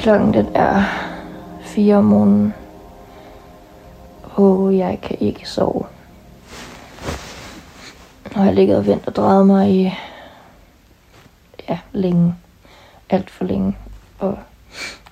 Klokken 0.00 0.34
den 0.34 0.46
er 0.54 0.84
4 1.60 1.96
om 1.96 2.04
morgenen. 2.04 2.54
Og 4.22 4.76
jeg 4.76 4.98
kan 5.02 5.16
ikke 5.20 5.48
sove. 5.48 5.84
Og 8.34 8.46
jeg 8.46 8.54
ligget 8.54 8.76
og 8.76 8.86
ventet 8.86 9.08
og 9.08 9.16
drejet 9.16 9.46
mig 9.46 9.70
i 9.70 9.92
ja, 11.68 11.78
længe. 11.92 12.34
Alt 13.10 13.30
for 13.30 13.44
længe. 13.44 13.76
Og 14.18 14.38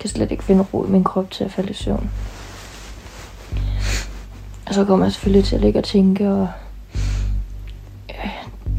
kan 0.01 0.11
slet 0.11 0.31
ikke 0.31 0.45
finde 0.45 0.65
ro 0.75 0.85
i 0.85 0.91
min 0.91 1.05
krop 1.05 1.31
til 1.31 1.45
at 1.45 1.51
falde 1.51 1.71
i 1.71 1.75
søvn. 1.75 2.11
Og 4.67 4.75
så 4.75 4.85
kommer 4.85 5.07
jeg 5.07 5.13
selvfølgelig 5.13 5.45
til 5.45 5.55
at 5.57 5.61
ligge 5.61 5.79
og 5.79 5.85
tænke, 5.85 6.29
og 6.31 6.49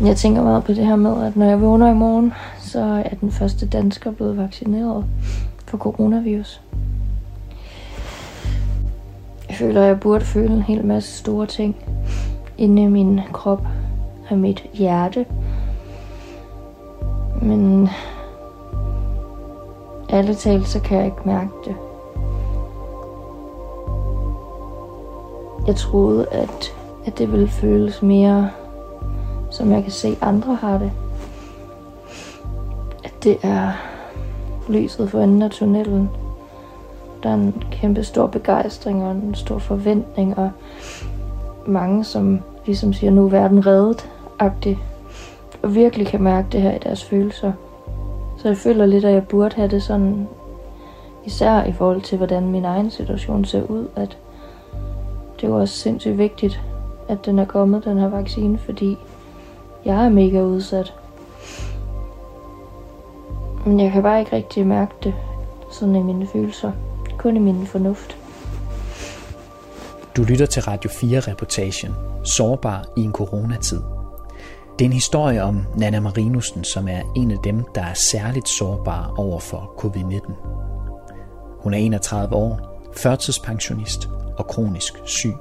jeg 0.01 0.17
tænker 0.17 0.43
meget 0.43 0.63
på 0.63 0.73
det 0.73 0.85
her 0.85 0.95
med, 0.95 1.25
at 1.25 1.35
når 1.35 1.45
jeg 1.45 1.61
vågner 1.61 1.91
i 1.91 1.93
morgen, 1.93 2.33
så 2.59 2.79
er 2.79 3.15
den 3.15 3.31
første 3.31 3.67
dansker 3.67 4.11
blevet 4.11 4.37
vaccineret 4.37 5.05
for 5.69 5.77
coronavirus. 5.77 6.61
Jeg 9.49 9.57
føler, 9.57 9.81
at 9.81 9.87
jeg 9.87 9.99
burde 9.99 10.25
føle 10.25 10.53
en 10.53 10.61
hel 10.61 10.85
masse 10.85 11.17
store 11.17 11.45
ting 11.45 11.75
inde 12.57 12.83
i 12.83 12.87
min 12.87 13.19
krop 13.33 13.61
og 14.29 14.37
mit 14.37 14.65
hjerte. 14.73 15.25
Men 17.41 17.89
alle 20.09 20.33
talt, 20.33 20.67
så 20.67 20.79
kan 20.79 20.97
jeg 20.97 21.05
ikke 21.05 21.21
mærke 21.25 21.51
det. 21.65 21.75
Jeg 25.67 25.75
troede, 25.75 26.27
at, 26.31 26.73
at 27.05 27.17
det 27.17 27.31
ville 27.31 27.47
føles 27.47 28.01
mere, 28.01 28.49
som 29.51 29.71
jeg 29.71 29.83
kan 29.83 29.91
se 29.91 30.17
andre 30.21 30.55
har 30.55 30.77
det. 30.77 30.91
At 33.03 33.13
det 33.23 33.37
er 33.43 33.71
lyset 34.69 35.09
for 35.09 35.19
enden 35.19 35.41
af 35.41 35.51
tunnelen. 35.51 36.09
Der 37.23 37.29
er 37.29 37.33
en 37.33 37.63
kæmpe 37.71 38.03
stor 38.03 38.27
begejstring 38.27 39.03
og 39.03 39.11
en 39.11 39.35
stor 39.35 39.59
forventning, 39.59 40.37
og 40.37 40.51
mange, 41.67 42.03
som 42.03 42.39
ligesom 42.65 42.93
siger, 42.93 43.11
nu 43.11 43.25
er 43.25 43.29
verden 43.29 43.65
reddet, 43.65 44.09
agtigt, 44.39 44.77
og 45.63 45.75
virkelig 45.75 46.07
kan 46.07 46.21
mærke 46.21 46.47
det 46.51 46.61
her 46.61 46.75
i 46.75 46.79
deres 46.83 47.03
følelser. 47.03 47.51
Så 48.37 48.47
jeg 48.47 48.57
føler 48.57 48.85
lidt, 48.85 49.05
at 49.05 49.13
jeg 49.13 49.27
burde 49.27 49.55
have 49.55 49.67
det 49.67 49.83
sådan, 49.83 50.27
især 51.25 51.63
i 51.63 51.71
forhold 51.71 52.01
til, 52.01 52.17
hvordan 52.17 52.47
min 52.47 52.65
egen 52.65 52.91
situation 52.91 53.45
ser 53.45 53.63
ud, 53.63 53.87
at 53.95 54.17
det 55.35 55.43
er 55.43 55.47
jo 55.47 55.59
også 55.59 55.75
sindssygt 55.75 56.17
vigtigt, 56.17 56.61
at 57.07 57.25
den 57.25 57.39
er 57.39 57.45
kommet, 57.45 57.85
den 57.85 57.97
her 57.97 58.09
vaccine, 58.09 58.57
fordi 58.57 58.97
jeg 59.85 60.05
er 60.05 60.09
mega 60.09 60.41
udsat. 60.41 60.93
Men 63.69 63.79
jeg 63.79 63.91
kan 63.91 64.03
bare 64.03 64.19
ikke 64.19 64.35
rigtig 64.35 64.67
mærke 64.67 64.91
det 65.03 65.13
sådan 65.71 65.95
i 65.95 66.03
mine 66.03 66.27
følelser. 66.27 66.71
Kun 67.17 67.35
i 67.35 67.39
min 67.39 67.67
fornuft. 67.67 68.17
Du 70.15 70.23
lytter 70.23 70.45
til 70.45 70.61
Radio 70.61 70.89
4-reportagen 70.89 71.93
Sårbar 72.23 72.85
i 72.97 73.01
en 73.01 73.11
coronatid. 73.11 73.81
Det 74.79 74.85
er 74.85 74.89
en 74.89 74.93
historie 74.93 75.43
om 75.43 75.65
Nana 75.77 75.99
Marinussen, 75.99 76.63
som 76.63 76.87
er 76.87 77.01
en 77.15 77.31
af 77.31 77.37
dem, 77.43 77.63
der 77.75 77.81
er 77.81 77.93
særligt 77.93 78.49
sårbar 78.49 79.13
over 79.17 79.39
for 79.39 79.73
covid-19. 79.77 80.33
Hun 81.63 81.73
er 81.73 81.77
31 81.77 82.35
år, 82.35 82.81
førtidspensionist 82.97 84.09
og 84.37 84.47
kronisk 84.47 84.93
syg. 85.05 85.33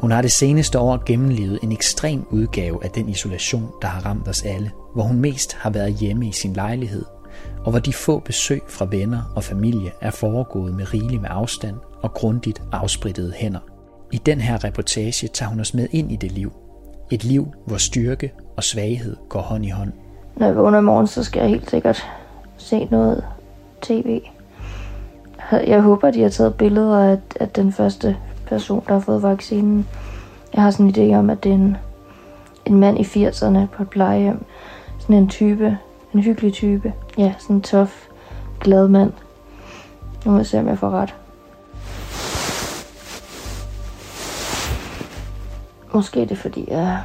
Hun 0.00 0.10
har 0.10 0.22
det 0.22 0.32
seneste 0.32 0.78
år 0.78 1.02
gennemlevet 1.06 1.58
en 1.62 1.72
ekstrem 1.72 2.26
udgave 2.30 2.84
af 2.84 2.90
den 2.90 3.08
isolation, 3.08 3.68
der 3.82 3.88
har 3.88 4.06
ramt 4.06 4.28
os 4.28 4.42
alle, 4.42 4.70
hvor 4.98 5.06
hun 5.06 5.20
mest 5.20 5.54
har 5.54 5.70
været 5.70 5.94
hjemme 5.94 6.26
i 6.26 6.32
sin 6.32 6.52
lejlighed, 6.52 7.04
og 7.64 7.70
hvor 7.70 7.80
de 7.80 7.92
få 7.92 8.18
besøg 8.18 8.62
fra 8.68 8.86
venner 8.90 9.32
og 9.36 9.44
familie 9.44 9.90
er 10.00 10.10
foregået 10.10 10.74
med 10.74 10.94
rigelig 10.94 11.20
med 11.20 11.28
afstand 11.32 11.76
og 12.02 12.14
grundigt 12.14 12.62
afsprittede 12.72 13.32
hænder. 13.32 13.58
I 14.12 14.16
den 14.16 14.40
her 14.40 14.64
reportage 14.64 15.28
tager 15.28 15.50
hun 15.50 15.60
os 15.60 15.74
med 15.74 15.88
ind 15.90 16.12
i 16.12 16.16
det 16.16 16.32
liv. 16.32 16.52
Et 17.10 17.24
liv, 17.24 17.48
hvor 17.66 17.76
styrke 17.76 18.32
og 18.56 18.64
svaghed 18.64 19.16
går 19.28 19.40
hånd 19.40 19.64
i 19.64 19.68
hånd. 19.68 19.92
Når 20.36 20.46
jeg 20.46 20.56
vågner 20.56 20.78
i 20.78 20.82
morgen, 20.82 21.06
så 21.06 21.24
skal 21.24 21.40
jeg 21.40 21.48
helt 21.48 21.70
sikkert 21.70 22.06
se 22.56 22.84
noget 22.84 23.24
tv. 23.82 24.20
Jeg 25.52 25.80
håber, 25.80 26.10
de 26.10 26.22
har 26.22 26.28
taget 26.28 26.54
billeder 26.54 26.98
af, 26.98 27.18
af 27.40 27.48
den 27.48 27.72
første 27.72 28.16
person, 28.46 28.84
der 28.88 28.92
har 28.92 29.00
fået 29.00 29.22
vaccinen. 29.22 29.86
Jeg 30.54 30.62
har 30.62 30.70
sådan 30.70 30.86
en 30.86 30.94
idé 30.94 31.16
om, 31.16 31.30
at 31.30 31.44
det 31.44 31.50
er 31.50 31.54
en, 31.54 31.76
en 32.66 32.80
mand 32.80 32.98
i 32.98 33.02
80'erne 33.02 33.66
på 33.76 33.82
et 33.82 33.90
plejehjem. 33.90 34.44
Sådan 35.08 35.22
en 35.22 35.28
type, 35.28 35.78
en 36.14 36.20
hyggelig 36.20 36.52
type. 36.52 36.92
Ja, 37.18 37.34
sådan 37.38 37.56
en 37.56 37.62
tof, 37.62 38.08
glad 38.60 38.88
mand. 38.88 39.12
Nu 40.24 40.30
må 40.30 40.36
jeg 40.36 40.46
se, 40.46 40.58
om 40.58 40.68
jeg 40.68 40.78
får 40.78 40.90
ret. 40.90 41.14
Måske 45.94 46.22
er 46.22 46.26
det 46.26 46.38
fordi, 46.38 46.64
jeg 46.70 47.02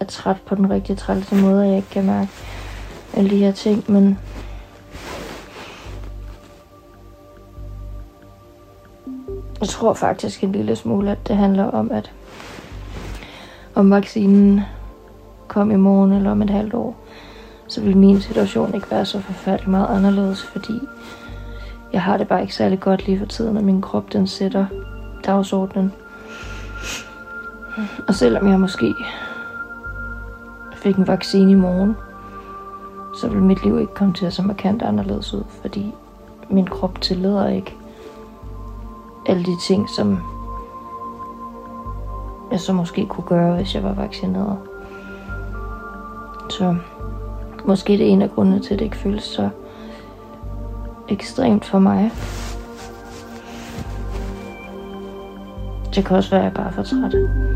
er 0.00 0.04
træt 0.04 0.36
på 0.46 0.54
den 0.54 0.70
rigtige 0.70 0.96
trælse 0.96 1.34
måde, 1.34 1.62
og 1.62 1.68
jeg 1.68 1.76
ikke 1.76 1.90
kan 1.90 2.06
mærke 2.06 2.30
alle 3.14 3.30
de 3.30 3.36
her 3.36 3.52
ting, 3.52 3.92
men 3.92 4.18
jeg 9.60 9.68
tror 9.68 9.94
faktisk 9.94 10.44
en 10.44 10.52
lille 10.52 10.76
smule, 10.76 11.10
at 11.10 11.28
det 11.28 11.36
handler 11.36 11.64
om, 11.64 11.90
at 11.90 12.12
om 13.74 13.90
vaccinen 13.90 14.60
kom 15.48 15.70
i 15.70 15.76
morgen 15.76 16.12
eller 16.12 16.30
om 16.30 16.42
et 16.42 16.50
halvt 16.50 16.74
år, 16.74 16.96
så 17.70 17.80
vil 17.80 17.96
min 17.96 18.20
situation 18.20 18.74
ikke 18.74 18.90
være 18.90 19.04
så 19.04 19.20
forfærdelig 19.20 19.70
meget 19.70 19.96
anderledes, 19.96 20.42
fordi 20.42 20.80
jeg 21.92 22.02
har 22.02 22.16
det 22.16 22.28
bare 22.28 22.42
ikke 22.42 22.54
særlig 22.54 22.80
godt 22.80 23.06
lige 23.06 23.18
for 23.18 23.26
tiden, 23.26 23.56
og 23.56 23.64
min 23.64 23.80
krop 23.80 24.12
den 24.12 24.26
sætter 24.26 24.66
dagsordenen. 25.26 25.92
Og 28.08 28.14
selvom 28.14 28.48
jeg 28.48 28.60
måske 28.60 28.94
fik 30.74 30.96
en 30.96 31.06
vaccine 31.06 31.50
i 31.50 31.54
morgen, 31.54 31.96
så 33.20 33.28
vil 33.28 33.42
mit 33.42 33.64
liv 33.64 33.80
ikke 33.80 33.94
komme 33.94 34.14
til 34.14 34.26
at 34.26 34.32
se 34.32 34.42
markant 34.42 34.82
anderledes 34.82 35.34
ud, 35.34 35.44
fordi 35.62 35.94
min 36.48 36.66
krop 36.66 37.00
tillader 37.00 37.48
ikke 37.48 37.76
alle 39.26 39.44
de 39.44 39.60
ting, 39.66 39.90
som 39.96 40.18
jeg 42.50 42.60
så 42.60 42.72
måske 42.72 43.06
kunne 43.06 43.26
gøre, 43.26 43.56
hvis 43.56 43.74
jeg 43.74 43.82
var 43.82 43.94
vaccineret. 43.94 44.58
Så 46.50 46.76
måske 47.64 47.92
det 47.92 48.00
er 48.00 48.10
en 48.10 48.22
af 48.22 48.30
grundene 48.30 48.60
til, 48.60 48.74
at 48.74 48.78
det 48.78 48.84
ikke 48.84 48.96
føles 48.96 49.22
så 49.22 49.48
ekstremt 51.08 51.64
for 51.64 51.78
mig. 51.78 52.10
Det 55.94 56.04
kan 56.04 56.16
også 56.16 56.30
være, 56.30 56.40
at 56.40 56.44
jeg 56.44 56.54
bare 56.54 56.66
er 56.66 56.72
for 56.72 56.82
træt. 56.82 57.49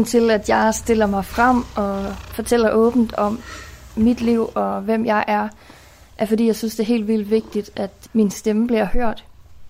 Grunden 0.00 0.10
til, 0.10 0.30
at 0.30 0.48
jeg 0.48 0.74
stiller 0.74 1.06
mig 1.06 1.24
frem 1.24 1.64
og 1.76 2.16
fortæller 2.34 2.70
åbent 2.70 3.14
om 3.14 3.40
mit 3.96 4.20
liv 4.20 4.50
og 4.54 4.80
hvem 4.80 5.06
jeg 5.06 5.24
er, 5.28 5.48
er 6.18 6.26
fordi 6.26 6.46
jeg 6.46 6.56
synes, 6.56 6.74
det 6.74 6.82
er 6.82 6.86
helt 6.86 7.08
vildt 7.08 7.30
vigtigt, 7.30 7.70
at 7.76 7.90
min 8.12 8.30
stemme 8.30 8.66
bliver 8.66 8.84
hørt. 8.84 9.24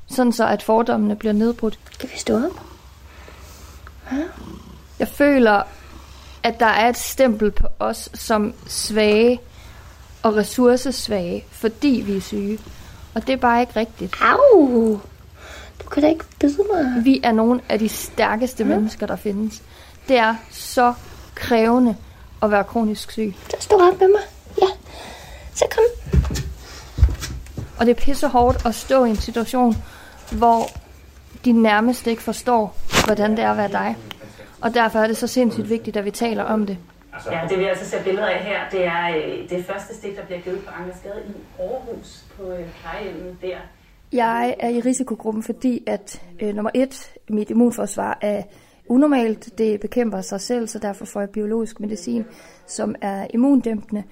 Sådan 0.07 0.33
så, 0.33 0.47
at 0.47 0.63
fordommene 0.63 1.17
bliver 1.17 1.33
nedbrudt. 1.33 1.79
Kan 2.01 2.09
vi 2.13 2.19
stå 2.19 2.37
op? 2.37 2.61
Ja. 4.13 4.17
Jeg 4.99 5.09
føler, 5.09 5.63
at 6.43 6.61
der 6.61 6.67
er 6.67 6.89
et 6.89 6.97
stempel 6.97 7.51
på 7.51 7.67
os 7.79 8.09
som 8.15 8.55
svage 8.67 9.41
og 10.23 10.37
ressourcesvage, 10.37 11.45
fordi 11.51 12.03
vi 12.07 12.17
er 12.17 12.21
syge. 12.21 12.59
Og 13.15 13.27
det 13.27 13.33
er 13.33 13.37
bare 13.37 13.61
ikke 13.61 13.77
rigtigt. 13.77 14.15
Au! 14.21 15.01
Du 15.83 15.89
kan 15.89 16.03
da 16.03 16.09
ikke 16.09 16.25
bide 16.41 16.57
mig. 16.73 17.05
Vi 17.05 17.21
er 17.25 17.33
nogle 17.33 17.61
af 17.69 17.79
de 17.79 17.89
stærkeste 17.89 18.65
ja. 18.65 18.69
mennesker, 18.69 19.07
der 19.07 19.17
findes. 19.17 19.63
Det 20.11 20.19
er 20.19 20.35
så 20.51 20.95
krævende 21.35 21.97
at 22.43 22.51
være 22.51 22.65
kronisk 22.65 23.11
syg. 23.11 23.35
Så 23.49 23.57
stå 23.61 23.75
op 23.75 24.01
med 24.01 24.09
mig. 24.09 24.21
Ja. 24.63 24.67
Så 25.55 25.65
kom. 25.71 25.85
Og 27.79 27.87
det 27.87 27.97
er 27.97 28.01
pisse 28.05 28.29
hårdt 28.29 28.67
at 28.67 28.75
stå 28.75 29.05
i 29.05 29.11
en 29.11 29.17
situation, 29.17 29.75
hvor 30.39 30.63
de 31.45 31.53
nærmeste 31.53 32.11
ikke 32.11 32.23
forstår, 32.23 32.77
hvordan 33.07 33.31
det 33.31 33.39
er 33.39 33.51
at 33.51 33.57
være 33.57 33.69
dig. 33.69 33.97
Og 34.61 34.75
derfor 34.75 34.99
er 34.99 35.07
det 35.07 35.17
så 35.17 35.27
sindssygt 35.27 35.69
vigtigt, 35.69 35.97
at 35.97 36.05
vi 36.05 36.11
taler 36.11 36.45
om 36.45 36.67
det. 36.67 36.79
Ja, 37.31 37.41
det 37.49 37.59
vi 37.59 37.65
altså 37.65 37.91
ser 37.91 38.03
billeder 38.03 38.27
af 38.29 38.45
her, 38.45 38.59
det 38.71 38.87
er 38.87 39.09
øh, 39.09 39.51
det 39.51 39.67
første 39.67 39.95
stik, 39.95 40.17
der 40.17 40.25
bliver 40.25 40.41
givet 40.41 40.65
på 40.65 40.71
Ankersgade 40.81 41.23
i 41.29 41.63
Aarhus 41.63 42.25
på 42.37 42.43
øh, 42.43 42.67
plejehjemmet 42.81 43.37
der. 43.43 43.59
Jeg 44.13 44.55
er 44.61 44.69
i 44.69 44.81
risikogruppen, 44.81 45.43
fordi 45.43 45.85
at 45.87 46.23
øh, 46.41 46.55
nummer 46.55 46.71
et, 46.75 47.13
mit 47.29 47.51
immunforsvar 47.51 48.19
er 48.21 48.43
unormalt. 48.91 49.59
Det 49.59 49.81
bekæmper 49.81 50.21
sig 50.21 50.41
selv, 50.41 50.69
så 50.69 50.79
derfor 50.79 51.05
får 51.05 51.21
jeg 51.21 51.31
biologisk 51.31 51.81
medicin, 51.81 52.25
som 52.67 52.95
er 53.01 53.27
immundæmpende. 53.35 54.03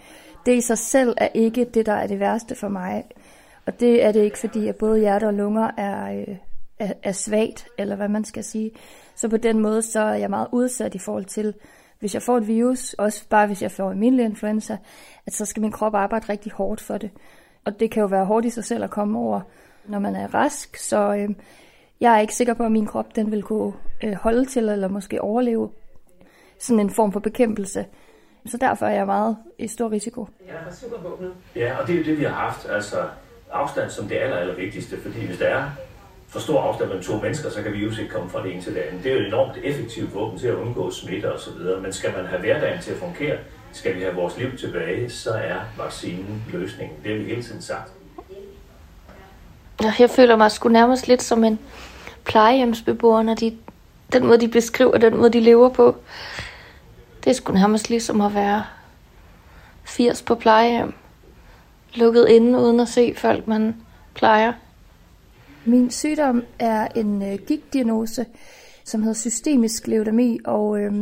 Det 0.46 0.56
i 0.56 0.60
sig 0.60 0.78
selv 0.78 1.14
er 1.16 1.28
ikke 1.34 1.64
det, 1.64 1.86
der 1.86 1.92
er 1.92 2.06
det 2.06 2.20
værste 2.20 2.54
for 2.54 2.68
mig. 2.68 3.04
Og 3.66 3.80
det 3.80 4.04
er 4.04 4.12
det 4.12 4.20
ikke, 4.20 4.38
fordi 4.38 4.68
at 4.68 4.76
både 4.76 5.00
hjerte 5.00 5.26
og 5.26 5.34
lunger 5.34 5.70
er, 5.76 6.20
øh, 6.20 6.36
er, 6.78 6.92
er 7.02 7.12
svagt, 7.12 7.66
eller 7.78 7.96
hvad 7.96 8.08
man 8.08 8.24
skal 8.24 8.44
sige. 8.44 8.70
Så 9.16 9.28
på 9.28 9.36
den 9.36 9.58
måde, 9.58 9.82
så 9.82 10.00
er 10.00 10.14
jeg 10.14 10.30
meget 10.30 10.48
udsat 10.52 10.94
i 10.94 10.98
forhold 10.98 11.24
til, 11.24 11.54
hvis 11.98 12.14
jeg 12.14 12.22
får 12.22 12.36
et 12.36 12.46
virus, 12.46 12.92
også 12.92 13.28
bare 13.28 13.46
hvis 13.46 13.62
jeg 13.62 13.70
får 13.70 13.90
almindelig 13.90 14.24
influenza, 14.24 14.76
at 15.26 15.34
så 15.34 15.44
skal 15.44 15.60
min 15.60 15.72
krop 15.72 15.94
arbejde 15.94 16.28
rigtig 16.28 16.52
hårdt 16.52 16.80
for 16.80 16.98
det. 16.98 17.10
Og 17.64 17.80
det 17.80 17.90
kan 17.90 18.00
jo 18.00 18.06
være 18.06 18.24
hårdt 18.24 18.46
i 18.46 18.50
sig 18.50 18.64
selv 18.64 18.84
at 18.84 18.90
komme 18.90 19.18
over, 19.18 19.40
når 19.88 19.98
man 19.98 20.16
er 20.16 20.34
rask. 20.34 20.76
Så 20.76 21.14
øh, 21.14 21.28
jeg 22.00 22.16
er 22.16 22.20
ikke 22.20 22.34
sikker 22.34 22.54
på, 22.54 22.64
at 22.64 22.72
min 22.72 22.86
krop 22.86 23.16
den 23.16 23.30
vil 23.30 23.42
kunne 23.42 23.72
øh, 24.04 24.14
holde 24.14 24.44
til, 24.44 24.68
eller 24.68 24.88
måske 24.88 25.20
overleve 25.20 25.70
sådan 26.58 26.80
en 26.80 26.90
form 26.90 27.12
for 27.12 27.20
bekæmpelse. 27.20 27.86
Så 28.46 28.56
derfor 28.56 28.86
er 28.86 28.94
jeg 28.94 29.06
meget 29.06 29.36
i 29.58 29.68
stor 29.68 29.90
risiko. 29.90 30.28
Ja, 31.56 31.76
og 31.80 31.86
det 31.86 31.94
er 31.94 31.98
jo 31.98 32.04
det, 32.04 32.18
vi 32.18 32.24
har 32.24 32.32
haft. 32.32 32.68
Altså 32.68 32.96
afstand 33.52 33.90
som 33.90 34.08
det 34.08 34.16
aller, 34.16 34.36
aller 34.36 34.54
vigtigste, 34.54 35.00
fordi 35.00 35.26
hvis 35.26 35.38
der 35.38 35.46
er 35.46 35.64
for 36.28 36.40
stor 36.40 36.60
afstand 36.60 36.88
mellem 36.88 37.04
to 37.04 37.16
mennesker, 37.16 37.50
så 37.50 37.62
kan 37.62 37.72
virus 37.72 37.98
ikke 37.98 38.10
komme 38.10 38.30
fra 38.30 38.42
det 38.42 38.52
ene 38.52 38.62
til 38.62 38.74
det 38.74 38.80
andet. 38.80 39.04
Det 39.04 39.12
er 39.12 39.16
jo 39.16 39.20
et 39.20 39.26
enormt 39.26 39.58
effektivt 39.64 40.14
våben 40.14 40.38
til 40.38 40.48
at 40.48 40.54
undgå 40.54 40.90
smitte 40.90 41.32
osv., 41.34 41.82
men 41.82 41.92
skal 41.92 42.12
man 42.16 42.26
have 42.26 42.40
hverdagen 42.40 42.82
til 42.82 42.92
at 42.92 42.98
fungere, 42.98 43.38
skal 43.72 43.96
vi 43.96 44.00
have 44.00 44.14
vores 44.14 44.38
liv 44.38 44.56
tilbage, 44.56 45.10
så 45.10 45.30
er 45.30 45.56
vaccinen 45.78 46.44
løsningen. 46.52 46.96
Det 47.04 47.12
har 47.12 47.18
vi 47.18 47.24
hele 47.24 47.42
tiden 47.42 47.62
sagt. 47.62 47.92
Jeg 49.98 50.10
føler 50.10 50.36
mig 50.36 50.50
sgu 50.50 50.68
nærmest 50.68 51.08
lidt 51.08 51.22
som 51.22 51.44
en 51.44 51.58
plejehjemsbeboer, 52.28 53.22
når 53.22 53.34
de, 53.34 53.56
den 54.12 54.26
måde, 54.26 54.40
de 54.40 54.48
beskriver, 54.48 54.98
den 54.98 55.16
måde, 55.16 55.30
de 55.30 55.40
lever 55.40 55.68
på. 55.68 55.96
Det 57.24 57.30
er 57.30 57.34
sgu 57.34 57.52
nærmest 57.52 57.90
ligesom 57.90 58.20
at 58.20 58.34
være 58.34 58.64
80 59.84 60.22
på 60.22 60.34
plejehjem. 60.34 60.94
Lukket 61.94 62.28
inde, 62.28 62.58
uden 62.58 62.80
at 62.80 62.88
se 62.88 63.14
folk, 63.16 63.46
man 63.46 63.76
plejer. 64.14 64.52
Min 65.64 65.90
sygdom 65.90 66.42
er 66.58 66.88
en 66.96 67.22
øh, 67.22 67.38
gigtdiagnose, 67.46 68.26
som 68.84 69.02
hedder 69.02 69.18
systemisk 69.18 69.86
leudemi, 69.86 70.38
og 70.44 70.80
øh, 70.80 70.92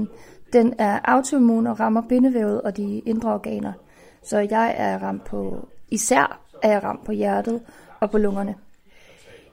den 0.52 0.74
er 0.78 0.98
autoimmun 1.04 1.66
og 1.66 1.80
rammer 1.80 2.02
bindevævet 2.08 2.60
og 2.60 2.76
de 2.76 2.98
indre 2.98 3.34
organer. 3.34 3.72
Så 4.24 4.38
jeg 4.38 4.74
er 4.76 4.98
ramt 4.98 5.24
på, 5.24 5.68
især 5.90 6.40
er 6.62 6.70
jeg 6.70 6.82
ramt 6.82 7.04
på 7.04 7.12
hjertet 7.12 7.60
og 8.00 8.10
på 8.10 8.18
lungerne. 8.18 8.54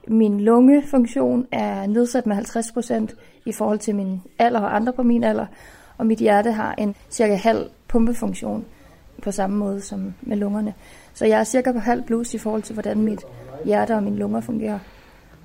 Min 0.08 0.40
lungefunktion 0.40 1.46
er 1.52 1.86
nedsat 1.86 2.26
med 2.26 2.36
50% 2.36 3.14
i 3.46 3.52
forhold 3.52 3.78
til 3.78 3.94
min 3.94 4.22
alder 4.38 4.60
og 4.60 4.76
andre 4.76 4.92
på 4.92 5.02
min 5.02 5.24
alder, 5.24 5.46
og 5.98 6.06
mit 6.06 6.18
hjerte 6.18 6.52
har 6.52 6.74
en 6.78 6.94
cirka 7.10 7.34
halv 7.34 7.70
pumpefunktion 7.88 8.64
på 9.22 9.30
samme 9.30 9.56
måde 9.56 9.80
som 9.80 10.14
med 10.22 10.36
lungerne. 10.36 10.74
Så 11.14 11.26
jeg 11.26 11.40
er 11.40 11.44
cirka 11.44 11.72
på 11.72 11.78
halv 11.78 12.02
plus 12.02 12.34
i 12.34 12.38
forhold 12.38 12.62
til, 12.62 12.72
hvordan 12.72 13.00
mit 13.00 13.24
hjerte 13.64 13.94
og 13.94 14.02
mine 14.02 14.16
lunger 14.16 14.40
fungerer. 14.40 14.78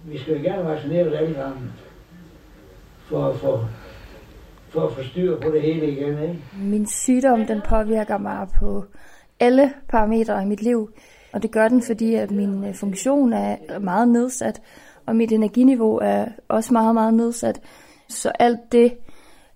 Vi 0.06 0.18
skal 0.18 0.38
jo 0.38 0.44
gerne 0.44 0.70
vaccinere 0.70 1.18
alle 1.18 1.36
sammen, 1.36 1.72
for 3.10 3.28
at 3.28 3.36
få 3.36 3.60
for 4.70 4.88
at 4.88 4.94
få 4.94 5.04
styr 5.04 5.40
på 5.42 5.50
det 5.50 5.62
hele 5.62 5.92
igen, 5.92 6.22
ikke? 6.22 6.40
Min 6.62 6.88
sygdom, 6.88 7.46
den 7.46 7.62
påvirker 7.62 8.18
mig 8.18 8.48
på 8.60 8.86
alle 9.40 9.74
parametre 9.88 10.44
i 10.44 10.46
mit 10.46 10.62
liv. 10.62 10.90
Og 11.32 11.44
det 11.44 11.52
gør 11.52 11.68
den, 11.68 11.82
fordi 11.82 12.16
at 12.16 12.32
min 12.32 12.64
øh, 12.64 12.74
funktion 12.74 13.34
er 13.34 13.80
meget 13.80 14.08
nedsat, 14.08 14.62
og 15.06 15.16
mit 15.16 15.32
energiniveau 15.32 16.00
er 16.02 16.26
også 16.48 16.74
meget, 16.74 16.94
meget 16.94 17.14
nedsat. 17.14 17.62
Så 18.10 18.32
alt 18.40 18.60
det 18.72 18.94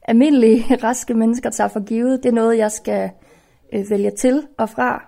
almindelige, 0.02 0.75
raske 0.88 1.14
mennesker 1.14 1.50
tager 1.50 1.68
for 1.68 1.86
givet, 1.86 2.24
det 2.24 2.30
er 2.30 2.34
noget, 2.34 2.58
jeg 2.58 2.72
skal 2.72 3.10
øh, 3.74 3.90
vælge 3.90 4.12
til 4.12 4.48
og 4.58 4.70
fra. 4.70 5.06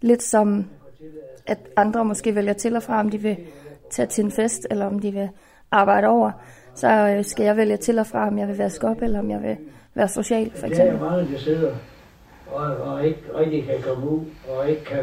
Lidt 0.00 0.22
som 0.22 0.64
at 1.46 1.58
andre 1.76 2.04
måske 2.04 2.34
vælger 2.34 2.52
til 2.52 2.76
og 2.76 2.82
fra, 2.82 3.00
om 3.00 3.10
de 3.10 3.18
vil 3.18 3.36
tage 3.90 4.06
til 4.06 4.24
en 4.24 4.30
fest, 4.30 4.66
eller 4.70 4.86
om 4.86 4.98
de 4.98 5.12
vil 5.12 5.28
arbejde 5.70 6.06
over 6.06 6.30
så 6.74 6.88
øh, 6.88 7.24
skal 7.24 7.44
jeg 7.44 7.56
vælge 7.56 7.76
til 7.76 7.98
og 7.98 8.06
fra, 8.06 8.26
om 8.26 8.38
jeg 8.38 8.48
vil 8.48 8.58
være 8.58 8.70
skop, 8.70 9.02
eller 9.02 9.18
om 9.18 9.30
jeg 9.30 9.42
vil 9.42 9.56
være 9.94 10.08
social, 10.08 10.50
for 10.50 10.66
eksempel. 10.66 10.94
Det 10.94 11.02
er 11.02 11.10
mange, 11.10 11.32
der 11.32 11.38
sidder 11.38 11.74
og, 12.52 12.76
og 12.76 13.06
ikke 13.06 13.20
rigtig 13.34 13.64
kan 13.64 13.82
komme 13.82 14.10
ud, 14.10 14.24
og 14.48 14.70
ikke 14.70 14.84
kan 14.84 14.98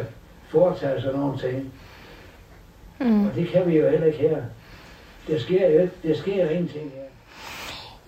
foretage 0.49 1.01
sig 1.01 1.13
nogen 1.13 1.37
ting. 1.37 1.73
Mm. 2.99 3.27
Og 3.27 3.35
det 3.35 3.49
kan 3.49 3.67
vi 3.67 3.77
jo 3.77 3.89
heller 3.89 4.07
ikke 4.07 4.19
her. 4.19 4.37
Der 5.27 5.39
sker 5.39 5.69
jo 5.69 5.89
det 6.03 6.17
sker 6.17 6.43
jo 6.43 6.49
ingenting 6.49 6.91
her. 6.95 7.01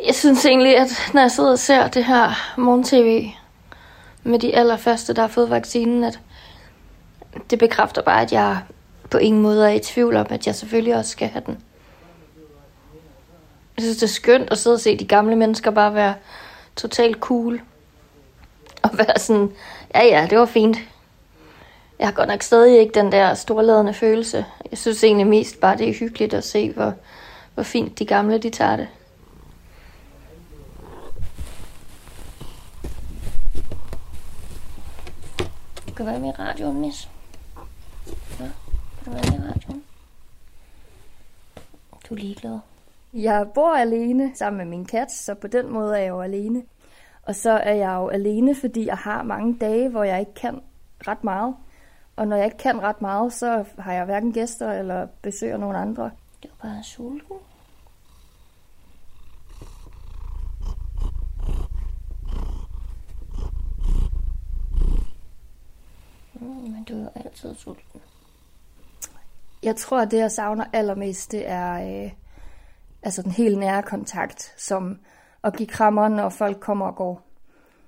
Jeg 0.06 0.16
synes 0.16 0.46
egentlig, 0.46 0.78
at 0.78 1.12
når 1.14 1.22
jeg 1.22 1.32
sidder 1.32 1.52
og 1.52 1.60
ser 1.60 1.88
det 1.88 2.06
her 2.06 2.54
morgen-tv 2.58 3.30
med 4.24 4.40
de 4.40 4.56
allerførste, 4.56 5.14
der 5.14 5.22
har 5.22 5.28
fået 5.28 5.50
vaccinen, 5.50 6.04
at 6.04 6.20
det 7.50 7.60
bekræfter 7.60 8.02
bare, 8.02 8.22
at 8.22 8.32
jeg 8.32 8.60
på 9.10 9.18
ingen 9.18 9.42
måde 9.42 9.66
er 9.66 9.74
i 9.74 9.80
tvivl 9.80 10.16
om, 10.16 10.28
at 10.30 10.48
jeg 10.48 10.56
selvfølgelig 10.56 10.96
også 10.96 11.12
skal 11.12 11.28
have 11.28 11.44
den. 11.46 11.58
Jeg 13.78 13.84
synes, 13.84 13.98
det 13.98 14.04
er 14.04 14.08
skønt 14.08 14.52
at 14.52 14.58
sidde 14.58 14.74
og 14.74 14.80
se 14.80 14.98
de 14.98 15.06
gamle 15.06 15.36
mennesker 15.36 15.72
bare 15.72 15.94
være 15.94 16.14
totalt 16.76 17.18
cool. 17.18 17.62
Og 18.84 18.90
være 18.94 19.20
sådan, 19.20 19.52
ja 19.96 20.06
ja, 20.06 20.28
det 20.30 20.38
var 20.38 20.46
fint. 20.46 20.78
Jeg 22.00 22.08
har 22.08 22.14
godt 22.14 22.30
nok 22.30 22.42
stadig 22.42 22.80
ikke 22.80 22.94
den 22.94 23.12
der 23.12 23.34
storladende 23.34 23.94
følelse. 23.94 24.46
Jeg 24.72 24.78
synes 24.78 25.04
egentlig 25.04 25.28
mest 25.28 25.60
bare, 25.60 25.78
det 25.78 25.90
er 25.90 25.94
hyggeligt 25.94 26.34
at 26.34 26.44
se, 26.44 26.72
hvor, 26.72 26.94
hvor 27.54 27.64
fint 27.64 28.00
de 28.00 28.06
gamle 28.06 28.38
de 28.38 28.50
tager 28.50 28.76
det. 28.76 28.88
Du 35.88 35.94
kan 35.94 36.06
være 36.06 36.20
med 36.20 36.30
i 36.30 36.32
radioen, 36.32 36.82
miss. 36.82 37.10
Ja, 38.40 38.46
kan 39.04 39.06
du 39.06 39.12
være 39.12 39.24
med 39.32 39.40
i 39.40 39.52
radioen? 39.52 39.84
Du 42.10 42.14
er 42.14 42.20
ligeglad. 42.20 42.60
Jeg 43.14 43.48
bor 43.56 43.76
alene 43.76 44.32
sammen 44.36 44.58
med 44.58 44.78
min 44.78 44.86
kat, 44.86 45.12
så 45.12 45.34
på 45.34 45.48
den 45.48 45.74
måde 45.74 45.98
er 45.98 46.02
jeg 46.02 46.10
jo 46.10 46.22
alene. 46.22 46.64
Og 47.24 47.36
så 47.36 47.52
er 47.52 47.74
jeg 47.74 47.94
jo 47.96 48.08
alene, 48.08 48.56
fordi 48.56 48.86
jeg 48.86 48.98
har 48.98 49.24
mange 49.24 49.58
dage, 49.62 49.90
hvor 49.90 50.04
jeg 50.04 50.20
ikke 50.20 50.34
kan 50.34 50.62
ret 51.08 51.24
meget. 51.24 51.56
Og 52.20 52.28
når 52.28 52.36
jeg 52.36 52.46
ikke 52.46 52.58
kan 52.58 52.82
ret 52.82 53.02
meget, 53.02 53.34
så 53.34 53.66
har 53.78 53.94
jeg 53.94 54.06
hverken 54.06 54.34
gæster 54.34 54.72
eller 54.72 55.08
besøger 55.22 55.58
nogen 55.58 55.76
andre. 55.76 56.12
Det 56.44 56.52
var 56.52 56.70
bare 56.70 56.84
sulten. 56.84 57.36
Mm, 66.34 66.48
men 66.48 66.84
du 66.84 66.94
er 66.94 67.04
jo 67.04 67.10
altid 67.16 67.56
sulten. 67.56 68.02
Jeg 69.64 69.76
tror, 69.76 70.02
at 70.02 70.12
det, 70.12 70.18
jeg 70.18 70.32
savner 70.32 70.66
allermest, 70.74 71.32
det 71.32 71.50
er 71.50 72.04
øh, 72.06 72.12
altså 73.04 73.22
den 73.22 73.32
helt 73.32 73.58
nære 73.58 73.84
kontakt, 73.84 74.54
som 74.58 75.00
at 75.44 75.56
give 75.56 75.68
krammer, 75.68 76.08
når 76.08 76.30
folk 76.30 76.60
kommer 76.60 76.86
og 76.86 76.96
går. 76.96 77.22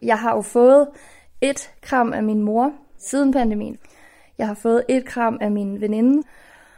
Jeg 0.01 0.19
har 0.19 0.35
jo 0.35 0.41
fået 0.41 0.89
et 1.41 1.71
kram 1.81 2.13
af 2.13 2.23
min 2.23 2.41
mor 2.41 2.73
siden 2.97 3.33
pandemien. 3.33 3.77
Jeg 4.37 4.47
har 4.47 4.53
fået 4.53 4.83
et 4.89 5.05
kram 5.05 5.37
af 5.41 5.51
min 5.51 5.81
veninde, 5.81 6.23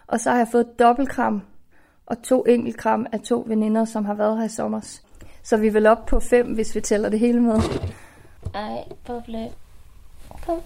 og 0.08 0.20
så 0.20 0.30
har 0.30 0.38
jeg 0.38 0.48
fået 0.52 0.62
et 0.62 0.80
dobbeltkram 0.80 1.42
og 2.06 2.24
to 2.24 2.46
kram 2.78 3.06
af 3.12 3.20
to 3.20 3.44
veninder, 3.48 3.86
som 3.86 4.06
har 4.06 4.14
været 4.14 4.38
her 4.38 4.46
i 4.46 4.50
sommer. 4.50 5.00
Så 5.44 5.58
vi 5.58 5.68
er 5.68 5.72
vel 5.72 5.86
op 5.86 6.06
på 6.06 6.20
fem, 6.20 6.54
hvis 6.54 6.76
vi 6.76 6.82
tæller 6.82 7.10
det 7.10 7.20
hele 7.20 7.42
med. 7.42 7.60
Ej, 8.54 8.84
Boble. 9.06 9.52
Kom 10.46 10.62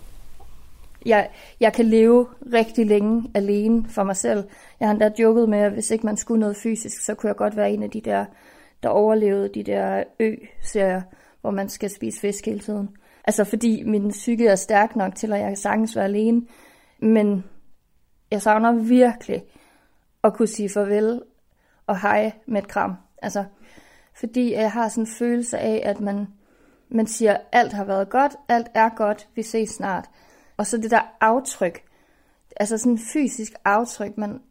jeg, 1.08 1.30
jeg 1.60 1.74
kan 1.74 1.86
leve 1.86 2.28
rigtig 2.54 2.86
længe 2.86 3.32
alene 3.34 3.86
for 3.90 4.04
mig 4.04 4.16
selv. 4.16 4.44
Jeg 4.80 4.88
har 4.88 4.94
endda 4.94 5.12
joket 5.20 5.50
med, 5.50 5.60
at 5.60 5.72
hvis 5.72 5.92
ikke 5.92 6.06
man 6.06 6.18
skulle 6.18 6.40
noget 6.40 6.58
fysisk, 6.58 7.06
så 7.06 7.16
kunne 7.16 7.28
jeg 7.28 7.36
godt 7.36 7.58
være 7.58 7.72
en 7.72 7.84
af 7.84 7.90
de 7.90 8.02
der, 8.02 8.26
der 8.84 8.90
overlevede 8.90 9.50
de 9.54 9.64
der 9.64 10.04
ø-serier, 10.20 11.02
hvor 11.42 11.52
man 11.52 11.70
skal 11.70 11.90
spise 11.90 12.20
fisk 12.20 12.46
hele 12.46 12.60
tiden. 12.60 12.90
Altså 13.24 13.44
fordi 13.44 13.84
min 13.84 14.10
psyke 14.10 14.48
er 14.48 14.56
stærk 14.56 14.96
nok 14.96 15.16
til, 15.16 15.34
at 15.34 15.40
jeg 15.40 15.48
kan 15.48 15.58
sagtens 15.58 15.96
være 15.96 16.06
alene. 16.06 16.42
Men 17.00 17.44
jeg 18.32 18.42
savner 18.42 18.72
virkelig 18.72 19.44
at 20.24 20.34
kunne 20.34 20.48
sige 20.48 20.70
farvel 20.70 21.22
og 21.88 22.02
hej 22.02 22.32
med 22.46 22.62
et 22.62 22.68
kram. 22.68 22.96
Altså, 23.22 23.44
fordi 24.14 24.54
jeg 24.54 24.72
har 24.72 24.90
sådan 24.90 25.04
en 25.04 25.08
følelse 25.08 25.58
af, 25.58 25.82
at 25.86 26.00
man, 26.00 26.28
man 26.90 27.08
siger, 27.08 27.38
alt 27.52 27.74
har 27.74 27.84
været 27.84 28.10
godt, 28.10 28.36
alt 28.50 28.68
er 28.74 28.90
godt, 28.90 29.28
vi 29.36 29.44
ses 29.44 29.70
snart. 29.70 30.10
Og 30.58 30.68
så 30.68 30.78
det 30.78 30.92
der 30.92 31.02
aftryk, 31.22 31.84
altså 32.56 32.78
sådan 32.78 32.92
en 32.92 33.00
fysisk 33.14 33.54
aftryk, 33.66 34.18
man, 34.18 34.42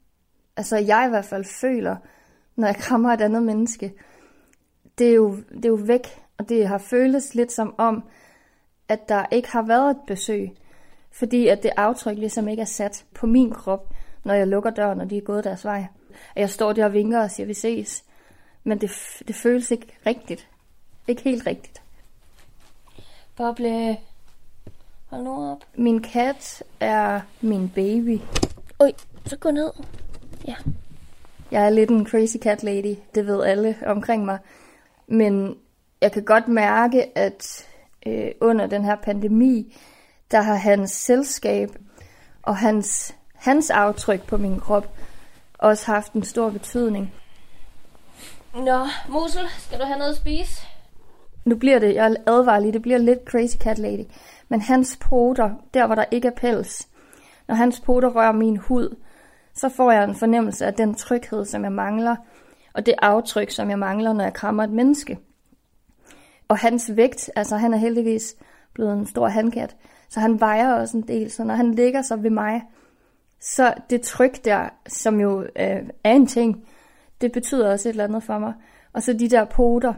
altså 0.57 0.76
jeg 0.76 1.05
i 1.07 1.11
hvert 1.11 1.25
fald 1.25 1.45
føler, 1.45 1.97
når 2.57 2.67
jeg 2.67 2.76
krammer 2.76 3.12
et 3.12 3.21
andet 3.21 3.43
menneske, 3.43 3.95
det 4.99 5.09
er 5.11 5.15
jo, 5.15 5.37
det 5.37 5.65
er 5.65 5.69
jo 5.69 5.79
væk, 5.87 6.23
og 6.38 6.49
det 6.49 6.69
har 6.69 6.79
føles 6.79 7.35
lidt 7.35 7.53
som 7.53 7.75
om, 7.79 8.05
at 8.88 9.09
der 9.09 9.26
ikke 9.33 9.50
har 9.50 9.62
været 9.62 9.91
et 9.91 10.00
besøg, 10.07 10.50
fordi 11.18 11.49
at 11.49 11.62
det 11.62 11.70
aftryk 11.76 12.18
ligesom 12.18 12.49
ikke 12.49 12.61
er 12.61 12.66
sat 12.66 13.04
på 13.14 13.26
min 13.26 13.50
krop, 13.50 13.94
når 14.25 14.35
jeg 14.35 14.46
lukker 14.46 14.70
døren, 14.70 15.00
og 15.00 15.11
de 15.11 15.16
er 15.16 15.20
gået 15.20 15.44
deres 15.44 15.64
vej. 15.64 15.87
At 16.35 16.40
jeg 16.40 16.50
står 16.50 16.73
der 16.73 16.85
og 16.85 16.92
vinker 16.92 17.20
og 17.20 17.30
siger, 17.30 17.46
vi 17.46 17.54
ses. 17.54 18.04
Men 18.64 18.80
det, 18.80 18.90
det 19.28 19.37
føles 19.37 19.70
ikke 19.70 19.87
rigtigt. 20.06 20.49
Ikke 21.08 21.23
helt 21.23 21.46
rigtigt. 21.46 21.82
Boble, 23.37 23.96
hold 25.06 25.23
nu 25.23 25.50
op. 25.50 25.64
Min 25.75 26.02
kat 26.02 26.62
er 26.80 27.20
min 27.40 27.68
baby. 27.68 28.20
Oj, 28.78 28.92
så 29.26 29.37
gå 29.37 29.50
ned. 29.50 29.70
Ja. 30.49 30.54
Jeg 31.50 31.66
er 31.66 31.70
lidt 31.70 31.90
en 31.90 32.06
crazy 32.06 32.37
cat 32.37 32.62
lady, 32.62 32.96
det 33.14 33.26
ved 33.26 33.44
alle 33.44 33.76
omkring 33.87 34.25
mig. 34.25 34.38
Men 35.06 35.56
jeg 36.00 36.12
kan 36.12 36.25
godt 36.25 36.49
mærke, 36.49 37.18
at 37.18 37.66
øh, 38.06 38.30
under 38.40 38.66
den 38.66 38.85
her 38.85 38.96
pandemi, 38.96 39.76
der 40.30 40.40
har 40.40 40.54
hans 40.54 40.90
selskab 40.90 41.68
og 42.42 42.56
hans, 42.56 43.14
hans 43.35 43.71
aftryk 43.71 44.26
på 44.26 44.37
min 44.37 44.61
krop 44.61 44.88
også 45.59 45.87
haft 45.87 46.12
en 46.12 46.25
stor 46.25 46.50
betydning. 46.50 47.14
Nå, 48.54 48.87
Musel, 49.09 49.47
skal 49.59 49.78
du 49.78 49.85
have 49.85 49.99
noget 49.99 50.11
at 50.11 50.16
spise? 50.16 50.66
Nu 51.45 51.56
bliver 51.56 51.78
det, 51.78 51.95
jeg 51.95 52.16
advarer 52.26 52.61
lige, 52.61 52.73
det 52.73 52.83
bliver 52.83 52.99
lidt 52.99 53.18
crazy 53.25 53.56
cat 53.56 53.78
lady. 53.78 54.04
Men 54.49 54.61
hans 54.61 54.99
poter, 55.00 55.50
der 55.75 55.87
hvor 55.87 55.95
der 55.95 56.04
ikke 56.11 56.28
er 56.28 56.35
pels, 56.37 56.88
når 57.49 57.54
hans 57.54 57.80
poter 57.80 58.09
rører 58.09 58.33
min 58.33 58.56
hud, 58.56 58.97
så 59.54 59.68
får 59.68 59.92
jeg 59.92 60.04
en 60.04 60.14
fornemmelse 60.14 60.66
af 60.66 60.75
den 60.75 60.95
tryghed, 60.95 61.45
som 61.45 61.64
jeg 61.64 61.73
mangler, 61.73 62.16
og 62.75 62.87
det 62.87 62.95
aftryk, 63.02 63.50
som 63.50 63.71
jeg 63.71 63.78
mangler, 63.78 64.12
når 64.12 64.25
jeg 64.25 64.35
krammer 64.35 64.64
et 64.64 64.71
menneske. 64.71 65.18
Og 66.49 66.59
hans 66.59 66.90
vægt, 66.95 67.30
altså 67.37 67.56
han 67.56 67.75
er 67.75 67.78
heldigvis 67.78 68.37
blevet 68.75 68.92
en 68.92 69.06
stor 69.06 69.28
handkat, 69.28 69.76
så 70.08 70.20
han 70.20 70.40
vejer 70.40 70.72
også 70.72 70.96
en 70.96 71.08
del, 71.08 71.30
så 71.30 71.44
når 71.44 71.54
han 71.54 71.75
ligger 71.75 72.02
sig 72.02 72.22
ved 72.22 72.30
mig, 72.30 72.62
så 73.40 73.75
det 73.90 74.02
tryk 74.02 74.44
der, 74.44 74.68
som 74.86 75.20
jo 75.20 75.42
øh, 75.42 75.82
er 76.04 76.12
en 76.12 76.26
ting, 76.26 76.66
det 77.20 77.32
betyder 77.32 77.72
også 77.72 77.88
et 77.88 77.90
eller 77.90 78.04
andet 78.04 78.22
for 78.22 78.38
mig. 78.38 78.54
Og 78.92 79.02
så 79.02 79.12
de 79.12 79.28
der 79.28 79.44
poter, 79.44 79.94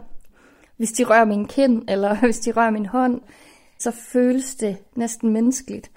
hvis 0.76 0.92
de 0.92 1.04
rører 1.04 1.24
min 1.24 1.46
kind, 1.46 1.82
eller 1.88 2.16
hvis 2.24 2.38
de 2.38 2.52
rører 2.52 2.70
min 2.70 2.86
hånd, 2.86 3.20
så 3.78 3.90
føles 3.90 4.54
det 4.54 4.76
næsten 4.94 5.32
menneskeligt. 5.32 5.90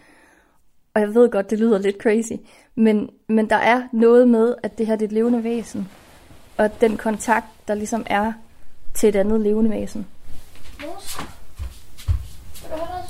Og 0.94 1.02
jeg 1.02 1.16
ved 1.16 1.32
godt, 1.32 1.50
det 1.50 1.60
lyder 1.60 1.78
lidt 1.78 2.02
crazy, 2.02 2.34
men, 2.76 3.10
men 3.30 3.50
der 3.50 3.56
er 3.56 3.88
noget 3.94 4.28
med, 4.28 4.56
at 4.64 4.78
det 4.78 4.88
her 4.88 4.96
det 4.96 5.06
er 5.06 5.08
et 5.08 5.14
levende 5.14 5.44
væsen, 5.44 5.90
og 6.58 6.82
den 6.82 6.98
kontakt, 6.98 7.46
der 7.68 7.76
ligesom 7.76 8.04
er 8.06 8.34
til 8.94 9.10
et 9.10 9.16
andet 9.16 9.42
levende 9.42 9.70
væsen. 9.70 10.08
Mos, 10.82 11.20
vil 12.62 12.70
du 12.72 12.84
have 12.84 13.01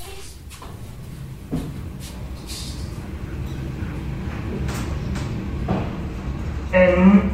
spise? 6.72 6.78
Øhm, 6.78 7.30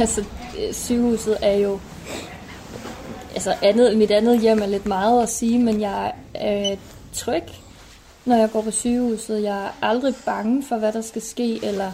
Altså, 0.00 0.24
øh, 0.58 0.74
sygehuset 0.74 1.36
er 1.42 1.56
jo... 1.56 1.80
Altså, 3.34 3.54
andet, 3.62 3.96
mit 3.96 4.10
andet 4.10 4.40
hjem 4.40 4.62
er 4.62 4.66
lidt 4.66 4.86
meget 4.86 5.22
at 5.22 5.28
sige, 5.28 5.58
men 5.58 5.80
jeg 5.80 6.12
er 6.34 6.76
tryg, 7.12 7.42
når 8.24 8.36
jeg 8.36 8.50
går 8.52 8.62
på 8.62 8.70
sygehuset. 8.70 9.42
Jeg 9.42 9.64
er 9.64 9.70
aldrig 9.82 10.14
bange 10.26 10.64
for, 10.68 10.76
hvad 10.76 10.92
der 10.92 11.00
skal 11.00 11.22
ske, 11.22 11.64
eller 11.64 11.92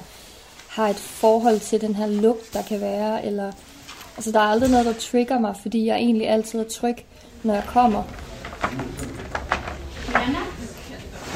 har 0.69 0.89
et 0.89 0.97
forhold 0.97 1.61
til 1.61 1.81
den 1.81 1.95
her 1.95 2.07
lugt, 2.07 2.53
der 2.53 2.63
kan 2.63 2.81
være, 2.81 3.25
eller... 3.25 3.53
Altså, 4.17 4.33
der 4.33 4.41
er 4.41 4.45
aldrig 4.45 4.71
noget, 4.71 4.87
der 4.87 4.93
trigger 4.93 5.39
mig, 5.39 5.55
fordi 5.63 5.87
jeg 5.87 5.97
egentlig 5.97 6.29
altid 6.29 6.61
er 6.61 6.69
tryg, 6.69 6.97
når 7.43 7.55
jeg 7.55 7.65
kommer. 7.67 8.03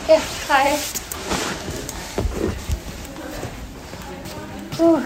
Ja, 0.08 0.20
hej. 0.48 0.72
Uh. 4.80 5.02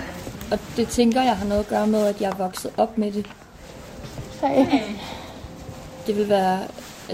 Og 0.52 0.58
det 0.76 0.88
tænker 0.88 1.22
jeg 1.22 1.36
har 1.36 1.46
noget 1.46 1.60
at 1.60 1.68
gøre 1.68 1.86
med, 1.86 2.06
at 2.06 2.20
jeg 2.20 2.30
er 2.30 2.34
vokset 2.34 2.70
op 2.76 2.98
med 2.98 3.12
det. 3.12 3.26
Hej. 4.40 4.82
Det 6.06 6.16
vil 6.16 6.28
være 6.28 6.58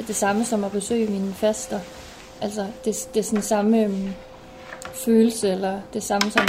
det 0.07 0.17
samme 0.17 0.45
som 0.45 0.65
at 0.65 0.73
besøge 0.73 1.11
mine 1.11 1.35
faster. 1.35 1.81
Altså, 2.41 2.67
det, 2.85 3.09
det 3.15 3.21
er 3.21 3.25
sådan 3.25 3.43
samme 3.43 3.85
øhm, 3.85 4.13
følelse, 4.93 5.51
eller 5.51 5.81
det 5.93 6.03
samme 6.03 6.31
som 6.31 6.47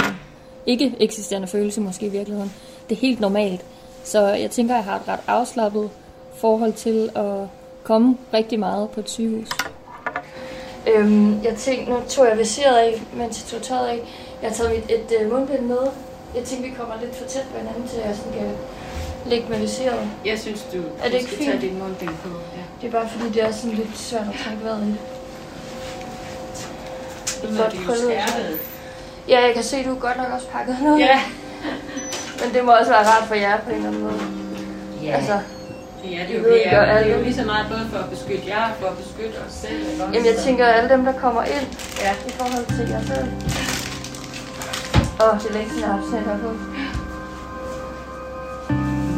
ikke 0.66 0.96
eksisterende 1.00 1.48
følelse 1.48 1.80
måske 1.80 2.06
i 2.06 2.08
virkeligheden. 2.08 2.52
Det 2.88 2.96
er 2.96 3.00
helt 3.00 3.20
normalt. 3.20 3.64
Så 4.04 4.26
jeg 4.26 4.50
tænker, 4.50 4.74
jeg 4.74 4.84
har 4.84 4.96
et 4.96 5.08
ret 5.08 5.20
afslappet 5.26 5.90
forhold 6.34 6.72
til 6.72 7.10
at 7.14 7.48
komme 7.82 8.16
rigtig 8.34 8.58
meget 8.58 8.90
på 8.90 9.00
et 9.00 9.10
sygehus. 9.10 9.48
Øhm, 10.86 11.42
jeg 11.44 11.54
tænkte, 11.56 11.90
nu 11.92 12.00
tog 12.08 12.26
jeg 12.28 12.38
visiret 12.38 12.76
af, 12.76 13.02
mens 13.12 13.38
jeg 13.40 13.46
tog 13.50 13.62
tøjet 13.68 13.88
af. 13.88 13.98
Jeg 14.42 14.50
har 14.50 14.56
taget 14.56 14.70
mit, 14.70 14.84
et 14.90 15.12
øh, 15.20 15.32
mundbind 15.32 15.60
med. 15.60 15.78
Jeg 16.34 16.44
tænkte, 16.44 16.68
vi 16.68 16.74
kommer 16.74 16.94
lidt 17.00 17.16
for 17.16 17.24
tæt 17.28 17.42
på 17.52 17.58
hinanden, 17.58 17.88
til 17.88 17.98
jeg 17.98 18.16
sådan 18.16 18.32
kan 18.32 18.50
ligge 19.26 19.48
med 19.48 19.58
visiret. 19.58 20.08
Jeg 20.24 20.38
synes, 20.38 20.66
du, 20.72 20.78
Er 21.02 21.08
det 21.08 21.14
ikke 21.14 21.26
skal 21.26 21.38
fint? 21.38 21.50
tage 21.50 21.60
din 21.70 21.78
mundbind 21.78 22.10
på. 22.24 22.28
Ja. 22.28 22.62
Det 22.80 22.86
er 22.86 23.00
bare 23.00 23.08
fordi, 23.08 23.32
det 23.32 23.42
er 23.42 23.52
sådan 23.52 23.76
lidt 23.76 23.98
svært 23.98 24.22
at 24.34 24.40
trække 24.44 24.64
vejret 24.64 24.82
i 24.82 24.86
det. 24.86 24.96
Nu 27.42 27.48
godt 27.58 27.74
er 27.74 27.78
de 27.78 27.84
jo 27.88 27.94
skærpet. 27.94 28.58
Ja, 29.28 29.40
jeg 29.46 29.54
kan 29.54 29.62
se, 29.64 29.76
at 29.76 29.84
du 29.84 29.90
er 29.94 29.98
godt 30.00 30.16
nok 30.16 30.26
også 30.34 30.46
pakket 30.48 30.76
noget. 30.82 31.00
Ja. 31.00 31.20
Men 32.44 32.54
det 32.54 32.64
må 32.64 32.72
også 32.72 32.90
være 32.90 33.06
rart 33.06 33.28
for 33.28 33.34
jer 33.34 33.58
på 33.60 33.70
en 33.70 33.76
eller 33.76 33.88
anden 33.88 34.02
måde. 34.02 34.20
ja. 35.02 35.16
Altså, 35.16 35.38
ja, 36.04 36.20
det 36.28 36.34
er, 36.34 36.38
jo, 36.38 36.44
ved 36.44 36.52
det, 36.52 36.66
er, 36.66 36.98
det 37.02 37.12
er 37.12 37.16
jo 37.16 37.22
lige 37.22 37.34
så 37.34 37.44
meget 37.44 37.66
både 37.72 37.84
for 37.92 37.98
at 38.04 38.10
beskytte 38.10 38.44
jer 38.48 38.64
og 38.70 38.74
for 38.80 38.86
at 38.86 38.96
beskytte 39.02 39.36
os 39.46 39.52
selv. 39.52 39.80
Ikke? 39.90 40.04
jamen 40.12 40.26
jeg 40.26 40.36
tænker, 40.46 40.66
alle 40.66 40.88
dem, 40.94 41.04
der 41.04 41.12
kommer 41.12 41.42
ind 41.42 41.66
ja. 42.04 42.12
i 42.30 42.32
forhold 42.38 42.66
til 42.76 42.86
jer 42.92 43.02
selv. 43.12 43.28
Åh, 45.22 45.34
det 45.40 45.46
er 45.50 45.54
længe 45.58 45.70
siden, 45.70 45.82
jeg 45.82 45.88
har 45.88 45.96
haft 45.96 46.26
her 46.26 46.38
på. 46.44 46.50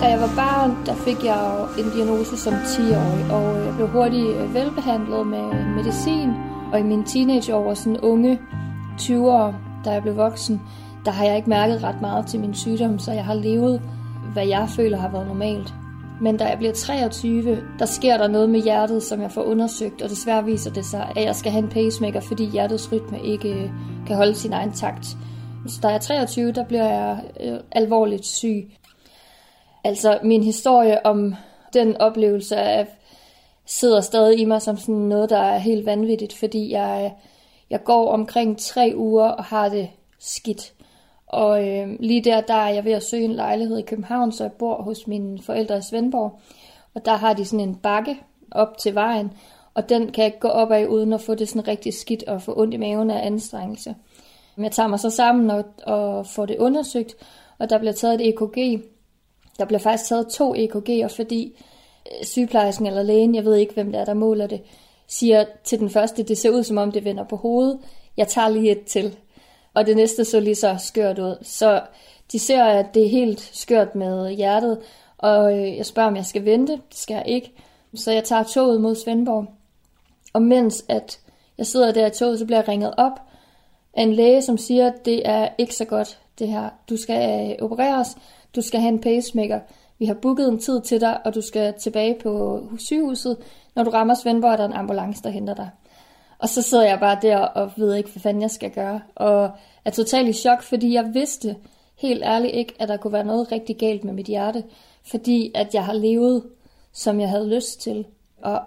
Da 0.00 0.08
jeg 0.08 0.20
var 0.20 0.32
barn, 0.36 0.86
der 0.86 0.94
fik 0.94 1.24
jeg 1.24 1.38
jo 1.50 1.82
en 1.82 1.90
diagnose 1.90 2.36
som 2.36 2.54
10-årig, 2.54 3.32
og 3.32 3.66
jeg 3.66 3.74
blev 3.74 3.88
hurtigt 3.88 4.36
øh, 4.36 4.54
velbehandlet 4.54 5.26
med 5.26 5.46
medicin. 5.76 6.30
Og 6.72 6.80
i 6.80 6.82
mine 6.82 7.04
teenageår, 7.04 7.74
sådan 7.74 8.00
unge 8.00 8.40
20'ere, 9.00 9.54
da 9.84 9.90
jeg 9.90 10.02
blev 10.02 10.16
voksen, 10.16 10.62
der 11.04 11.10
har 11.10 11.24
jeg 11.24 11.36
ikke 11.36 11.50
mærket 11.50 11.82
ret 11.82 12.00
meget 12.00 12.26
til 12.26 12.40
min 12.40 12.54
sygdom, 12.54 12.98
så 12.98 13.12
jeg 13.12 13.24
har 13.24 13.34
levet, 13.34 13.82
hvad 14.32 14.46
jeg 14.46 14.68
føler 14.76 14.98
har 14.98 15.10
været 15.10 15.26
normalt. 15.26 15.74
Men 16.20 16.36
da 16.36 16.44
jeg 16.44 16.58
bliver 16.58 16.72
23, 16.72 17.62
der 17.78 17.86
sker 17.86 18.16
der 18.16 18.28
noget 18.28 18.50
med 18.50 18.62
hjertet, 18.62 19.02
som 19.02 19.20
jeg 19.22 19.32
får 19.32 19.42
undersøgt, 19.42 20.02
og 20.02 20.10
desværre 20.10 20.44
viser 20.44 20.72
det 20.72 20.84
sig, 20.84 21.12
at 21.16 21.24
jeg 21.24 21.36
skal 21.36 21.52
have 21.52 21.64
en 21.64 21.70
pacemaker, 21.70 22.20
fordi 22.20 22.44
hjertets 22.44 22.92
rytme 22.92 23.24
ikke 23.24 23.48
øh, 23.48 23.70
kan 24.06 24.16
holde 24.16 24.34
sin 24.34 24.52
egen 24.52 24.72
takt. 24.72 25.06
Så 25.66 25.80
da 25.82 25.88
jeg 25.88 25.94
er 25.94 26.00
23, 26.00 26.52
der 26.52 26.64
bliver 26.64 26.88
jeg 26.88 27.22
øh, 27.40 27.60
alvorligt 27.72 28.26
syg. 28.26 28.70
Altså, 29.84 30.18
min 30.22 30.42
historie 30.42 31.06
om 31.06 31.34
den 31.72 31.96
oplevelse 31.96 32.56
af, 32.56 32.86
sidder 33.66 34.00
stadig 34.00 34.38
i 34.38 34.44
mig 34.44 34.62
som 34.62 34.76
sådan 34.76 34.94
noget, 34.94 35.30
der 35.30 35.38
er 35.38 35.58
helt 35.58 35.86
vanvittigt, 35.86 36.32
fordi 36.38 36.70
jeg, 36.70 37.14
jeg 37.70 37.84
går 37.84 38.12
omkring 38.12 38.58
tre 38.58 38.92
uger 38.96 39.28
og 39.28 39.44
har 39.44 39.68
det 39.68 39.88
skidt. 40.18 40.72
Og 41.34 41.68
øh, 41.68 41.88
lige 42.00 42.24
der, 42.24 42.40
der 42.40 42.54
er 42.54 42.68
jeg 42.68 42.84
ved 42.84 42.92
at 42.92 43.02
søge 43.02 43.24
en 43.24 43.32
lejlighed 43.32 43.78
i 43.78 43.82
København, 43.82 44.32
så 44.32 44.44
jeg 44.44 44.52
bor 44.52 44.82
hos 44.82 45.06
mine 45.06 45.42
forældre 45.42 45.78
i 45.78 45.82
Svendborg. 45.82 46.40
Og 46.94 47.04
der 47.04 47.16
har 47.16 47.32
de 47.32 47.44
sådan 47.44 47.68
en 47.68 47.74
bakke 47.74 48.16
op 48.50 48.78
til 48.78 48.94
vejen, 48.94 49.32
og 49.74 49.88
den 49.88 50.12
kan 50.12 50.22
jeg 50.22 50.26
ikke 50.26 50.40
gå 50.40 50.48
op 50.48 50.70
af, 50.70 50.86
uden 50.86 51.12
at 51.12 51.20
få 51.20 51.34
det 51.34 51.48
sådan 51.48 51.68
rigtig 51.68 51.94
skidt 51.94 52.22
og 52.22 52.42
få 52.42 52.60
ondt 52.60 52.74
i 52.74 52.76
maven 52.76 53.10
af 53.10 53.26
anstrengelse. 53.26 53.94
Men 54.56 54.64
jeg 54.64 54.72
tager 54.72 54.86
mig 54.86 55.00
så 55.00 55.10
sammen 55.10 55.50
og, 55.50 55.64
og 55.86 56.26
får 56.26 56.46
det 56.46 56.56
undersøgt, 56.58 57.14
og 57.58 57.70
der 57.70 57.78
bliver 57.78 57.92
taget 57.92 58.20
et 58.20 58.28
EKG. 58.28 58.84
Der 59.58 59.64
bliver 59.64 59.80
faktisk 59.80 60.08
taget 60.08 60.28
to 60.28 60.54
EKG'er, 60.54 61.16
fordi 61.16 61.52
øh, 62.06 62.24
sygeplejersken 62.24 62.86
eller 62.86 63.02
lægen, 63.02 63.34
jeg 63.34 63.44
ved 63.44 63.56
ikke, 63.56 63.74
hvem 63.74 63.92
det 63.92 64.00
er, 64.00 64.04
der 64.04 64.14
måler 64.14 64.46
det, 64.46 64.62
siger 65.08 65.44
til 65.64 65.78
den 65.78 65.90
første, 65.90 66.22
det 66.22 66.38
ser 66.38 66.50
ud 66.50 66.62
som 66.62 66.78
om 66.78 66.92
det 66.92 67.04
vender 67.04 67.24
på 67.24 67.36
hovedet. 67.36 67.78
Jeg 68.16 68.28
tager 68.28 68.48
lige 68.48 68.70
et 68.70 68.84
til. 68.84 69.16
Og 69.74 69.86
det 69.86 69.96
næste 69.96 70.24
så 70.24 70.40
lige 70.40 70.54
så 70.54 70.76
skørt 70.78 71.18
ud. 71.18 71.36
Så 71.42 71.82
de 72.32 72.38
ser, 72.38 72.64
at 72.64 72.94
det 72.94 73.04
er 73.04 73.08
helt 73.08 73.50
skørt 73.52 73.94
med 73.94 74.30
hjertet, 74.30 74.78
og 75.18 75.58
øh, 75.58 75.76
jeg 75.76 75.86
spørger, 75.86 76.08
om 76.08 76.16
jeg 76.16 76.26
skal 76.26 76.44
vente. 76.44 76.72
Det 76.72 76.98
skal 76.98 77.14
jeg 77.14 77.24
ikke. 77.26 77.52
Så 77.94 78.12
jeg 78.12 78.24
tager 78.24 78.42
toget 78.42 78.80
mod 78.80 78.94
Svendborg. 78.94 79.46
Og 80.32 80.42
mens 80.42 80.84
at 80.88 81.18
jeg 81.58 81.66
sidder 81.66 81.92
der 81.92 82.06
i 82.06 82.10
toget, 82.10 82.38
så 82.38 82.46
bliver 82.46 82.58
jeg 82.58 82.68
ringet 82.68 82.94
op 82.96 83.20
af 83.94 84.02
en 84.02 84.12
læge, 84.12 84.42
som 84.42 84.58
siger, 84.58 84.86
at 84.86 85.04
det 85.04 85.28
er 85.28 85.48
ikke 85.58 85.74
så 85.74 85.84
godt, 85.84 86.18
det 86.38 86.48
her. 86.48 86.68
Du 86.88 86.96
skal 86.96 87.50
øh, 87.50 87.64
opereres, 87.64 88.08
du 88.56 88.62
skal 88.62 88.80
have 88.80 88.92
en 88.92 89.00
pacemaker. 89.00 89.60
Vi 89.98 90.06
har 90.06 90.14
booket 90.14 90.48
en 90.48 90.58
tid 90.58 90.80
til 90.80 91.00
dig, 91.00 91.26
og 91.26 91.34
du 91.34 91.40
skal 91.40 91.74
tilbage 91.80 92.16
på 92.22 92.62
sygehuset. 92.78 93.36
Når 93.74 93.84
du 93.84 93.90
rammer 93.90 94.14
Svendborg, 94.14 94.52
er 94.52 94.56
der 94.56 94.64
en 94.64 94.72
ambulance, 94.72 95.22
der 95.22 95.30
henter 95.30 95.54
dig. 95.54 95.70
Og 96.38 96.48
så 96.48 96.62
sidder 96.62 96.84
jeg 96.84 97.00
bare 97.00 97.18
der 97.22 97.38
og 97.38 97.70
ved 97.76 97.94
ikke, 97.94 98.10
hvad 98.10 98.20
fanden 98.20 98.42
jeg 98.42 98.50
skal 98.50 98.70
gøre. 98.70 99.00
Og 99.14 99.50
er 99.84 99.90
totalt 99.90 100.28
i 100.28 100.32
chok, 100.32 100.62
fordi 100.62 100.94
jeg 100.94 101.14
vidste 101.14 101.56
helt 101.96 102.22
ærligt 102.22 102.54
ikke, 102.54 102.74
at 102.78 102.88
der 102.88 102.96
kunne 102.96 103.12
være 103.12 103.24
noget 103.24 103.52
rigtig 103.52 103.76
galt 103.76 104.04
med 104.04 104.12
mit 104.12 104.26
hjerte. 104.26 104.64
Fordi 105.04 105.52
at 105.54 105.74
jeg 105.74 105.84
har 105.84 105.92
levet, 105.92 106.42
som 106.92 107.20
jeg 107.20 107.28
havde 107.28 107.48
lyst 107.48 107.80
til. 107.80 108.06
Og 108.42 108.60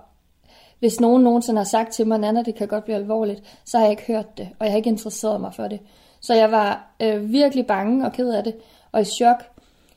hvis 0.79 0.99
nogen 0.99 1.23
nogensinde 1.23 1.59
har 1.59 1.65
sagt 1.65 1.93
til 1.93 2.07
mig, 2.07 2.19
Nana, 2.19 2.41
det 2.41 2.55
kan 2.55 2.67
godt 2.67 2.83
blive 2.83 2.97
alvorligt, 2.97 3.59
så 3.65 3.77
har 3.77 3.85
jeg 3.85 3.91
ikke 3.91 4.07
hørt 4.07 4.37
det, 4.37 4.49
og 4.59 4.65
jeg 4.65 4.71
har 4.71 4.77
ikke 4.77 4.89
interesseret 4.89 5.41
mig 5.41 5.53
for 5.53 5.67
det. 5.67 5.79
Så 6.19 6.33
jeg 6.33 6.51
var 6.51 6.95
øh, 7.01 7.31
virkelig 7.31 7.67
bange 7.67 8.05
og 8.05 8.13
ked 8.13 8.29
af 8.29 8.43
det, 8.43 8.55
og 8.91 9.01
i 9.01 9.05
chok, 9.05 9.43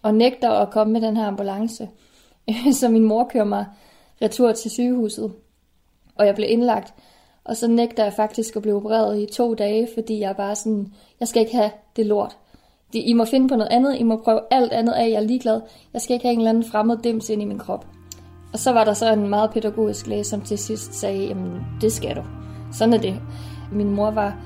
og 0.03 0.15
nægter 0.15 0.51
at 0.51 0.71
komme 0.71 0.93
med 0.93 1.01
den 1.01 1.17
her 1.17 1.27
ambulance. 1.27 1.89
så 2.81 2.89
min 2.89 3.05
mor 3.05 3.25
kører 3.25 3.45
mig 3.45 3.67
retur 4.23 4.53
til 4.53 4.71
sygehuset, 4.71 5.33
og 6.15 6.27
jeg 6.27 6.35
blev 6.35 6.51
indlagt. 6.51 6.95
Og 7.51 7.57
så 7.57 7.69
nægter 7.69 8.05
jeg 8.05 8.13
faktisk 8.13 8.57
at 8.57 8.63
blive 8.63 8.77
opereret 8.77 9.19
i 9.19 9.27
to 9.35 9.55
dage, 9.55 9.89
fordi 9.95 10.21
jeg 10.21 10.37
bare 10.37 10.57
sådan, 10.57 10.93
jeg 11.21 11.29
skal 11.29 11.43
ikke 11.43 11.57
have 11.57 11.71
det 11.97 12.07
lort. 12.07 12.37
I 12.93 13.13
må 13.13 13.25
finde 13.25 13.49
på 13.49 13.57
noget 13.57 13.71
andet, 13.71 13.97
I 14.01 14.03
må 14.03 14.17
prøve 14.17 14.41
alt 14.51 14.73
andet 14.73 14.93
af, 14.93 15.09
jeg 15.09 15.13
er 15.13 15.21
ligeglad. 15.21 15.61
Jeg 15.93 16.01
skal 16.01 16.15
ikke 16.15 16.27
have 16.27 16.33
en 16.33 16.39
eller 16.39 16.51
anden 16.51 16.65
fremmed 16.65 16.97
dims 16.97 17.31
ind 17.31 17.43
i 17.43 17.45
min 17.45 17.59
krop. 17.59 17.87
Og 18.53 18.59
så 18.59 18.73
var 18.73 18.85
der 18.85 18.93
så 18.93 19.13
en 19.13 19.29
meget 19.29 19.51
pædagogisk 19.51 20.07
læge, 20.07 20.25
som 20.25 20.41
til 20.41 20.59
sidst 20.59 20.95
sagde, 20.95 21.27
jamen 21.27 21.61
det 21.81 21.93
skal 21.93 22.17
du. 22.17 22.23
Sådan 22.73 22.95
er 22.95 22.99
det. 22.99 23.15
Min 23.73 23.91
mor 23.91 24.11
var 24.11 24.37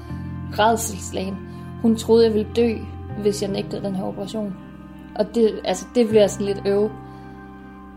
redselslægen. 0.58 1.36
Hun 1.82 1.96
troede, 1.96 2.24
jeg 2.24 2.34
ville 2.34 2.48
dø, 2.56 2.74
hvis 3.22 3.42
jeg 3.42 3.50
nægtede 3.50 3.82
den 3.82 3.94
her 3.94 4.04
operation. 4.04 4.54
Og 5.16 5.34
det, 5.34 5.60
altså, 5.64 5.86
det 5.94 6.08
bliver 6.08 6.26
sådan 6.26 6.46
lidt 6.46 6.62
øve, 6.66 6.90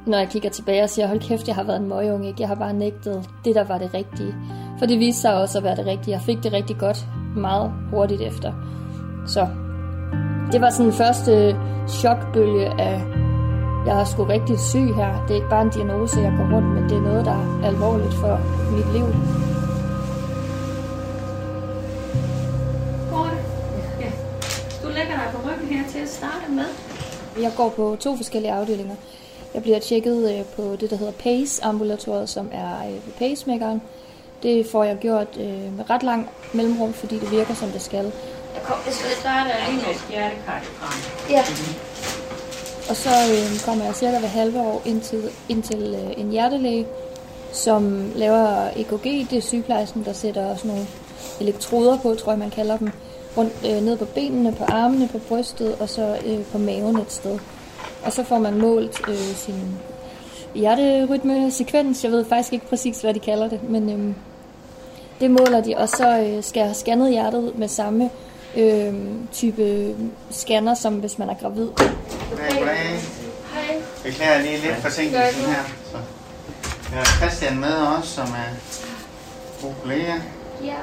når 0.08 0.18
jeg 0.18 0.30
kigger 0.30 0.50
tilbage 0.50 0.84
og 0.84 0.90
siger, 0.90 1.08
hold 1.08 1.20
kæft, 1.20 1.48
jeg 1.48 1.56
har 1.56 1.64
været 1.64 1.80
en 1.80 1.90
møgeunge, 1.90 2.28
ikke? 2.28 2.42
Jeg 2.42 2.48
har 2.48 2.56
bare 2.56 2.74
nægtet 2.74 3.30
det, 3.46 3.56
der 3.56 3.64
var 3.64 3.78
det 3.78 3.94
rigtige. 3.94 4.36
For 4.80 4.86
det 4.86 5.00
viste 5.00 5.22
sig 5.22 5.34
også 5.34 5.58
at 5.58 5.64
være 5.64 5.76
det 5.76 5.86
rigtige. 5.86 6.12
Jeg 6.12 6.22
fik 6.22 6.44
det 6.44 6.54
rigtig 6.54 6.78
godt 6.78 7.06
meget 7.36 7.72
hurtigt 7.90 8.22
efter. 8.22 8.54
Så 9.28 9.48
det 10.52 10.62
var 10.62 10.70
sådan 10.70 10.86
en 10.86 10.94
første 10.94 11.56
chokbølge 11.90 12.66
af, 12.82 13.02
jeg 13.86 14.02
er 14.02 14.06
sgu 14.06 14.24
rigtig 14.24 14.60
syg 14.60 14.96
her. 14.96 15.26
Det 15.26 15.32
er 15.32 15.36
ikke 15.36 15.50
bare 15.50 15.62
en 15.62 15.70
diagnose, 15.70 16.20
jeg 16.20 16.34
går 16.38 16.56
rundt 16.56 16.68
med. 16.68 16.90
Det 16.90 16.98
er 16.98 17.02
noget, 17.02 17.26
der 17.26 17.32
er 17.32 17.68
alvorligt 17.68 18.14
for 18.14 18.40
mit 18.76 18.94
liv. 18.94 19.06
Ja. 24.02 24.12
Du 24.84 24.88
lægger 24.88 25.14
dig 25.14 25.28
på 25.34 25.50
ryggen 25.50 25.68
her 25.78 25.84
til 25.90 26.00
at 26.00 26.10
starte 26.10 26.52
med. 26.52 26.66
Jeg 27.42 27.52
går 27.58 27.70
på 27.70 27.98
to 28.00 28.16
forskellige 28.16 28.52
afdelinger. 28.52 28.96
Jeg 29.54 29.62
bliver 29.62 29.80
tjekket 29.80 30.40
øh, 30.40 30.46
på 30.46 30.76
det, 30.76 30.90
der 30.90 30.96
hedder 30.96 31.14
PACE-ambulatoriet, 31.14 32.30
som 32.30 32.50
er 32.52 32.88
øh, 32.88 33.00
pacemakeren. 33.18 33.82
Det 34.44 34.66
får 34.72 34.84
jeg 34.84 34.98
gjort 34.98 35.28
øh, 35.40 35.78
med 35.78 35.90
ret 35.90 36.04
lang 36.04 36.30
mellemrum, 36.54 36.94
fordi 36.94 37.20
det 37.20 37.32
virker, 37.32 37.54
som 37.54 37.70
det 37.70 37.82
skal. 37.82 38.06
Jeg 38.54 38.64
kom, 38.64 38.78
jeg 38.86 38.94
skal 38.94 39.12
starte 39.20 39.50
lige 39.70 39.78
med 39.78 39.96
et 39.96 40.06
hjertekardiogram. 40.10 40.94
Ja. 41.30 41.44
Og 42.90 42.96
så 42.96 43.10
øh, 43.10 43.60
kommer 43.66 43.86
jeg 43.86 43.96
cirka 43.96 44.20
hver 44.20 44.28
halve 44.28 44.60
år 44.60 44.82
ind 44.86 45.02
til, 45.02 45.30
ind 45.50 45.64
til 45.64 45.96
øh, 46.04 46.22
en 46.22 46.30
hjertelæge, 46.30 46.88
som 47.52 48.12
laver 48.16 48.70
EKG. 48.76 49.04
Det 49.04 49.34
er 49.34 49.42
sygeplejersken, 49.42 50.06
der 50.06 50.14
sætter 50.14 50.56
sådan 50.56 50.72
nogle 50.72 50.88
elektroder 51.42 51.98
på, 51.98 52.16
tror 52.16 52.32
jeg, 52.32 52.40
man 52.40 52.50
kalder 52.50 52.78
dem. 52.78 52.92
Rundt, 53.38 53.54
øh, 53.66 53.82
ned 53.82 53.98
på 53.98 54.06
benene, 54.06 54.54
på 54.54 54.64
armene, 54.64 55.08
på 55.08 55.18
brystet 55.18 55.76
og 55.80 55.90
så 55.90 56.18
øh, 56.26 56.40
på 56.52 56.58
maven 56.58 56.98
et 56.98 57.12
sted. 57.12 57.40
Og 58.06 58.12
så 58.12 58.24
får 58.24 58.38
man 58.38 58.58
målt 58.58 59.10
øh, 59.10 59.36
sin 59.36 59.78
hjerterytme-sekvens. 60.56 62.04
Jeg 62.04 62.12
ved 62.12 62.26
faktisk 62.26 62.54
ikke 62.54 62.66
præcis, 62.66 63.02
hvad 63.02 63.14
de 63.14 63.20
kalder 63.20 63.50
det, 63.50 63.70
men 63.70 63.90
øh, 63.90 64.16
det 65.20 65.32
måler 65.32 65.62
de. 65.62 65.76
Og 65.78 65.90
så 65.90 66.20
øh, 66.20 66.44
skal 66.44 66.60
jeg 66.60 66.68
have 66.68 66.76
scannet 66.76 67.12
hjertet 67.12 67.58
med 67.58 67.68
samme 67.68 68.10
øh, 68.58 68.94
type 69.32 69.96
scanner, 70.32 70.74
som 70.74 70.94
hvis 70.94 71.20
man 71.20 71.30
er 71.30 71.36
gravid. 71.42 71.68
Goddag, 71.68 72.60
goddag. 72.60 73.00
Hej. 73.54 73.82
Beklager 74.04 74.42
lige 74.42 74.58
lidt 74.58 74.76
forsinkelsen 74.76 75.46
her. 75.46 75.64
Så. 75.92 75.98
Jeg 76.92 77.00
har 77.00 77.28
Christian 77.28 77.60
med 77.60 77.74
også, 77.74 78.10
som 78.10 78.28
er 78.28 78.50
god 79.62 79.74
kollega. 79.82 80.14
Ja. 80.64 80.76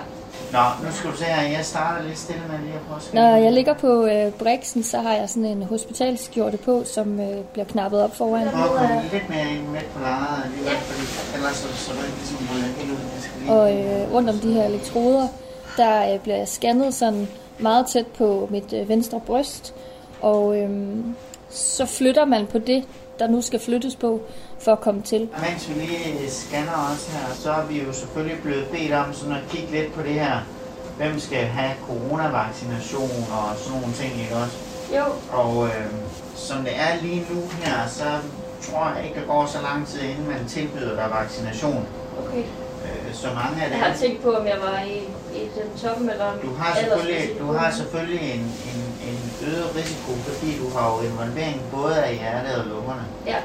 Nå, 0.56 0.86
nu 0.86 0.92
skal 0.92 1.10
du 1.10 1.16
se 1.16 1.24
her, 1.24 1.48
jeg 1.56 1.64
starter 1.64 2.02
lidt 2.08 2.18
stille 2.18 2.42
med 2.50 2.58
lige 2.58 2.74
at 2.74 2.80
prøve 2.80 2.96
at 2.96 3.02
skrive. 3.02 3.22
Når 3.22 3.36
jeg 3.36 3.52
ligger 3.52 3.74
på 3.74 4.06
øh, 4.06 4.32
Brixen, 4.32 4.82
så 4.82 4.98
har 4.98 5.12
jeg 5.12 5.28
sådan 5.28 5.44
en 5.44 5.62
hospitalskjorte 5.62 6.56
på, 6.56 6.82
som 6.84 7.20
øh, 7.20 7.38
bliver 7.52 7.64
knappet 7.64 8.02
op 8.02 8.16
foran. 8.16 8.48
Prøv 8.48 8.64
at 8.64 8.70
komme 8.70 9.02
lidt 9.12 9.28
mere 9.28 9.48
ind 9.54 9.68
midt 9.68 9.92
på 9.94 10.00
lejret 10.00 10.44
alligevel, 10.44 10.76
fordi 10.76 11.04
ellers 11.36 11.56
så, 11.56 11.68
så 11.76 11.92
er 11.92 11.96
det 11.96 12.14
ligesom 12.18 12.48
ruller 12.50 12.66
helt 12.78 12.90
ud. 12.90 13.50
Og 13.50 13.76
øh, 13.76 14.12
rundt 14.14 14.30
om 14.30 14.38
de 14.38 14.52
her 14.52 14.64
elektroder, 14.64 15.28
der 15.76 16.14
øh, 16.14 16.20
bliver 16.20 16.36
jeg 16.36 16.48
scannet 16.48 16.94
sådan 16.94 17.28
meget 17.58 17.86
tæt 17.86 18.06
på 18.06 18.48
mit 18.50 18.72
øh, 18.72 18.88
venstre 18.88 19.20
bryst. 19.20 19.74
Og 20.20 20.58
øh, 20.58 20.70
så 21.50 21.86
flytter 21.86 22.24
man 22.24 22.46
på 22.46 22.58
det, 22.58 22.84
der 23.18 23.28
nu 23.28 23.42
skal 23.42 23.60
flyttes 23.60 23.96
på, 23.96 24.20
for 24.64 24.72
at 24.72 24.81
komme 24.81 25.03
til. 25.03 25.29
Mens 25.48 25.68
vi 25.68 25.74
lige 25.74 26.31
scanner 26.31 26.90
også 26.92 27.11
her, 27.11 27.35
så 27.35 27.50
er 27.53 27.64
vi 27.66 27.83
jo 27.83 27.92
selvfølgelig 27.92 28.38
blevet 28.42 28.66
bedt 28.72 28.92
om 28.92 29.12
sådan 29.12 29.35
at 29.35 29.42
kigge 29.50 29.72
lidt 29.72 29.94
på 29.94 30.03
det 30.03 30.12
her. 30.14 30.37
Hvem 30.96 31.20
skal 31.20 31.38
have 31.38 31.72
coronavaccination 31.87 33.11
og 33.38 33.46
sådan 33.59 33.81
nogle 33.81 33.94
ting, 33.94 34.12
ikke 34.22 34.35
også? 34.37 34.57
Jo. 34.98 35.05
Og 35.42 35.66
øh, 35.66 35.87
som 36.35 36.59
det 36.64 36.72
er 36.77 37.03
lige 37.03 37.27
nu 37.31 37.40
her, 37.62 37.88
så 37.88 38.05
tror 38.66 38.92
jeg 38.96 39.05
ikke, 39.07 39.20
der 39.20 39.27
går 39.27 39.46
så 39.46 39.59
lang 39.62 39.87
tid, 39.87 40.00
inden 40.00 40.27
man 40.29 40.42
tilbyder 40.48 40.94
dig 41.00 41.09
vaccination. 41.20 41.87
Okay. 42.27 42.44
Øh, 42.85 43.14
så 43.14 43.27
mange 43.27 43.57
af 43.62 43.64
Jeg 43.64 43.70
dem... 43.70 43.81
har 43.81 43.96
tænkt 43.96 44.22
på, 44.22 44.31
om 44.33 44.46
jeg 44.46 44.59
var 44.62 44.79
i, 44.94 44.96
i 45.40 45.42
den 45.59 45.68
toppen 45.83 46.11
eller 46.11 46.31
Du 46.42 46.55
har 46.55 46.79
selvfølgelig, 46.81 47.38
du 47.40 47.53
har 47.53 47.70
selvfølgelig 47.70 48.20
en, 48.35 48.40
en, 48.70 48.81
en 49.11 49.18
øget 49.48 49.77
risiko, 49.77 50.12
fordi 50.29 50.59
du 50.62 50.79
har 50.79 50.85
jo 50.94 51.09
involvering 51.09 51.61
både 51.72 51.96
af 52.05 52.14
hjertet 52.14 52.55
og 52.61 52.66
lungerne. 52.66 53.05
Ja. 53.27 53.37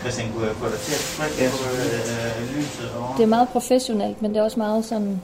Christian, 0.00 0.32
kunne 0.32 0.46
jeg 0.46 0.56
få 0.56 0.68
dig 0.68 0.78
til 0.78 0.92
at 0.92 1.00
trykke 1.16 1.50
på 1.50 1.64
øh, 1.70 2.56
lyset 2.56 2.90
over? 2.98 3.16
Det 3.16 3.22
er 3.22 3.26
meget 3.26 3.48
professionelt, 3.48 4.22
men 4.22 4.30
det 4.30 4.40
er 4.40 4.42
også 4.42 4.58
meget 4.58 4.84
sådan 4.84 5.22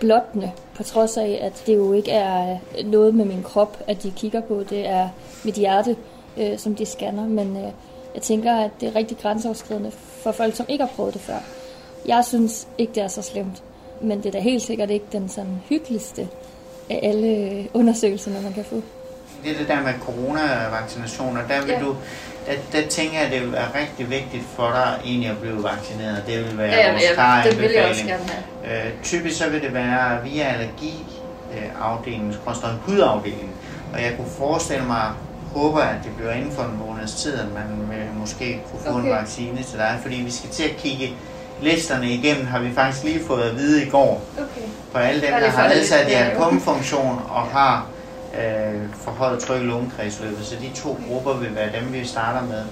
blottende, 0.00 0.52
på 0.76 0.82
trods 0.82 1.16
af, 1.16 1.38
at 1.42 1.62
det 1.66 1.76
jo 1.76 1.92
ikke 1.92 2.10
er 2.10 2.58
noget 2.84 3.14
med 3.14 3.24
min 3.24 3.42
krop, 3.42 3.82
at 3.86 4.02
de 4.02 4.12
kigger 4.16 4.40
på. 4.40 4.62
Det 4.70 4.88
er 4.88 5.08
mit 5.44 5.54
hjerte, 5.54 5.96
øh, 6.36 6.58
som 6.58 6.74
de 6.74 6.86
scanner, 6.86 7.28
men 7.28 7.56
øh, 7.56 7.72
jeg 8.14 8.22
tænker, 8.22 8.56
at 8.56 8.70
det 8.80 8.88
er 8.88 8.96
rigtig 8.96 9.18
grænseoverskridende 9.18 9.90
for 9.90 10.32
folk, 10.32 10.56
som 10.56 10.66
ikke 10.68 10.84
har 10.84 10.92
prøvet 10.96 11.14
det 11.14 11.22
før. 11.22 11.38
Jeg 12.06 12.24
synes 12.24 12.68
ikke, 12.78 12.92
det 12.94 13.02
er 13.02 13.08
så 13.08 13.22
slemt, 13.22 13.62
men 14.00 14.18
det 14.18 14.26
er 14.26 14.30
da 14.30 14.38
helt 14.38 14.62
sikkert 14.62 14.90
ikke 14.90 15.06
den 15.12 15.28
sådan 15.28 15.62
hyggeligste 15.68 16.28
af 16.90 17.00
alle 17.02 17.68
undersøgelserne, 17.74 18.40
man 18.42 18.52
kan 18.52 18.64
få. 18.64 18.82
Det 19.44 19.52
er 19.52 19.58
det 19.58 19.68
der 19.68 19.80
med 19.82 19.92
coronavaccinationer, 20.00 21.40
der 21.48 21.60
vil 21.60 21.70
Ja. 21.70 21.80
du, 21.80 21.96
der, 22.46 22.80
der 22.80 22.88
tænker 22.88 23.16
jeg, 23.18 23.26
at 23.26 23.32
det 23.32 23.40
vil 23.40 23.52
være 23.52 23.68
rigtig 23.80 24.10
vigtigt 24.10 24.44
for 24.56 24.70
dig 24.70 25.00
egentlig 25.04 25.30
at 25.30 25.38
blive 25.38 25.62
vaccineret. 25.62 26.22
Det 26.26 26.38
vil 26.38 26.58
være 26.58 26.68
Ja, 26.68 26.90
vores 26.90 27.02
ja, 27.02 27.14
klare 27.14 27.50
det 27.50 27.60
vil 27.60 27.70
jeg 27.70 27.88
også 27.90 28.04
gerne 28.06 28.22
have. 28.64 28.86
Øh, 28.86 28.92
typisk 29.02 29.38
så 29.38 29.50
vil 29.50 29.62
det 29.62 29.74
være 29.74 30.22
via 30.24 30.44
allergi 30.44 31.06
øh, 31.52 32.76
hudafdelingen. 32.86 33.50
Og 33.94 34.02
jeg 34.02 34.12
kunne 34.16 34.30
forestille 34.38 34.84
mig, 34.84 35.10
håber 35.54 35.80
at 35.80 35.96
det 36.04 36.12
bliver 36.16 36.32
inden 36.32 36.52
for 36.52 36.62
en 36.62 36.78
måneds 36.86 37.14
tid, 37.14 37.34
at 37.34 37.46
man 37.54 37.88
vil 37.90 38.06
måske 38.20 38.60
kunne 38.70 38.80
få 38.86 38.98
okay. 38.98 39.08
en 39.08 39.10
vaccine 39.10 39.62
til 39.62 39.78
dig. 39.78 39.98
Fordi 40.02 40.14
vi 40.14 40.30
skal 40.30 40.50
til 40.50 40.62
at 40.62 40.76
kigge 40.76 41.14
listerne 41.62 42.08
igennem, 42.10 42.46
har 42.46 42.58
vi 42.58 42.72
faktisk 42.74 43.04
lige 43.04 43.20
fået 43.26 43.42
at 43.42 43.56
vide 43.56 43.86
i 43.86 43.90
går. 43.90 44.22
Okay. 44.36 44.66
For 44.92 44.98
alle 44.98 45.20
dem, 45.20 45.30
der 45.30 45.50
har 45.50 45.68
nedsat 45.68 46.04
jo. 46.04 46.08
hjertekumfunktion 46.08 47.22
og 47.28 47.42
har 47.42 47.86
øh, 48.40 48.80
forhøjet 49.04 49.38
tryk 49.38 49.60
i 49.60 49.64
lungekredsløbet. 49.64 50.46
Så 50.46 50.54
de 50.60 50.70
to 50.82 50.98
grupper 51.08 51.34
vil 51.34 51.54
være 51.54 51.80
dem, 51.80 51.92
vi 51.92 52.04
starter 52.06 52.42
med. 52.46 52.62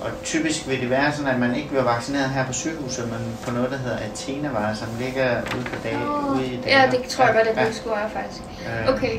Og 0.00 0.10
typisk 0.24 0.68
vil 0.68 0.80
det 0.80 0.90
være 0.90 1.12
sådan, 1.12 1.30
at 1.30 1.40
man 1.40 1.54
ikke 1.54 1.68
bliver 1.68 1.82
vaccineret 1.82 2.30
her 2.30 2.46
på 2.46 2.52
sygehuset, 2.52 3.04
men 3.10 3.38
på 3.44 3.50
noget, 3.50 3.70
der 3.70 3.76
hedder 3.76 3.96
Athenavej, 3.98 4.74
som 4.74 4.88
ligger 5.00 5.30
ude 5.56 5.64
på 5.64 5.76
dag, 5.84 5.98
Nå, 5.98 6.34
ude 6.34 6.46
i 6.46 6.50
Danmark. 6.50 6.66
Ja, 6.66 6.98
det 6.98 7.08
tror 7.08 7.24
jeg 7.24 7.34
godt, 7.34 7.46
at 7.48 7.56
ja. 7.56 7.66
det 7.66 7.74
skulle 7.76 7.96
være 7.96 8.10
faktisk. 8.10 8.42
Øh, 8.88 8.94
Okay. 8.94 9.18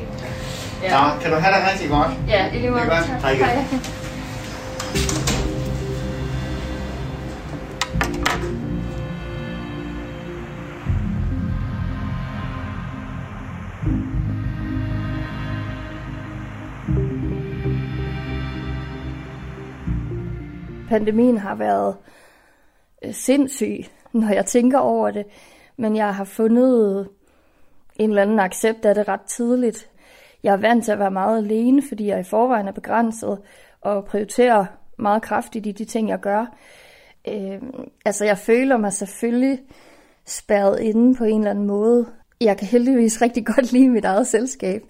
Nå, 0.90 1.20
kan 1.22 1.30
du 1.32 1.36
have 1.38 1.54
det 1.56 1.62
rigtig 1.72 1.90
godt? 1.90 2.10
Ja, 2.28 2.46
i 2.52 2.58
lige 2.58 2.70
måde. 2.70 2.82
Det 2.82 2.92
er 2.92 2.96
godt. 2.96 3.06
Tak. 3.06 3.20
Hej 3.20 3.30
igen. 3.30 3.44
Hej. 3.46 3.66
Pandemien 20.96 21.38
har 21.38 21.54
været 21.54 21.96
øh, 23.04 23.14
sindssyg, 23.14 23.84
når 24.12 24.32
jeg 24.32 24.46
tænker 24.46 24.78
over 24.78 25.10
det, 25.10 25.26
men 25.76 25.96
jeg 25.96 26.14
har 26.14 26.24
fundet 26.24 27.08
en 27.96 28.10
eller 28.10 28.22
anden 28.22 28.40
accept 28.40 28.84
af 28.84 28.94
det 28.94 29.08
ret 29.08 29.20
tidligt. 29.20 29.90
Jeg 30.42 30.52
er 30.52 30.56
vant 30.56 30.84
til 30.84 30.92
at 30.92 30.98
være 30.98 31.10
meget 31.10 31.38
alene, 31.38 31.82
fordi 31.88 32.06
jeg 32.06 32.20
i 32.20 32.24
forvejen 32.30 32.68
er 32.68 32.72
begrænset 32.72 33.38
og 33.80 34.04
prioriterer 34.04 34.66
meget 34.98 35.22
kraftigt 35.22 35.66
i 35.66 35.72
de 35.72 35.84
ting, 35.84 36.08
jeg 36.08 36.20
gør. 36.20 36.56
Øh, 37.28 37.62
altså, 38.04 38.24
jeg 38.24 38.38
føler 38.38 38.76
mig 38.76 38.92
selvfølgelig 38.92 39.58
spærret 40.26 40.80
inde 40.80 41.14
på 41.14 41.24
en 41.24 41.38
eller 41.38 41.50
anden 41.50 41.66
måde. 41.66 42.06
Jeg 42.40 42.58
kan 42.58 42.66
heldigvis 42.66 43.20
rigtig 43.22 43.46
godt 43.46 43.72
lide 43.72 43.88
mit 43.88 44.04
eget 44.04 44.26
selskab, 44.26 44.82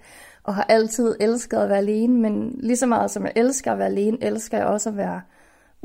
og 0.43 0.55
har 0.55 0.65
altid 0.69 1.15
elsket 1.19 1.57
at 1.57 1.69
være 1.69 1.77
alene, 1.77 2.13
men 2.19 2.55
lige 2.59 2.77
så 2.77 2.85
meget 2.85 3.11
som 3.11 3.23
jeg 3.23 3.33
elsker 3.35 3.71
at 3.71 3.77
være 3.77 3.87
alene, 3.87 4.17
elsker 4.21 4.57
jeg 4.57 4.67
også 4.67 4.89
at 4.89 4.97
være 4.97 5.21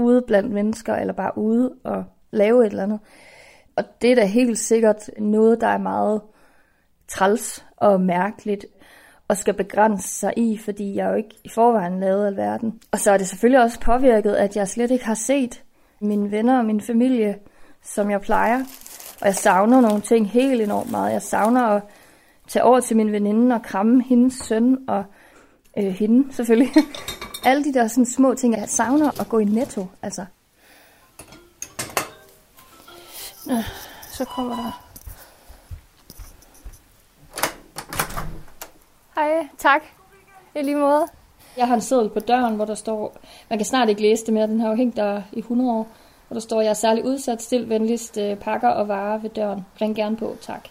ude 0.02 0.22
blandt 0.26 0.52
mennesker, 0.52 0.94
eller 0.94 1.14
bare 1.14 1.38
ude 1.38 1.74
og 1.84 2.04
lave 2.30 2.66
et 2.66 2.70
eller 2.70 2.82
andet. 2.82 3.00
Og 3.76 3.84
det 4.02 4.10
er 4.10 4.14
da 4.14 4.24
helt 4.24 4.58
sikkert 4.58 5.10
noget, 5.18 5.60
der 5.60 5.66
er 5.66 5.78
meget 5.78 6.20
træls 7.08 7.64
og 7.76 8.00
mærkeligt 8.00 8.66
og 9.28 9.36
skal 9.36 9.54
begrænse 9.54 10.08
sig 10.08 10.32
i, 10.36 10.58
fordi 10.58 10.94
jeg 10.94 11.10
jo 11.10 11.14
ikke 11.14 11.34
i 11.44 11.48
forvejen 11.48 12.00
lavede 12.00 12.26
alverden. 12.26 12.80
Og 12.90 12.98
så 12.98 13.10
er 13.10 13.16
det 13.16 13.28
selvfølgelig 13.28 13.62
også 13.62 13.80
påvirket, 13.80 14.34
at 14.34 14.56
jeg 14.56 14.68
slet 14.68 14.90
ikke 14.90 15.04
har 15.04 15.14
set 15.14 15.62
mine 16.00 16.30
venner 16.30 16.58
og 16.58 16.64
min 16.64 16.80
familie, 16.80 17.38
som 17.82 18.10
jeg 18.10 18.20
plejer. 18.20 18.58
Og 19.20 19.26
jeg 19.26 19.34
savner 19.34 19.80
nogle 19.80 20.00
ting 20.00 20.30
helt 20.30 20.62
enormt 20.62 20.90
meget. 20.90 21.12
Jeg 21.12 21.22
savner 21.22 21.62
at 21.62 21.82
tage 22.48 22.64
over 22.64 22.80
til 22.80 22.96
min 22.96 23.12
veninde 23.12 23.54
og 23.54 23.62
kramme 23.62 24.02
hendes 24.02 24.34
søn 24.34 24.78
og 24.88 25.04
øh, 25.78 25.84
hende 25.84 26.32
selvfølgelig. 26.32 26.70
Alle 27.44 27.64
de 27.64 27.74
der 27.74 27.88
sådan 27.88 28.07
små 28.07 28.35
ting, 28.35 28.57
jeg 28.57 28.68
savner 28.68 29.20
at 29.20 29.28
gå 29.28 29.38
i 29.38 29.44
netto. 29.44 29.87
Altså. 30.02 30.24
Nå, 33.46 33.57
så 34.12 34.24
kommer 34.24 34.57
der 34.57 34.83
Hej, 39.14 39.48
tak. 39.59 39.83
I 40.55 40.62
lige 40.62 40.76
måde. 40.76 41.07
Jeg 41.57 41.66
har 41.66 41.74
en 41.74 41.81
seddel 41.81 42.09
på 42.09 42.20
døren, 42.20 42.57
hvor 42.57 42.64
der 42.64 42.74
står, 42.74 43.16
man 43.50 43.59
kan 43.59 43.66
snart 43.66 43.88
ikke 43.88 44.02
læse 44.02 44.26
det 44.26 44.35
mere, 44.35 44.46
den 44.46 44.61
har 44.61 44.68
jo 44.68 44.74
hængt 44.74 44.96
der 44.96 45.22
i 45.33 45.38
100 45.38 45.70
år, 45.70 45.88
hvor 46.28 46.35
der 46.35 46.40
står, 46.40 46.61
jeg 46.61 46.70
er 46.70 46.74
særlig 46.74 47.05
udsat, 47.05 47.42
stil 47.42 47.68
venligst 47.68 48.18
øh, 48.18 48.37
pakker 48.37 48.68
og 48.68 48.88
varer 48.88 49.18
ved 49.18 49.31
døren. 49.31 49.66
Ring 49.81 49.96
gerne 49.96 50.16
på, 50.16 50.37
tak. 50.40 50.68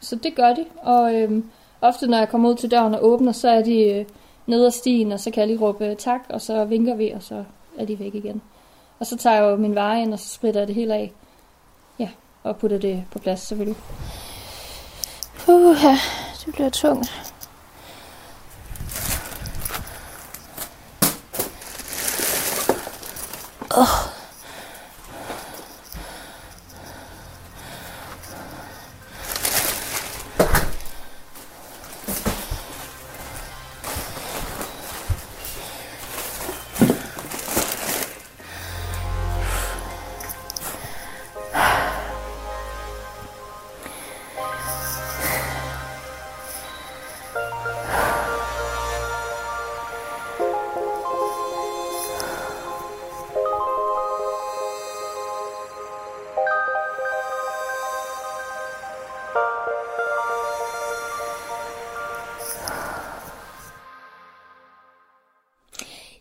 Så 0.00 0.16
det 0.16 0.34
gør 0.34 0.54
de, 0.54 0.64
og 0.82 1.14
øhm, 1.14 1.50
ofte 1.80 2.06
når 2.06 2.18
jeg 2.18 2.28
kommer 2.28 2.48
ud 2.48 2.54
til 2.54 2.70
døren 2.70 2.94
og 2.94 3.04
åbner, 3.04 3.32
så 3.32 3.48
er 3.48 3.62
de 3.62 3.84
øh, 3.84 4.04
ned 4.50 4.66
ad 4.66 4.70
stien, 4.70 5.12
og 5.12 5.20
så 5.20 5.30
kan 5.30 5.40
jeg 5.40 5.48
lige 5.48 5.60
råbe 5.60 5.86
øh, 5.86 5.96
tak, 5.96 6.20
og 6.28 6.40
så 6.40 6.64
vinker 6.64 6.94
vi, 6.94 7.10
og 7.10 7.22
så 7.22 7.44
er 7.78 7.84
de 7.84 7.98
væk 7.98 8.14
igen. 8.14 8.42
Og 8.98 9.06
så 9.06 9.16
tager 9.16 9.36
jeg 9.36 9.50
jo 9.50 9.56
min 9.56 9.74
vare 9.74 10.02
ind, 10.02 10.12
og 10.12 10.18
så 10.18 10.28
spritter 10.28 10.60
jeg 10.60 10.68
det 10.68 10.74
hele 10.74 10.94
af. 10.94 11.12
Ja, 11.98 12.08
og 12.42 12.56
putter 12.56 12.78
det 12.78 13.04
på 13.12 13.18
plads 13.18 13.40
selvfølgelig. 13.40 13.76
Puh, 15.38 15.76
ja, 15.82 15.98
det 16.46 16.54
bliver 16.54 16.70
tungt. 16.70 17.32
Oh. 23.76 24.09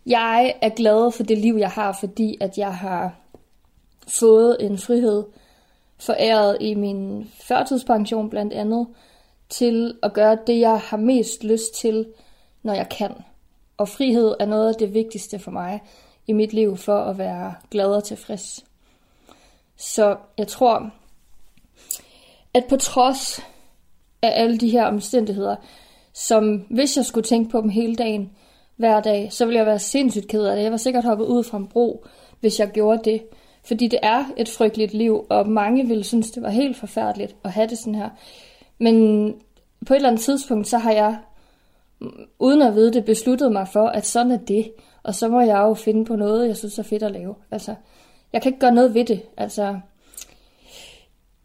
Jeg 0.09 0.53
er 0.61 0.69
glad 0.69 1.11
for 1.11 1.23
det 1.23 1.37
liv, 1.37 1.55
jeg 1.55 1.69
har, 1.69 1.97
fordi 1.99 2.37
at 2.41 2.57
jeg 2.57 2.75
har 2.75 3.15
fået 4.07 4.57
en 4.59 4.77
frihed 4.77 5.23
foræret 5.97 6.57
i 6.61 6.73
min 6.73 7.31
førtidspension 7.41 8.29
blandt 8.29 8.53
andet, 8.53 8.87
til 9.49 9.97
at 10.03 10.13
gøre 10.13 10.37
det, 10.47 10.59
jeg 10.59 10.79
har 10.79 10.97
mest 10.97 11.43
lyst 11.43 11.73
til, 11.73 12.07
når 12.63 12.73
jeg 12.73 12.89
kan. 12.89 13.11
Og 13.77 13.89
frihed 13.89 14.35
er 14.39 14.45
noget 14.45 14.67
af 14.67 14.75
det 14.75 14.93
vigtigste 14.93 15.39
for 15.39 15.51
mig 15.51 15.81
i 16.27 16.33
mit 16.33 16.53
liv 16.53 16.77
for 16.77 16.97
at 16.97 17.17
være 17.17 17.53
glad 17.71 17.85
og 17.85 18.03
tilfreds. 18.03 18.65
Så 19.77 20.17
jeg 20.37 20.47
tror, 20.47 20.91
at 22.53 22.65
på 22.69 22.77
trods 22.77 23.39
af 24.21 24.41
alle 24.41 24.57
de 24.57 24.69
her 24.69 24.85
omstændigheder, 24.85 25.55
som 26.13 26.65
hvis 26.69 26.97
jeg 26.97 27.05
skulle 27.05 27.27
tænke 27.27 27.51
på 27.51 27.61
dem 27.61 27.69
hele 27.69 27.95
dagen, 27.95 28.31
hver 28.79 29.01
dag, 29.01 29.27
så 29.31 29.45
ville 29.45 29.57
jeg 29.57 29.65
være 29.65 29.79
sindssygt 29.79 30.27
ked 30.27 30.45
af 30.45 30.55
det. 30.55 30.63
Jeg 30.63 30.71
var 30.71 30.77
sikkert 30.77 31.03
hoppet 31.03 31.25
ud 31.25 31.43
fra 31.43 31.57
en 31.57 31.67
bro, 31.67 32.05
hvis 32.39 32.59
jeg 32.59 32.71
gjorde 32.71 33.11
det. 33.11 33.21
Fordi 33.63 33.87
det 33.87 33.99
er 34.01 34.25
et 34.37 34.49
frygteligt 34.49 34.93
liv, 34.93 35.25
og 35.29 35.49
mange 35.49 35.87
ville 35.87 36.03
synes, 36.03 36.31
det 36.31 36.43
var 36.43 36.49
helt 36.49 36.77
forfærdeligt 36.77 37.35
at 37.43 37.51
have 37.51 37.67
det 37.67 37.77
sådan 37.77 37.95
her. 37.95 38.09
Men 38.77 38.95
på 39.85 39.93
et 39.93 39.95
eller 39.95 40.09
andet 40.09 40.21
tidspunkt, 40.21 40.67
så 40.67 40.77
har 40.77 40.91
jeg, 40.91 41.17
mm, 41.99 42.11
uden 42.39 42.61
at 42.61 42.75
vide 42.75 42.93
det, 42.93 43.05
besluttet 43.05 43.51
mig 43.51 43.67
for, 43.67 43.87
at 43.87 44.05
sådan 44.05 44.31
er 44.31 44.37
det. 44.37 44.71
Og 45.03 45.15
så 45.15 45.27
må 45.27 45.41
jeg 45.41 45.57
jo 45.57 45.73
finde 45.73 46.05
på 46.05 46.15
noget, 46.15 46.47
jeg 46.47 46.57
synes 46.57 46.79
er 46.79 46.83
fedt 46.83 47.03
at 47.03 47.11
lave. 47.11 47.35
Altså, 47.51 47.75
jeg 48.33 48.41
kan 48.41 48.49
ikke 48.49 48.59
gøre 48.59 48.75
noget 48.75 48.93
ved 48.93 49.05
det. 49.05 49.21
Altså, 49.37 49.79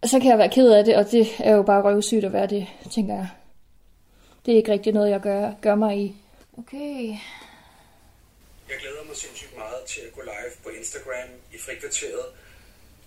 så 0.04 0.20
kan 0.20 0.30
jeg 0.30 0.38
være 0.38 0.48
ked 0.48 0.70
af 0.70 0.84
det, 0.84 0.96
og 0.96 1.10
det 1.10 1.26
er 1.38 1.54
jo 1.54 1.62
bare 1.62 1.82
røvsygt 1.82 2.24
at 2.24 2.32
være 2.32 2.46
det, 2.46 2.66
tænker 2.90 3.14
jeg. 3.14 3.28
Det 4.46 4.52
er 4.52 4.56
ikke 4.56 4.72
rigtig 4.72 4.92
noget, 4.92 5.10
jeg 5.10 5.20
gør, 5.20 5.52
gør 5.60 5.74
mig 5.74 5.98
i. 5.98 6.16
Okay. 6.58 7.16
Jeg 8.70 8.76
glæder 8.80 9.04
mig 9.08 9.16
sindssygt 9.16 9.56
meget 9.56 9.80
til 9.86 10.00
at 10.06 10.12
gå 10.16 10.20
live 10.20 10.54
på 10.64 10.68
Instagram 10.68 11.30
i 11.54 11.58
frikvarteret 11.58 12.26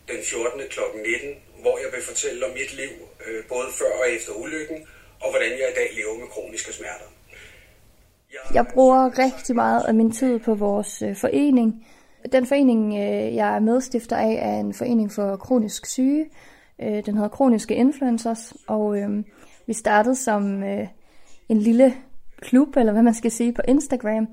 den 0.07 0.19
14. 0.23 0.61
kl. 0.69 0.79
19, 0.95 1.35
hvor 1.61 1.77
jeg 1.83 1.89
vil 1.93 2.03
fortælle 2.09 2.45
om 2.45 2.51
mit 2.51 2.73
liv, 2.73 2.93
øh, 3.25 3.45
både 3.53 3.67
før 3.79 3.91
og 4.01 4.11
efter 4.15 4.31
ulykken, 4.43 4.77
og 5.21 5.29
hvordan 5.31 5.51
jeg 5.51 5.67
i 5.73 5.75
dag 5.79 5.89
lever 5.99 6.19
med 6.19 6.27
kroniske 6.27 6.73
smerter. 6.73 7.09
Jeg, 8.33 8.41
jeg 8.53 8.65
bruger 8.73 9.19
rigtig 9.19 9.55
meget 9.55 9.83
af 9.87 9.93
min 9.93 10.11
tid 10.11 10.39
på 10.39 10.55
vores 10.55 11.01
øh, 11.01 11.15
forening. 11.15 11.87
Den 12.31 12.47
forening, 12.47 12.83
øh, 12.93 13.35
jeg 13.35 13.55
er 13.55 13.59
medstifter 13.59 14.17
af, 14.17 14.33
er 14.41 14.59
en 14.59 14.73
forening 14.73 15.11
for 15.11 15.37
kronisk 15.37 15.85
syge. 15.85 16.29
Den 16.79 17.13
hedder 17.15 17.29
Kroniske 17.29 17.75
Influencers, 17.75 18.53
og 18.67 18.97
øh, 18.97 19.09
vi 19.67 19.73
startede 19.73 20.15
som 20.15 20.63
en 21.49 21.57
lille 21.57 21.95
klub, 22.41 22.77
eller 22.77 22.91
hvad 22.93 23.03
man 23.03 23.13
skal 23.13 23.31
sige, 23.31 23.53
på 23.53 23.61
Instagram. 23.67 24.27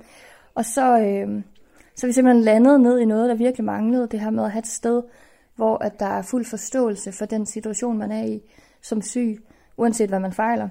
Og 0.55 0.65
så, 0.65 0.99
øh, 0.99 1.43
så 1.97 2.07
er 2.07 2.09
vi 2.09 2.13
simpelthen 2.13 2.45
landet 2.45 2.81
ned 2.81 2.99
i 2.99 3.05
noget, 3.05 3.29
der 3.29 3.35
virkelig 3.35 3.65
manglede, 3.65 4.09
det 4.11 4.21
her 4.21 4.31
med 4.31 4.45
at 4.45 4.51
have 4.51 4.61
et 4.61 4.67
sted, 4.67 5.03
hvor 5.57 5.79
at 5.79 5.93
der 5.99 6.07
er 6.19 6.23
fuld 6.23 6.45
forståelse 6.45 7.13
for 7.13 7.25
den 7.25 7.47
situation, 7.47 7.99
man 7.99 8.13
er 8.13 8.25
i 8.25 8.43
som 8.83 9.03
syg, 9.03 9.45
uanset 9.77 10.09
hvad 10.09 10.21
man 10.21 10.33
fejler. 10.33 10.69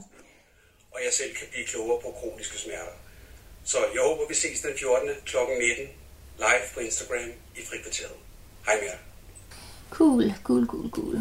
Og 0.92 1.00
jeg 1.06 1.14
selv 1.14 1.36
kan 1.36 1.48
blive 1.52 1.66
klogere 1.66 2.02
på 2.02 2.10
kroniske 2.20 2.58
smerter. 2.58 2.96
Så 3.64 3.78
jeg 3.94 4.02
håber, 4.02 4.28
vi 4.30 4.34
ses 4.34 4.62
den 4.62 4.72
14. 4.80 5.10
kl. 5.26 5.38
19 5.78 5.88
live 6.38 6.66
på 6.74 6.80
Instagram 6.80 7.30
i 7.56 7.62
Frikvarteret. 7.70 8.18
Hej 8.66 8.76
med 8.76 8.88
jer. 8.92 9.00
Cool, 9.90 10.34
cool, 10.44 10.66
cool, 10.66 10.90
cool. 10.90 11.16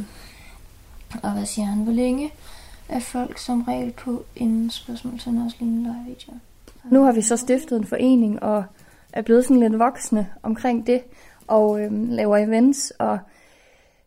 Og 1.22 1.32
hvad 1.32 1.46
siger 1.46 1.66
han? 1.66 1.78
Hvor 1.84 1.92
længe 1.92 2.32
er 2.88 3.00
folk 3.00 3.38
som 3.38 3.62
regel 3.62 3.92
på 3.92 4.24
inden 4.36 4.70
spørgsmålstegn 4.70 5.38
også 5.38 5.56
lignende 5.60 5.82
live-videoer. 5.82 6.38
Nu 6.84 7.02
har 7.02 7.12
vi 7.12 7.22
så 7.22 7.36
stiftet 7.36 7.78
en 7.78 7.84
forening 7.86 8.42
og 8.42 8.64
er 9.12 9.22
blevet 9.22 9.44
sådan 9.44 9.60
lidt 9.60 9.78
voksne 9.78 10.28
omkring 10.42 10.86
det 10.86 11.02
og 11.46 11.80
øhm, 11.80 12.08
laver 12.08 12.36
events 12.36 12.90
og 12.90 13.18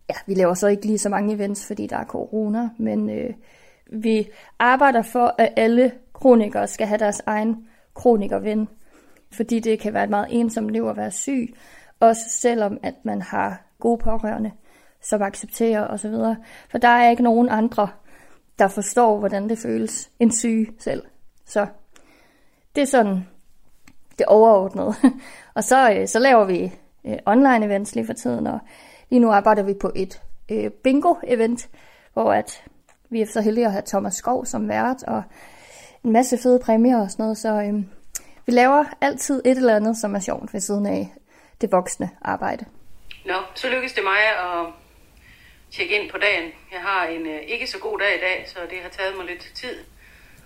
ja, 0.09 0.15
vi 0.25 0.33
laver 0.33 0.53
så 0.53 0.67
ikke 0.67 0.85
lige 0.85 0.97
så 0.97 1.09
mange 1.09 1.33
events, 1.33 1.67
fordi 1.67 1.88
der 1.88 1.97
er 1.97 2.05
corona, 2.05 2.69
men 2.77 3.09
øh, 3.09 3.33
vi 3.91 4.27
arbejder 4.59 5.01
for, 5.01 5.35
at 5.38 5.53
alle 5.57 5.91
kronikere 6.13 6.67
skal 6.67 6.88
have 6.88 6.97
deres 6.97 7.21
egen 7.25 7.67
kronikerven, 7.93 8.67
fordi 9.31 9.59
det 9.59 9.79
kan 9.79 9.93
være 9.93 10.03
et 10.03 10.09
meget 10.09 10.27
ensomt 10.29 10.71
liv 10.71 10.88
at 10.88 10.97
være 10.97 11.11
syg, 11.11 11.53
også 11.99 12.21
selvom 12.29 12.77
at 12.83 12.93
man 13.03 13.21
har 13.21 13.61
gode 13.79 13.97
pårørende, 13.97 14.51
som 15.01 15.21
accepterer 15.21 15.88
osv. 15.88 16.13
For 16.69 16.77
der 16.77 16.88
er 16.88 17.09
ikke 17.09 17.23
nogen 17.23 17.49
andre, 17.49 17.88
der 18.60 18.68
forstår, 18.68 19.20
hvordan 19.20 19.50
det 19.50 19.58
føles 19.58 20.10
en 20.20 20.32
syge 20.32 20.68
selv. 20.80 21.04
Så 21.46 21.68
det 22.76 22.82
er 22.82 22.86
sådan 22.86 23.28
det 24.18 24.26
overordnede. 24.26 24.94
og 25.56 25.63
så, 25.63 25.91
øh, 25.91 26.08
så 26.08 26.20
laver 26.20 26.46
vi 26.46 26.72
øh, 27.06 27.18
online 27.26 27.65
events 27.65 27.96
lige 27.96 28.06
for 28.06 28.13
tiden, 28.13 28.48
og 28.48 28.60
lige 29.10 29.20
nu 29.20 29.32
arbejder 29.32 29.63
vi 29.63 29.74
på 29.74 29.91
et 29.96 30.22
øh, 30.52 30.72
bingo-event, 30.88 31.70
hvor 32.13 32.34
at 32.34 32.63
vi 33.10 33.22
er 33.22 33.26
så 33.26 33.41
heldige 33.41 33.65
at 33.65 33.72
have 33.72 33.84
Thomas 33.86 34.13
Skov 34.13 34.46
som 34.46 34.70
vært, 34.70 35.04
og 35.04 35.24
en 36.04 36.12
masse 36.12 36.38
fede 36.38 36.60
præmier 36.60 37.02
og 37.02 37.12
sådan 37.12 37.24
noget, 37.24 37.38
så 37.38 37.62
øh, 37.62 37.74
vi 38.46 38.52
laver 38.52 38.86
altid 39.02 39.41
et 39.46 39.58
eller 39.58 39.76
andet, 39.76 39.98
som 39.98 40.15
er 40.15 40.20
sjovt 40.20 40.54
ved 40.54 40.60
siden 40.60 40.86
af 40.86 41.13
det 41.62 41.72
voksne 41.72 42.10
arbejde. 42.22 42.65
Nå, 43.26 43.34
så 43.56 43.70
lykkes 43.70 43.94
det 43.94 44.04
mig 44.04 44.20
at 44.20 44.85
tjekke 45.71 45.99
ind 45.99 46.12
på 46.12 46.17
dagen. 46.17 46.51
Jeg 46.71 46.82
har 46.82 47.08
en 47.08 47.28
øh, 47.28 47.39
ikke 47.47 47.67
så 47.67 47.78
god 47.80 47.99
dag 47.99 48.15
i 48.17 48.21
dag, 48.28 48.38
så 48.47 48.60
det 48.69 48.78
har 48.84 48.89
taget 48.89 49.13
mig 49.17 49.25
lidt 49.25 49.51
tid 49.56 49.75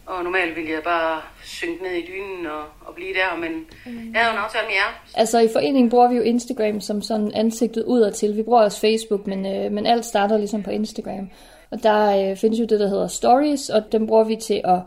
Og 0.05 0.23
normalt 0.23 0.55
ville 0.55 0.71
jeg 0.71 0.83
bare 0.83 1.21
synke 1.43 1.83
ned 1.83 1.91
i 1.91 2.05
dynen 2.11 2.45
og, 2.45 2.63
og 2.85 2.95
blive 2.95 3.13
der, 3.13 3.37
men 3.37 3.51
mm. 3.85 4.13
jeg 4.13 4.21
havde 4.21 4.33
en 4.33 4.43
aftale 4.45 4.65
med 4.65 4.75
jer. 4.81 4.91
Altså 5.15 5.39
i 5.39 5.49
foreningen 5.53 5.89
bruger 5.89 6.09
vi 6.09 6.15
jo 6.15 6.21
Instagram 6.21 6.81
som 6.81 7.01
sådan 7.01 7.31
ansigtet 7.33 7.83
udadtil. 7.83 8.37
Vi 8.37 8.43
bruger 8.43 8.63
også 8.63 8.79
Facebook, 8.79 9.27
men, 9.27 9.45
øh, 9.45 9.71
men 9.71 9.85
alt 9.85 10.05
starter 10.05 10.37
ligesom 10.37 10.63
på 10.63 10.71
Instagram. 10.71 11.29
Og 11.71 11.83
der 11.83 12.31
øh, 12.31 12.37
findes 12.37 12.59
jo 12.59 12.65
det, 12.65 12.79
der 12.79 12.87
hedder 12.87 13.07
stories, 13.07 13.69
og 13.69 13.83
dem 13.91 14.07
bruger 14.07 14.23
vi 14.23 14.35
til 14.35 14.61
at 14.65 14.79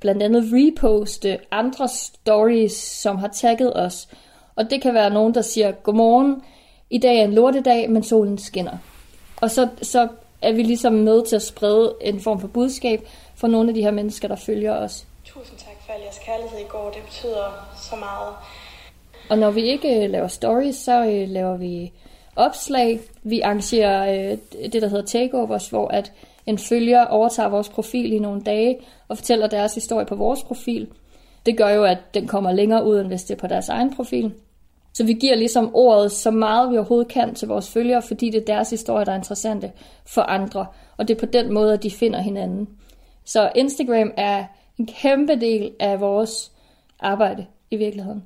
blandt 0.00 0.22
andet 0.22 0.44
reposte 0.52 1.38
andre 1.50 1.88
stories, 1.88 2.72
som 2.72 3.16
har 3.16 3.28
tagget 3.28 3.76
os. 3.76 4.08
Og 4.56 4.70
det 4.70 4.82
kan 4.82 4.94
være 4.94 5.10
nogen, 5.10 5.34
der 5.34 5.42
siger, 5.42 5.72
godmorgen, 5.72 6.42
i 6.90 6.98
dag 6.98 7.18
er 7.18 7.24
en 7.24 7.34
lortedag, 7.34 7.90
men 7.90 8.02
solen 8.02 8.38
skinner. 8.38 8.78
Og 9.42 9.50
så, 9.50 9.68
så 9.82 10.08
er 10.42 10.52
vi 10.52 10.62
ligesom 10.62 10.92
med 10.92 11.26
til 11.26 11.36
at 11.36 11.42
sprede 11.42 11.94
en 12.00 12.20
form 12.20 12.40
for 12.40 12.48
budskab 12.48 13.08
for 13.34 13.48
nogle 13.48 13.68
af 13.68 13.74
de 13.74 13.82
her 13.82 13.90
mennesker, 13.90 14.28
der 14.28 14.36
følger 14.36 14.72
os. 14.72 15.06
Tusind 15.24 15.58
tak 15.58 15.76
for 15.86 15.92
al 15.92 16.00
jeres 16.00 16.18
kærlighed 16.18 16.58
i 16.58 16.68
går. 16.68 16.90
Det 16.90 17.02
betyder 17.02 17.68
så 17.90 17.96
meget. 17.96 18.34
Og 19.30 19.38
når 19.38 19.50
vi 19.50 19.60
ikke 19.60 20.04
øh, 20.04 20.10
laver 20.10 20.28
stories, 20.28 20.76
så 20.76 21.06
øh, 21.06 21.28
laver 21.28 21.56
vi 21.56 21.92
opslag. 22.36 23.00
Vi 23.22 23.40
arrangerer 23.40 24.30
øh, 24.32 24.38
det, 24.72 24.82
der 24.82 24.88
hedder 24.88 25.04
takeovers, 25.04 25.68
hvor 25.68 25.88
at 25.88 26.12
en 26.46 26.58
følger 26.58 27.04
overtager 27.04 27.48
vores 27.48 27.68
profil 27.68 28.12
i 28.12 28.18
nogle 28.18 28.42
dage 28.42 28.78
og 29.08 29.16
fortæller 29.16 29.46
deres 29.46 29.74
historie 29.74 30.06
på 30.06 30.14
vores 30.14 30.42
profil. 30.42 30.88
Det 31.46 31.56
gør 31.56 31.68
jo, 31.68 31.84
at 31.84 31.98
den 32.14 32.26
kommer 32.26 32.52
længere 32.52 32.84
ud, 32.84 33.00
end 33.00 33.08
hvis 33.08 33.24
det 33.24 33.34
er 33.34 33.38
på 33.38 33.46
deres 33.46 33.68
egen 33.68 33.96
profil. 33.96 34.32
Så 34.92 35.04
vi 35.04 35.12
giver 35.12 35.34
ligesom 35.34 35.70
ordet 35.74 36.12
så 36.12 36.30
meget 36.30 36.70
vi 36.70 36.76
overhovedet 36.76 37.12
kan 37.12 37.34
til 37.34 37.48
vores 37.48 37.70
følgere, 37.70 38.02
fordi 38.02 38.30
det 38.30 38.40
er 38.40 38.54
deres 38.54 38.70
historie, 38.70 39.04
der 39.04 39.12
er 39.12 39.16
interessante 39.16 39.72
for 40.06 40.22
andre. 40.22 40.66
Og 40.96 41.08
det 41.08 41.14
er 41.14 41.18
på 41.18 41.26
den 41.26 41.52
måde, 41.52 41.72
at 41.72 41.82
de 41.82 41.90
finder 41.90 42.20
hinanden. 42.20 42.68
Så 43.24 43.50
Instagram 43.54 44.12
er 44.16 44.44
en 44.78 44.86
kæmpe 44.86 45.40
del 45.40 45.70
af 45.80 46.00
vores 46.00 46.52
arbejde 47.00 47.46
i 47.70 47.76
virkeligheden. 47.76 48.24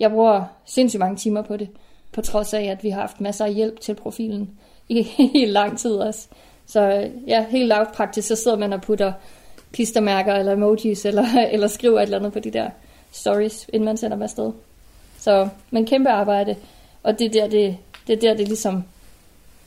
Jeg 0.00 0.10
bruger 0.10 0.44
sindssygt 0.64 0.98
mange 0.98 1.16
timer 1.16 1.42
på 1.42 1.56
det, 1.56 1.68
på 2.12 2.20
trods 2.20 2.54
af, 2.54 2.62
at 2.62 2.82
vi 2.82 2.90
har 2.90 3.00
haft 3.00 3.20
masser 3.20 3.44
af 3.44 3.54
hjælp 3.54 3.80
til 3.80 3.94
profilen 3.94 4.50
i 4.88 5.06
i 5.42 5.44
lang 5.44 5.78
tid 5.78 5.94
også. 5.94 6.28
Så 6.66 6.80
øh, 6.80 7.28
ja, 7.28 7.46
helt 7.50 7.68
lavpraktisk, 7.68 8.28
så 8.28 8.36
sidder 8.36 8.58
man 8.58 8.72
og 8.72 8.80
putter 8.80 9.12
klistermærker 9.72 10.34
eller 10.34 10.52
emojis, 10.52 11.04
eller, 11.04 11.26
eller 11.52 11.66
skriver 11.66 11.98
et 11.98 12.02
eller 12.02 12.18
andet 12.18 12.32
på 12.32 12.38
de 12.38 12.50
der 12.50 12.70
stories, 13.12 13.70
inden 13.72 13.84
man 13.84 13.96
sender 13.96 14.16
dem 14.16 14.22
afsted. 14.22 14.52
Så 15.20 15.48
man 15.70 15.86
kæmpe 15.86 16.10
arbejde, 16.10 16.56
og 17.02 17.18
det 17.18 17.26
er 17.26 17.30
der, 17.30 17.48
det, 17.48 17.76
det, 18.06 18.12
er 18.12 18.20
der, 18.20 18.34
det 18.34 18.48
ligesom 18.48 18.84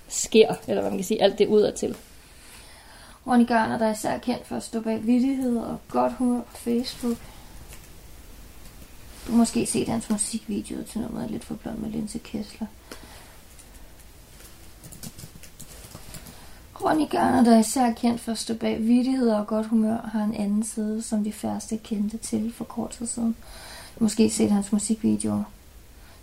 sker, 0.08 0.56
eller 0.68 0.82
hvad 0.82 0.92
man 0.92 0.98
kan 0.98 1.06
sige, 1.06 1.24
alt 1.24 1.40
det 1.40 1.48
ud 1.48 1.72
til. 1.72 1.96
Ronny 3.28 3.48
Gørner, 3.48 3.78
der 3.78 3.86
er 3.86 3.92
især 3.92 4.18
kendt 4.18 4.48
for 4.48 4.56
at 4.56 4.64
stå 4.64 4.82
bag 4.82 5.06
vidtighed 5.06 5.58
og 5.58 5.78
godt 5.90 6.14
humør 6.14 6.42
på 6.42 6.58
Facebook. 6.58 7.18
Du 9.28 9.32
har 9.32 9.38
måske 9.38 9.66
set 9.66 9.88
hans 9.88 10.10
musikvideo 10.10 10.84
til 10.84 11.02
nummeret 11.02 11.32
Lidt 11.32 11.44
for 11.44 11.56
blond 11.56 11.78
med 11.78 11.90
Linse 11.90 12.20
Kessler. 12.20 12.68
Ronny 16.82 17.10
Gørner, 17.10 17.44
der 17.44 17.56
er 17.56 17.60
især 17.60 17.92
kendt 17.92 18.22
for 18.22 18.32
at 18.32 18.38
stå 18.38 18.54
bag 18.54 18.80
vidtighed 18.80 19.30
og 19.30 19.48
godt 19.48 19.68
humør, 19.68 20.10
har 20.14 20.24
en 20.24 20.36
anden 20.36 20.64
side, 20.64 21.02
som 21.02 21.24
de 21.24 21.32
færreste 21.32 21.78
kendte 21.78 22.18
til 22.18 22.54
for 22.54 22.66
kort 22.66 22.90
tid 22.90 23.06
siden. 23.06 23.36
Måske 24.00 24.30
set 24.30 24.52
hans 24.52 24.72
musikvideoer. 24.72 25.44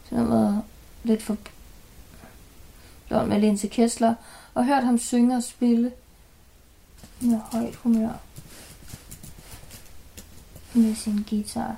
Til 0.08 0.16
var 0.16 0.62
Lidt 1.04 1.22
for 1.22 1.36
blond 3.08 3.28
med 3.28 3.40
Linse 3.40 3.68
Kessler, 3.68 4.14
og 4.54 4.66
hørt 4.66 4.84
ham 4.84 4.98
synge 4.98 5.36
og 5.36 5.42
spille 5.42 5.92
med 7.20 7.38
højt 7.52 7.74
humør 7.74 8.12
med 10.74 10.94
sin 10.94 11.26
guitar. 11.30 11.76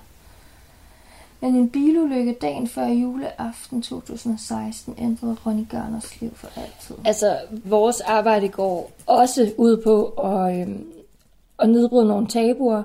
Men 1.40 1.56
en 1.56 1.70
bilulykke 1.70 2.36
dagen 2.40 2.68
før 2.68 2.86
juleaften 2.86 3.82
2016 3.82 4.94
ændrede 4.98 5.36
Ronny 5.46 5.68
Garners 5.68 6.20
liv 6.20 6.34
for 6.34 6.48
altid. 6.56 6.96
Altså, 7.04 7.38
vores 7.64 8.00
arbejde 8.00 8.48
går 8.48 8.90
også 9.06 9.52
ud 9.58 9.82
på 9.84 10.06
at, 10.06 10.60
øhm, 10.60 10.86
at 11.58 11.68
nedbryde 11.68 12.08
nogle 12.08 12.28
tabuer, 12.28 12.82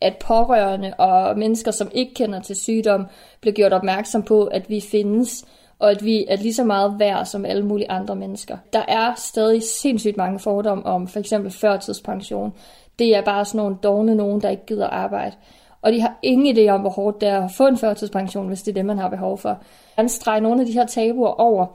at 0.00 0.16
pårørende 0.26 0.94
og 0.98 1.38
mennesker, 1.38 1.70
som 1.70 1.90
ikke 1.94 2.14
kender 2.14 2.40
til 2.40 2.56
sygdom, 2.56 3.06
bliver 3.40 3.54
gjort 3.54 3.72
opmærksom 3.72 4.22
på, 4.22 4.44
at 4.44 4.70
vi 4.70 4.80
findes, 4.90 5.44
og 5.78 5.90
at 5.90 6.04
vi 6.04 6.24
er 6.28 6.36
lige 6.36 6.54
så 6.54 6.64
meget 6.64 6.94
værd 6.98 7.24
som 7.24 7.44
alle 7.44 7.66
mulige 7.66 7.90
andre 7.90 8.16
mennesker. 8.16 8.56
Der 8.72 8.82
er 8.88 9.14
stadig 9.16 9.62
sindssygt 9.62 10.16
mange 10.16 10.38
fordomme 10.38 10.86
om 10.86 11.08
for 11.08 11.20
eksempel 11.20 11.50
førtidspension. 11.50 12.52
Det 12.98 13.16
er 13.16 13.22
bare 13.22 13.44
sådan 13.44 13.58
nogle 13.58 13.76
dogne 13.82 14.14
nogen, 14.14 14.40
der 14.40 14.48
ikke 14.48 14.66
gider 14.66 14.86
arbejde. 14.86 15.36
Og 15.82 15.92
de 15.92 16.00
har 16.00 16.18
ingen 16.22 16.56
idé 16.56 16.70
om, 16.70 16.80
hvor 16.80 16.90
hårdt 16.90 17.20
det 17.20 17.28
er 17.28 17.44
at 17.44 17.50
få 17.50 17.66
en 17.66 17.76
førtidspension, 17.76 18.48
hvis 18.48 18.62
det 18.62 18.72
er 18.72 18.74
det, 18.74 18.86
man 18.86 18.98
har 18.98 19.08
behov 19.08 19.38
for. 19.38 19.62
Man 19.96 20.08
streger 20.08 20.40
nogle 20.40 20.60
af 20.60 20.66
de 20.66 20.72
her 20.72 20.86
tabuer 20.86 21.28
over 21.40 21.66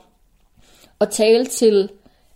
og 0.99 1.09
tale 1.09 1.45
til 1.45 1.89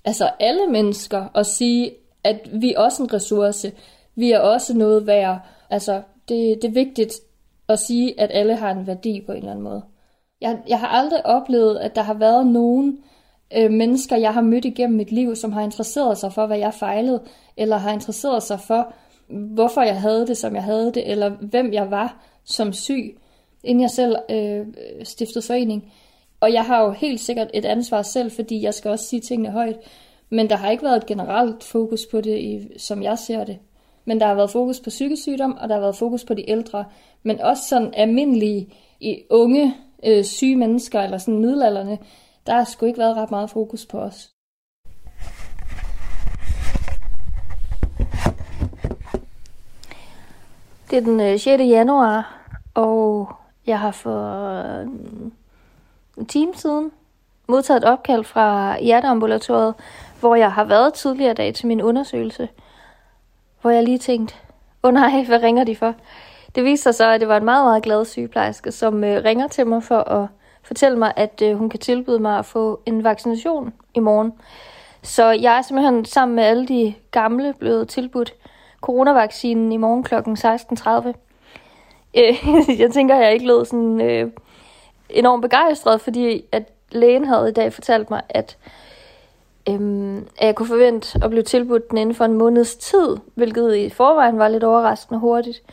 altså 0.06 0.30
alle 0.40 0.68
mennesker 0.68 1.26
og 1.34 1.46
sige, 1.46 1.92
at 2.24 2.50
vi 2.54 2.74
er 2.74 2.80
også 2.80 3.04
en 3.04 3.14
ressource. 3.14 3.72
Vi 4.16 4.32
er 4.32 4.40
også 4.40 4.78
noget 4.78 5.08
værd. 5.08 5.40
Altså, 5.70 6.02
det, 6.30 6.62
det 6.62 6.68
er 6.68 6.74
vigtigt 6.74 7.14
at 7.70 7.80
sige, 7.80 8.20
at 8.20 8.30
alle 8.34 8.56
har 8.56 8.72
en 8.72 8.88
værdi 8.88 9.22
på 9.26 9.32
en 9.32 9.38
eller 9.38 9.52
anden 9.52 9.64
måde. 9.64 9.84
Jeg, 10.42 10.60
jeg 10.68 10.80
har 10.80 10.88
aldrig 10.88 11.26
oplevet, 11.26 11.78
at 11.78 11.96
der 11.96 12.02
har 12.02 12.14
været 12.14 12.48
nogen 12.48 12.98
øh, 13.58 13.72
mennesker, 13.72 14.16
jeg 14.16 14.34
har 14.34 14.42
mødt 14.42 14.66
igennem 14.66 14.98
mit 14.98 15.12
liv, 15.12 15.36
som 15.36 15.52
har 15.52 15.62
interesseret 15.62 16.18
sig 16.18 16.34
for, 16.34 16.46
hvad 16.46 16.58
jeg 16.58 16.74
fejlede, 16.74 17.24
eller 17.58 17.78
har 17.78 17.94
interesseret 17.94 18.44
sig 18.44 18.60
for, 18.60 18.94
hvorfor 19.30 19.82
jeg 19.82 20.02
havde 20.02 20.28
det, 20.28 20.38
som 20.38 20.56
jeg 20.56 20.64
havde 20.64 20.92
det, 20.94 21.12
eller 21.12 21.30
hvem 21.30 21.74
jeg 21.74 21.92
var 21.92 22.24
som 22.44 22.74
syg, 22.74 23.18
inden 23.64 23.82
jeg 23.82 23.90
selv 23.90 24.16
øh, 24.30 24.68
stiftede 25.04 25.46
forening. 25.46 25.94
Og 26.40 26.54
jeg 26.54 26.66
har 26.66 26.84
jo 26.84 26.92
helt 26.92 27.20
sikkert 27.20 27.52
et 27.54 27.66
ansvar 27.66 28.02
selv, 28.02 28.32
fordi 28.32 28.64
jeg 28.64 28.74
skal 28.74 28.92
også 28.92 29.06
sige 29.06 29.22
tingene 29.22 29.50
højt. 29.50 29.78
Men 30.30 30.50
der 30.50 30.56
har 30.56 30.72
ikke 30.72 30.84
været 30.84 30.98
et 30.98 31.06
generelt 31.06 31.64
fokus 31.64 32.06
på 32.12 32.22
det, 32.22 32.40
i, 32.40 32.68
som 32.78 33.04
jeg 33.04 33.20
ser 33.20 33.44
det. 33.44 33.58
Men 34.10 34.20
der 34.20 34.28
har 34.28 34.36
været 34.36 34.50
fokus 34.50 34.80
på 34.80 34.90
psykisk 34.90 35.22
sygdom, 35.22 35.58
og 35.62 35.70
der 35.70 35.76
har 35.76 35.82
været 35.82 35.96
fokus 35.96 36.26
på 36.26 36.34
de 36.34 36.50
ældre. 36.50 36.86
Men 37.24 37.42
også 37.42 37.64
sådan 37.70 37.94
almindelige 37.94 38.74
i 39.00 39.24
unge 39.30 39.76
øh, 40.06 40.24
syge 40.24 40.56
mennesker, 40.56 41.02
eller 41.02 41.18
sådan 41.18 41.40
middelalderne, 41.40 41.98
der 42.48 42.54
har 42.54 42.64
sgu 42.64 42.86
ikke 42.86 43.00
været 43.00 43.16
ret 43.18 43.32
meget 43.32 43.50
fokus 43.50 43.86
på 43.86 44.00
os. 44.00 44.30
Det 50.90 50.98
er 50.98 51.02
den 51.02 51.20
øh, 51.20 51.40
6. 51.40 51.46
Januar, 51.46 52.44
og 52.74 53.30
jeg 53.68 53.80
har 53.80 53.92
for 53.92 54.50
øh, 54.82 54.88
en 56.18 56.26
time 56.26 56.56
siden 56.56 56.92
modtaget 57.48 57.78
et 57.78 57.90
opkald 57.90 58.24
fra 58.24 58.80
hjerteambulatoriet, 58.82 59.74
hvor 60.20 60.36
jeg 60.36 60.52
har 60.52 60.64
været 60.64 60.94
tidligere 60.94 61.34
dag 61.34 61.54
til 61.54 61.68
min 61.68 61.82
undersøgelse, 61.82 62.50
hvor 63.62 63.70
jeg 63.70 63.84
lige 63.84 63.98
tænkte, 63.98 64.36
åh 64.84 64.88
oh 64.88 64.94
nej, 64.94 65.24
hvad 65.28 65.44
ringer 65.44 65.64
de 65.64 65.76
for? 65.76 65.94
Det 66.56 66.64
viste 66.64 66.84
sig 66.84 66.96
så, 66.96 67.10
at 67.10 67.20
det 67.20 67.28
var 67.28 67.38
en 67.38 67.46
meget, 67.46 67.66
meget 67.66 67.84
glad 67.84 68.06
sygeplejerske, 68.06 68.72
som 68.72 69.04
øh, 69.04 69.24
ringer 69.24 69.48
til 69.48 69.68
mig 69.68 69.84
for 69.84 70.00
at 70.00 70.28
fortælle 70.64 70.98
mig, 70.98 71.14
at 71.16 71.42
øh, 71.44 71.58
hun 71.58 71.70
kan 71.70 71.80
tilbyde 71.80 72.20
mig 72.20 72.40
at 72.40 72.46
få 72.46 72.82
en 72.86 73.04
vaccination 73.04 73.74
i 73.94 74.00
morgen. 74.00 74.34
Så 75.02 75.32
jeg 75.32 75.58
er 75.58 75.62
simpelthen 75.62 76.06
sammen 76.06 76.36
med 76.36 76.44
alle 76.44 76.68
de 76.68 76.94
gamle 77.12 77.54
blevet 77.60 77.88
tilbudt 77.88 78.34
coronavaccinen 78.82 79.72
i 79.72 79.78
morgen 79.78 80.04
kl. 80.04 80.16
16.30. 80.16 81.14
Øh, 82.18 82.80
jeg 82.82 82.92
tænker, 82.92 83.16
at 83.16 83.24
jeg 83.24 83.34
ikke 83.34 83.48
lød 83.48 83.66
sådan 83.66 84.02
øh, 84.02 84.32
enormt 85.10 85.42
begejstret, 85.42 86.02
fordi 86.02 86.46
at 86.52 86.64
lægen 86.92 87.26
havde 87.26 87.50
i 87.50 87.54
dag 87.54 87.74
fortalt 87.74 88.10
mig, 88.10 88.22
at, 88.30 88.58
Øhm, 89.70 90.18
at 90.18 90.46
jeg 90.46 90.56
kunne 90.56 90.68
forvente 90.68 91.20
at 91.24 91.30
blive 91.30 91.44
tilbudt 91.44 91.90
den 91.90 91.98
inden 91.98 92.16
for 92.16 92.26
en 92.26 92.34
måneds 92.34 92.76
tid, 92.76 93.18
hvilket 93.36 93.76
i 93.76 93.90
forvejen 93.90 94.40
var 94.40 94.48
lidt 94.48 94.64
overraskende 94.64 95.20
hurtigt. 95.20 95.64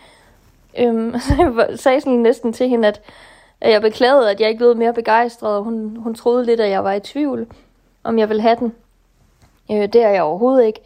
Øhm, 0.78 1.14
så 1.28 1.34
jeg 1.38 1.78
sagde 1.78 2.00
sådan 2.00 2.18
næsten 2.18 2.52
til 2.52 2.68
hende, 2.68 2.88
at, 2.88 3.00
at 3.60 3.72
jeg 3.72 3.82
beklagede, 3.82 4.30
at 4.30 4.40
jeg 4.40 4.48
ikke 4.48 4.58
blev 4.58 4.76
mere 4.76 4.92
begejstret, 4.92 5.56
og 5.56 5.64
hun, 5.64 5.96
hun 5.96 6.14
troede 6.14 6.44
lidt, 6.44 6.60
at 6.60 6.70
jeg 6.70 6.84
var 6.84 6.92
i 6.92 7.00
tvivl, 7.00 7.46
om 8.04 8.18
jeg 8.18 8.28
ville 8.28 8.42
have 8.42 8.56
den. 8.56 8.74
Øh, 9.70 9.82
det 9.92 10.02
er 10.02 10.08
jeg 10.08 10.22
overhovedet 10.22 10.66
ikke. 10.66 10.80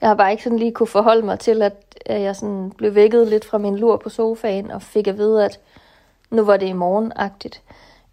Jeg 0.00 0.08
har 0.08 0.14
bare 0.14 0.30
ikke 0.30 0.42
sådan 0.42 0.58
lige 0.58 0.72
kunne 0.72 0.86
forholde 0.86 1.26
mig 1.26 1.38
til, 1.38 1.62
at 1.62 1.74
jeg 2.06 2.36
sådan 2.36 2.70
blev 2.70 2.94
vækket 2.94 3.28
lidt 3.28 3.44
fra 3.44 3.58
min 3.58 3.78
lur 3.78 3.96
på 3.96 4.08
sofaen 4.08 4.70
og 4.70 4.82
fik 4.82 5.06
at 5.06 5.18
vide, 5.18 5.44
at 5.44 5.60
nu 6.30 6.44
var 6.44 6.56
det 6.56 6.66
i 6.66 6.72
morgen-agtigt. 6.72 7.62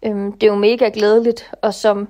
Øhm, 0.02 0.32
det 0.32 0.42
er 0.42 0.50
jo 0.52 0.58
mega 0.58 0.90
glædeligt, 0.94 1.50
og 1.62 1.74
som, 1.74 2.08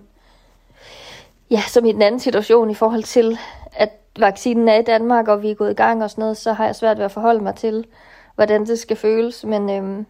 ja, 1.52 1.62
som 1.68 1.84
i 1.84 1.92
den 1.92 2.02
anden 2.02 2.20
situation 2.20 2.70
i 2.70 2.74
forhold 2.74 3.02
til, 3.02 3.38
at 3.72 3.90
vaccinen 4.18 4.68
er 4.68 4.78
i 4.78 4.82
Danmark, 4.82 5.28
og 5.28 5.42
vi 5.42 5.50
er 5.50 5.54
gået 5.54 5.70
i 5.70 5.74
gang 5.74 6.04
og 6.04 6.10
sådan 6.10 6.22
noget, 6.22 6.36
så 6.36 6.52
har 6.52 6.66
jeg 6.66 6.76
svært 6.76 6.98
ved 6.98 7.04
at 7.04 7.12
forholde 7.12 7.40
mig 7.40 7.54
til, 7.54 7.86
hvordan 8.34 8.66
det 8.66 8.78
skal 8.78 8.96
føles. 8.96 9.44
Men, 9.44 9.70
øhm, 9.70 10.06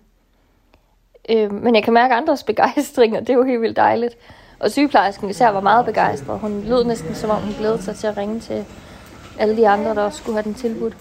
øhm, 1.29 1.55
men 1.55 1.75
jeg 1.75 1.85
kan 1.85 1.93
mærke 1.93 2.15
andres 2.15 2.43
begejstring, 2.53 3.17
og 3.17 3.21
det 3.21 3.31
er 3.31 3.35
jo 3.35 3.45
helt 3.45 3.61
vildt 3.61 3.77
dejligt. 3.77 4.17
Og 4.59 4.71
sygeplejersken 4.71 5.31
især 5.31 5.49
var 5.49 5.61
meget 5.61 5.87
begejstret. 5.87 6.41
Hun 6.41 6.63
lød 6.67 6.85
næsten, 6.85 7.15
som 7.15 7.31
om 7.31 7.43
hun 7.43 7.55
glædede 7.55 7.83
sig 7.83 7.97
til 7.97 8.07
at 8.07 8.17
ringe 8.17 8.41
til 8.41 8.65
alle 9.39 9.57
de 9.57 9.69
andre, 9.69 9.95
der 9.95 10.03
også 10.03 10.19
skulle 10.19 10.37
have 10.37 10.45
den 10.45 10.55
tilbudt. 10.55 10.97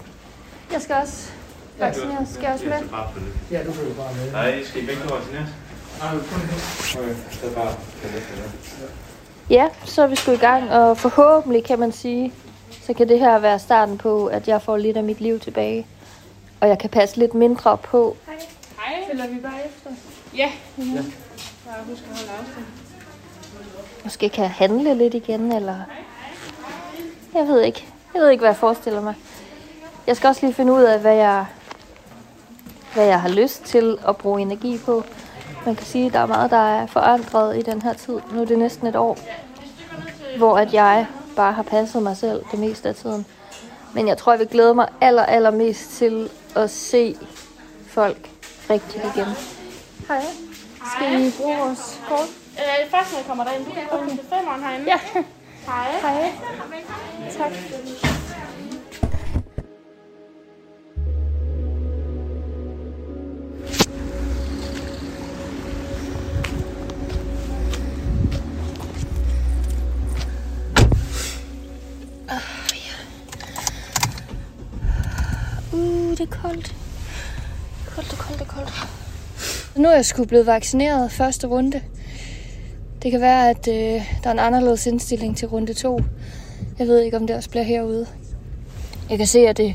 Jeg 0.72 0.80
skal 0.80 0.96
også 0.96 1.30
vaccineres. 1.78 2.28
Skal 2.28 2.42
jeg 2.42 2.52
også 2.52 2.64
med? 2.64 2.72
Ja, 3.50 3.64
du 3.64 3.72
følger 3.72 3.94
bare 3.94 4.14
med. 4.14 4.32
Nej, 4.32 4.62
skal 4.64 4.82
I 4.82 4.86
begge 4.86 5.02
vaccineres? 5.02 5.48
Nej, 5.98 6.10
kun 6.10 6.40
her. 6.40 7.00
Okay, 7.00 7.14
så 7.30 7.46
er 7.46 7.48
det 7.48 7.56
bare 7.56 7.74
Ja, 9.52 9.68
så 9.84 10.02
er 10.02 10.06
vi 10.06 10.16
sgu 10.16 10.32
i 10.32 10.36
gang, 10.36 10.70
og 10.70 10.98
forhåbentlig 10.98 11.64
kan 11.64 11.78
man 11.78 11.92
sige, 11.92 12.32
så 12.82 12.94
kan 12.94 13.08
det 13.08 13.18
her 13.18 13.38
være 13.38 13.58
starten 13.58 13.98
på, 13.98 14.26
at 14.26 14.48
jeg 14.48 14.62
får 14.62 14.76
lidt 14.76 14.96
af 14.96 15.04
mit 15.04 15.20
liv 15.20 15.40
tilbage. 15.40 15.86
Og 16.60 16.68
jeg 16.68 16.78
kan 16.78 16.90
passe 16.90 17.16
lidt 17.16 17.34
mindre 17.34 17.78
på. 17.78 18.16
Hej. 18.26 18.36
Følger 19.10 19.28
vi 19.28 19.40
bare 19.40 19.66
efter? 19.66 19.90
Ja. 20.36 20.50
ja. 20.78 21.02
Bare 21.66 21.84
husk 21.88 22.02
at 22.10 22.16
holde 22.16 22.30
afstand. 22.40 22.64
Måske 24.04 24.28
kan 24.28 24.44
jeg 24.44 24.52
handle 24.52 24.94
lidt 24.94 25.14
igen, 25.14 25.52
eller... 25.52 25.76
Jeg 27.34 27.46
ved 27.46 27.60
ikke. 27.60 27.86
Jeg 28.14 28.22
ved 28.22 28.30
ikke, 28.30 28.40
hvad 28.40 28.50
jeg 28.50 28.56
forestiller 28.56 29.00
mig. 29.00 29.14
Jeg 30.06 30.16
skal 30.16 30.28
også 30.28 30.46
lige 30.46 30.54
finde 30.54 30.72
ud 30.72 30.82
af, 30.82 31.00
hvad 31.00 31.14
jeg, 31.14 31.46
hvad 32.94 33.06
jeg 33.06 33.20
har 33.20 33.28
lyst 33.28 33.62
til 33.64 33.98
at 34.08 34.16
bruge 34.16 34.40
energi 34.40 34.78
på. 34.78 35.04
Man 35.66 35.76
kan 35.76 35.86
sige, 35.86 36.06
at 36.06 36.12
der 36.12 36.18
er 36.18 36.26
meget, 36.26 36.50
der 36.50 36.80
er 36.80 36.86
forandret 36.86 37.58
i 37.58 37.62
den 37.62 37.82
her 37.82 37.92
tid. 37.92 38.20
Nu 38.32 38.40
er 38.40 38.44
det 38.44 38.58
næsten 38.58 38.86
et 38.86 38.96
år, 38.96 39.18
hvor 40.38 40.58
at 40.58 40.74
jeg 40.74 41.06
bare 41.36 41.52
har 41.52 41.62
passet 41.62 42.02
mig 42.02 42.16
selv 42.16 42.44
det 42.50 42.58
meste 42.58 42.88
af 42.88 42.94
tiden. 42.94 43.26
Men 43.94 44.08
jeg 44.08 44.18
tror, 44.18 44.32
jeg 44.32 44.40
vil 44.40 44.48
glæde 44.48 44.74
mig 44.74 44.88
aller, 45.00 45.22
aller 45.22 45.50
mest 45.50 45.90
til 45.90 46.30
at 46.56 46.70
se 46.70 47.16
folk 47.86 48.30
rigtigt 48.70 49.04
igen. 49.14 49.26
Hej. 50.08 50.22
Skal 50.96 51.20
I 51.20 51.32
bruge 51.40 51.58
vores 51.58 52.00
kort? 52.08 52.28
Øh, 52.58 52.90
først 52.90 53.12
når 53.12 53.18
jeg 53.18 53.26
kommer 53.26 53.44
derind, 53.44 53.64
du 53.64 53.70
kan 53.70 53.82
gå 53.90 53.96
ind 53.96 54.18
til 54.18 54.28
femeren 54.28 54.62
herinde. 54.62 54.86
Ja. 54.86 54.98
Hej. 55.66 55.90
Hej. 56.00 56.32
Tak. 57.38 58.11
Det 76.22 76.34
er 76.34 76.40
koldt. 76.42 76.74
Koldt, 77.94 78.18
koldt, 78.18 78.48
koldt. 78.48 78.88
Nu 79.76 79.88
er 79.88 79.94
jeg 79.94 80.04
sgu 80.04 80.24
blevet 80.24 80.46
vaccineret 80.46 81.12
første 81.12 81.46
runde. 81.46 81.80
Det 83.02 83.10
kan 83.10 83.20
være, 83.20 83.50
at 83.50 83.68
øh, 83.68 83.74
der 84.22 84.28
er 84.28 84.30
en 84.30 84.38
anderledes 84.38 84.86
indstilling 84.86 85.36
til 85.36 85.48
runde 85.48 85.74
2. 85.74 86.00
Jeg 86.78 86.86
ved 86.86 87.00
ikke, 87.00 87.16
om 87.16 87.26
det 87.26 87.36
også 87.36 87.50
bliver 87.50 87.62
herude. 87.62 88.06
Jeg 89.10 89.18
kan 89.18 89.26
se, 89.26 89.38
at 89.38 89.56
det, 89.56 89.74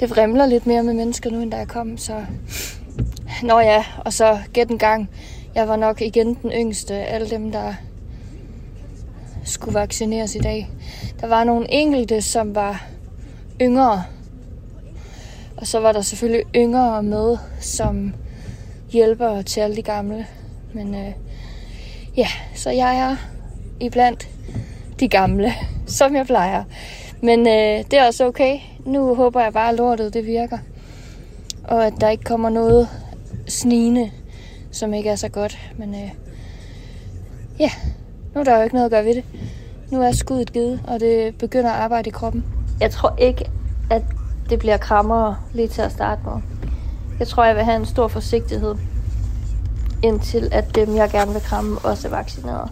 det 0.00 0.10
vrimler 0.10 0.46
lidt 0.46 0.66
mere 0.66 0.82
med 0.82 0.94
mennesker 0.94 1.30
nu, 1.30 1.40
end 1.40 1.50
da 1.50 1.56
jeg 1.56 1.68
kom, 1.68 1.98
så... 1.98 2.24
Nå 3.42 3.60
ja, 3.60 3.84
og 4.04 4.12
så 4.12 4.38
gæt 4.52 4.68
en 4.68 4.78
gang. 4.78 5.10
Jeg 5.54 5.68
var 5.68 5.76
nok 5.76 6.00
igen 6.00 6.38
den 6.42 6.50
yngste 6.50 6.94
af 6.94 7.14
alle 7.14 7.30
dem, 7.30 7.52
der 7.52 7.74
skulle 9.44 9.74
vaccineres 9.74 10.34
i 10.34 10.38
dag. 10.38 10.70
Der 11.20 11.26
var 11.26 11.44
nogle 11.44 11.70
enkelte, 11.70 12.22
som 12.22 12.54
var 12.54 12.86
yngre. 13.60 14.02
Og 15.62 15.68
så 15.68 15.78
var 15.78 15.92
der 15.92 16.00
selvfølgelig 16.00 16.44
yngre 16.56 17.02
med, 17.02 17.36
som 17.60 18.14
hjælper 18.90 19.42
til 19.42 19.60
alle 19.60 19.76
de 19.76 19.82
gamle. 19.82 20.26
Men 20.72 20.94
øh, 20.94 21.12
ja, 22.16 22.26
så 22.54 22.70
jeg 22.70 22.98
er 22.98 23.16
iblandt 23.80 24.28
de 25.00 25.08
gamle, 25.08 25.52
som 25.98 26.16
jeg 26.16 26.26
plejer. 26.26 26.64
Men 27.20 27.40
øh, 27.40 27.84
det 27.90 27.92
er 27.92 28.06
også 28.06 28.26
okay. 28.26 28.58
Nu 28.86 29.14
håber 29.14 29.40
jeg 29.40 29.52
bare, 29.52 29.68
at 29.68 29.74
lortet 29.74 30.14
det 30.14 30.26
virker. 30.26 30.58
Og 31.64 31.86
at 31.86 31.92
der 32.00 32.08
ikke 32.08 32.24
kommer 32.24 32.50
noget 32.50 32.88
snigende, 33.48 34.10
som 34.70 34.94
ikke 34.94 35.10
er 35.10 35.16
så 35.16 35.28
godt. 35.28 35.58
Men 35.76 35.94
øh, 35.94 36.10
ja, 37.58 37.70
nu 38.34 38.40
er 38.40 38.44
der 38.44 38.56
jo 38.56 38.62
ikke 38.62 38.74
noget 38.74 38.86
at 38.86 38.90
gøre 38.90 39.04
ved 39.04 39.14
det. 39.14 39.24
Nu 39.90 40.02
er 40.02 40.12
skuddet 40.12 40.52
givet, 40.52 40.80
og 40.86 41.00
det 41.00 41.38
begynder 41.38 41.70
at 41.70 41.80
arbejde 41.80 42.08
i 42.08 42.12
kroppen. 42.12 42.44
Jeg 42.80 42.90
tror 42.90 43.16
ikke, 43.18 43.50
at 43.90 44.02
det 44.52 44.58
bliver 44.58 44.76
krammer 44.76 45.34
lige 45.52 45.68
til 45.68 45.82
at 45.82 45.92
starte 45.92 46.20
med. 46.24 46.32
Jeg 47.18 47.28
tror, 47.28 47.44
jeg 47.44 47.56
vil 47.56 47.64
have 47.64 47.76
en 47.76 47.86
stor 47.86 48.08
forsigtighed, 48.08 48.74
indtil 50.02 50.48
at 50.52 50.74
dem, 50.74 50.96
jeg 50.96 51.10
gerne 51.10 51.32
vil 51.32 51.42
kramme, 51.42 51.78
også 51.78 52.08
er 52.08 52.10
vaccineret. 52.10 52.70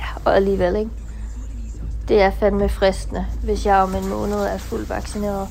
Ja, 0.00 0.06
og 0.24 0.36
alligevel 0.36 0.76
ikke. 0.76 0.90
Det 2.08 2.22
er 2.22 2.30
fandme 2.30 2.68
fristende, 2.68 3.26
hvis 3.42 3.66
jeg 3.66 3.76
om 3.76 3.94
en 3.94 4.08
måned 4.08 4.38
er 4.38 4.58
fuldt 4.58 4.90
vaccineret, 4.90 5.48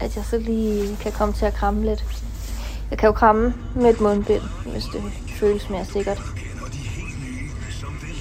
at 0.00 0.16
jeg 0.16 0.24
så 0.24 0.38
lige 0.38 0.96
kan 0.96 1.12
komme 1.12 1.34
til 1.34 1.46
at 1.46 1.54
kramme 1.54 1.84
lidt. 1.84 2.04
Jeg 2.90 2.98
kan 2.98 3.06
jo 3.06 3.12
kramme 3.12 3.54
med 3.74 3.90
et 3.90 4.00
mundbind, 4.00 4.42
hvis 4.66 4.84
det 4.84 5.02
føles 5.28 5.70
mere 5.70 5.84
sikkert. 5.84 6.20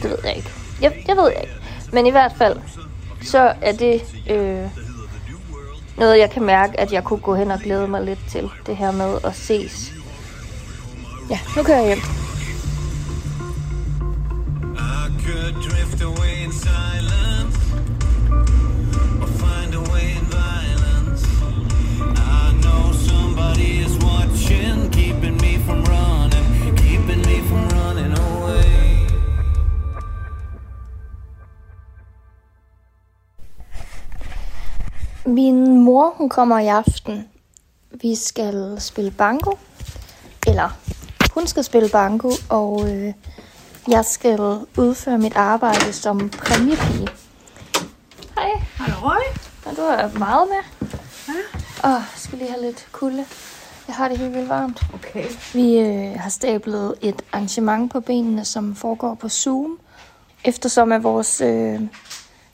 Det 0.01 0.09
ved 0.09 0.17
jeg 0.23 0.35
ikke. 0.35 0.49
Jeg, 0.81 1.03
jeg 1.07 1.17
ved 1.17 1.27
jeg 1.27 1.41
ikke. 1.41 1.55
Men 1.93 2.05
i 2.05 2.11
hvert 2.11 2.33
fald, 2.37 2.57
så 3.21 3.53
er 3.61 3.71
det 3.71 4.01
øh, 4.29 4.84
noget, 5.97 6.19
jeg 6.19 6.31
kan 6.31 6.43
mærke, 6.43 6.79
at 6.79 6.93
jeg 6.93 7.03
kunne 7.03 7.19
gå 7.19 7.35
hen 7.35 7.51
og 7.51 7.59
glæde 7.59 7.87
mig 7.87 8.03
lidt 8.03 8.19
til. 8.29 8.49
Det 8.67 8.77
her 8.77 8.91
med 8.91 9.17
at 9.23 9.35
ses. 9.35 9.93
Ja, 11.29 11.39
nu 11.57 11.63
kører 11.63 11.77
jeg 11.77 11.87
hjem. 11.87 11.97
I 14.77 15.23
could 15.25 15.53
drift 15.69 16.01
away 16.01 16.43
inside 16.45 16.94
Min 35.35 35.79
mor, 35.79 36.13
hun 36.17 36.29
kommer 36.29 36.59
i 36.59 36.67
aften. 36.67 37.27
Vi 38.01 38.15
skal 38.15 38.75
spille 38.79 39.11
banko. 39.11 39.57
Eller, 40.47 40.69
hun 41.33 41.47
skal 41.47 41.63
spille 41.63 41.89
banko, 41.89 42.31
og 42.49 42.89
øh, 42.89 43.13
jeg 43.87 44.05
skal 44.05 44.39
udføre 44.77 45.17
mit 45.17 45.35
arbejde 45.35 45.93
som 45.93 46.29
præmiepige. 46.29 47.07
Hej. 48.37 48.51
Halløj. 48.73 49.21
Og 49.65 49.75
du 49.75 49.81
er 49.81 50.19
meget 50.19 50.47
med. 50.49 50.89
Ja. 51.27 51.87
Åh, 51.87 51.91
jeg 51.91 52.03
skal 52.15 52.37
lige 52.37 52.51
have 52.51 52.61
lidt 52.61 52.87
kulde. 52.91 53.25
Jeg 53.87 53.95
har 53.95 54.07
det 54.07 54.17
helt 54.17 54.33
vildt 54.33 54.49
varmt. 54.49 54.81
Okay. 54.93 55.25
Vi 55.53 55.79
øh, 55.79 56.19
har 56.19 56.29
stablet 56.29 56.95
et 57.01 57.21
arrangement 57.31 57.91
på 57.91 57.99
benene, 57.99 58.45
som 58.45 58.75
foregår 58.75 59.15
på 59.15 59.29
Zoom. 59.29 59.79
Eftersom 60.43 60.91
at 60.91 61.03
vores 61.03 61.41
øh, 61.41 61.81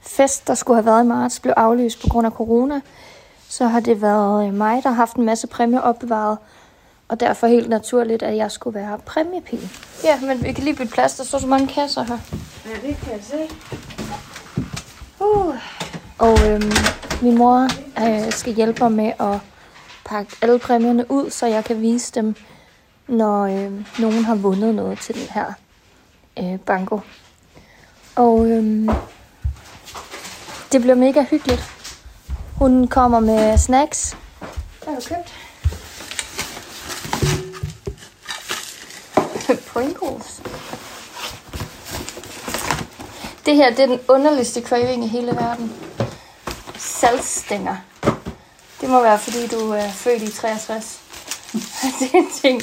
fest, 0.02 0.48
der 0.48 0.56
skulle 0.56 0.78
have 0.78 0.86
været 0.86 1.04
i 1.04 1.08
marts, 1.08 1.40
blev 1.40 1.54
aflyst 1.58 2.02
på 2.02 2.08
grund 2.10 2.28
af 2.28 2.32
corona, 2.32 2.82
så 3.50 3.68
har 3.68 3.80
det 3.80 4.02
været 4.02 4.48
øh, 4.48 4.54
mig, 4.54 4.84
der 4.84 4.90
har 4.90 4.96
haft 4.96 5.16
en 5.16 5.26
masse 5.26 5.48
præmier 5.48 5.80
opbevaret. 5.80 6.38
Og 7.08 7.20
derfor 7.20 7.48
helt 7.48 7.70
naturligt, 7.70 8.24
at 8.24 8.38
jeg 8.38 8.52
skulle 8.52 8.80
være 8.80 8.98
præmiepige. 9.06 9.70
Ja, 10.04 10.20
men 10.20 10.44
vi 10.44 10.52
kan 10.52 10.64
lige 10.64 10.76
bytte 10.76 10.92
plads. 10.94 11.16
Der 11.16 11.24
står 11.24 11.40
så 11.40 11.48
mange 11.48 11.68
kasser 11.68 12.04
her. 12.04 12.18
Ja, 12.66 12.88
det 12.88 12.98
kan 12.98 13.12
jeg 13.14 13.22
se. 13.24 13.56
Uh. 15.20 15.56
Og 16.20 16.50
øhm, 16.50 16.72
min 17.22 17.38
mor 17.38 17.68
øh, 18.04 18.32
skal 18.32 18.54
hjælpe 18.54 18.84
mig 18.84 18.92
med 18.92 19.12
at 19.20 19.40
pakke 20.06 20.32
alle 20.42 20.60
præmierne 20.60 21.12
ud, 21.12 21.30
så 21.30 21.48
jeg 21.48 21.64
kan 21.64 21.82
vise 21.82 22.12
dem, 22.12 22.36
når 23.08 23.44
øh, 23.44 23.72
nogen 24.00 24.26
har 24.26 24.36
vundet 24.36 24.76
noget 24.76 25.00
til 25.00 25.16
den 25.16 25.28
her 25.34 25.54
øh, 26.40 26.60
banko. 26.60 27.00
Og 28.16 28.50
øhm, 28.50 28.90
det 30.72 30.82
bliver 30.82 30.96
mega 30.96 31.24
hyggeligt. 31.24 31.64
Hun 32.58 32.88
kommer 32.88 33.20
med 33.20 33.58
snacks. 33.58 34.18
Hvad 34.84 34.94
har 34.94 35.00
du 35.00 35.08
købt? 35.08 35.34
Pringles. 39.74 40.42
Det 43.46 43.56
her, 43.56 43.70
det 43.70 43.80
er 43.80 43.88
den 43.88 44.00
underligste 44.08 44.62
craving 44.62 45.04
i 45.04 45.08
hele 45.08 45.32
verden. 45.32 45.74
Saltstænger. 46.78 47.76
Det 48.82 48.90
må 48.90 49.02
være, 49.02 49.20
fordi 49.20 49.48
du 49.48 49.72
er 49.72 49.90
født 49.90 50.22
i 50.22 50.32
63. 50.32 51.02
det 52.00 52.14
er 52.14 52.18
en 52.18 52.32
ting. 52.42 52.62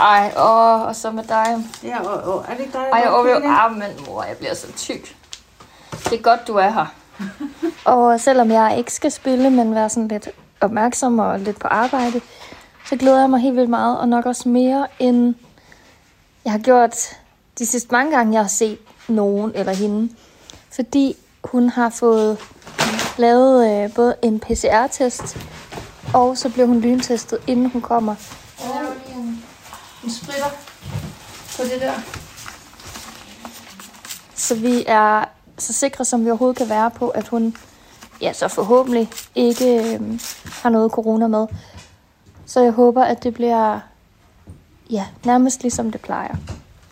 Ej, 0.00 0.32
åh, 0.36 0.82
og 0.82 0.96
så 0.96 1.10
med 1.10 1.24
dig. 1.24 1.64
Ja, 1.82 2.00
og, 2.00 2.34
og 2.34 2.44
er 2.48 2.54
det 2.54 2.60
ikke 2.60 2.72
dig, 2.72 2.88
Ej, 2.92 3.06
og 3.08 3.28
ah, 3.28 3.76
men 3.76 3.90
mor, 4.06 4.22
jeg 4.22 4.36
bliver 4.36 4.54
så 4.54 4.72
tyk. 4.72 5.15
Det 6.10 6.18
er 6.18 6.22
godt, 6.22 6.48
du 6.48 6.54
er 6.54 6.70
her. 6.70 6.86
og 7.92 8.20
selvom 8.20 8.50
jeg 8.50 8.74
ikke 8.78 8.92
skal 8.92 9.10
spille, 9.10 9.50
men 9.50 9.74
være 9.74 9.88
sådan 9.88 10.08
lidt 10.08 10.28
opmærksom 10.60 11.18
og 11.18 11.40
lidt 11.40 11.58
på 11.58 11.68
arbejde, 11.68 12.20
så 12.88 12.96
glæder 12.96 13.20
jeg 13.20 13.30
mig 13.30 13.40
helt 13.40 13.56
vildt 13.56 13.70
meget, 13.70 13.98
og 13.98 14.08
nok 14.08 14.26
også 14.26 14.48
mere, 14.48 14.86
end 14.98 15.34
jeg 16.44 16.52
har 16.52 16.58
gjort 16.58 16.96
de 17.58 17.66
sidste 17.66 17.88
mange 17.92 18.16
gange, 18.16 18.32
jeg 18.32 18.42
har 18.42 18.48
set 18.48 18.78
nogen 19.08 19.52
eller 19.54 19.72
hende. 19.72 20.12
Fordi 20.74 21.16
hun 21.44 21.68
har 21.68 21.90
fået 21.90 22.38
lavet 23.16 23.84
øh, 23.84 23.94
både 23.94 24.14
en 24.22 24.40
PCR-test, 24.40 25.36
og 26.14 26.38
så 26.38 26.48
bliver 26.48 26.66
hun 26.66 26.80
lyntestet, 26.80 27.38
inden 27.46 27.70
hun 27.70 27.82
kommer. 27.82 28.14
Og 28.58 28.64
der 28.64 28.74
er 28.74 28.82
lige 29.06 29.18
en, 29.18 29.44
en 30.04 30.10
spritter 30.10 30.50
på 31.56 31.62
det 31.62 31.80
der. 31.80 31.92
Så 34.34 34.54
vi 34.54 34.84
er 34.86 35.24
så 35.58 35.72
sikre, 35.72 36.04
som 36.04 36.24
vi 36.24 36.30
overhovedet 36.30 36.56
kan 36.56 36.68
være 36.68 36.90
på, 36.90 37.08
at 37.08 37.28
hun 37.28 37.56
ja, 38.20 38.32
så 38.32 38.48
forhåbentlig 38.48 39.08
ikke 39.34 39.94
øh, 39.94 40.20
har 40.62 40.70
noget 40.70 40.92
corona 40.92 41.26
med. 41.26 41.46
Så 42.46 42.60
jeg 42.60 42.72
håber, 42.72 43.04
at 43.04 43.22
det 43.22 43.34
bliver 43.34 43.80
ja, 44.90 45.06
nærmest 45.24 45.62
ligesom 45.62 45.90
det 45.90 46.00
plejer. 46.00 46.36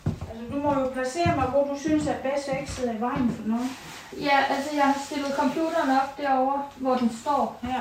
Altså, 0.06 0.44
du 0.52 0.62
må 0.62 0.80
jo 0.80 0.88
placere 0.92 1.36
mig, 1.36 1.46
hvor 1.46 1.64
du 1.64 1.78
synes 1.78 2.06
er 2.06 2.14
bedst, 2.22 2.48
at 2.48 2.52
jeg 2.52 2.60
ikke 2.60 2.72
sidder 2.72 2.92
i 2.92 3.00
vejen 3.00 3.30
for 3.30 3.48
noget. 3.48 3.68
Ja, 4.20 4.38
altså 4.50 4.70
jeg 4.74 4.84
har 4.84 5.00
stillet 5.06 5.32
computeren 5.38 5.90
op 5.90 6.18
derovre, 6.18 6.62
hvor 6.76 6.94
den 6.94 7.10
står. 7.22 7.60
Ja. 7.64 7.80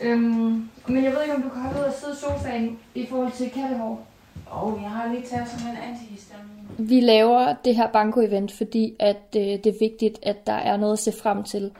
Øhm, 0.00 0.68
men 0.86 1.04
jeg 1.04 1.12
ved 1.12 1.22
ikke, 1.22 1.34
om 1.34 1.42
du 1.42 1.48
kan 1.48 1.62
holde 1.62 1.80
ud 1.80 1.84
og 1.84 1.94
sidde 2.00 2.12
i 2.12 2.20
sofaen 2.20 2.78
i 2.94 3.06
forhold 3.10 3.32
til 3.32 3.50
kattehår. 3.50 4.06
Åh, 4.52 4.64
oh, 4.64 4.82
jeg 4.82 4.90
har 4.90 5.08
lige 5.08 5.26
taget 5.30 5.48
sådan 5.48 5.66
en 5.66 5.76
antihistamin. 5.76 6.51
Vi 6.78 7.00
laver 7.00 7.54
det 7.64 7.76
her 7.76 7.88
banko-event, 7.92 8.56
fordi 8.56 8.96
at, 8.98 9.22
øh, 9.36 9.42
det 9.42 9.66
er 9.66 9.78
vigtigt, 9.80 10.18
at 10.22 10.46
der 10.46 10.52
er 10.52 10.76
noget 10.76 10.92
at 10.92 10.98
se 10.98 11.12
frem 11.12 11.44
til. 11.44 11.72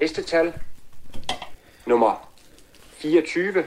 Næste 0.00 0.22
tal. 0.22 0.52
Nummer 1.86 2.30
24. 2.90 3.64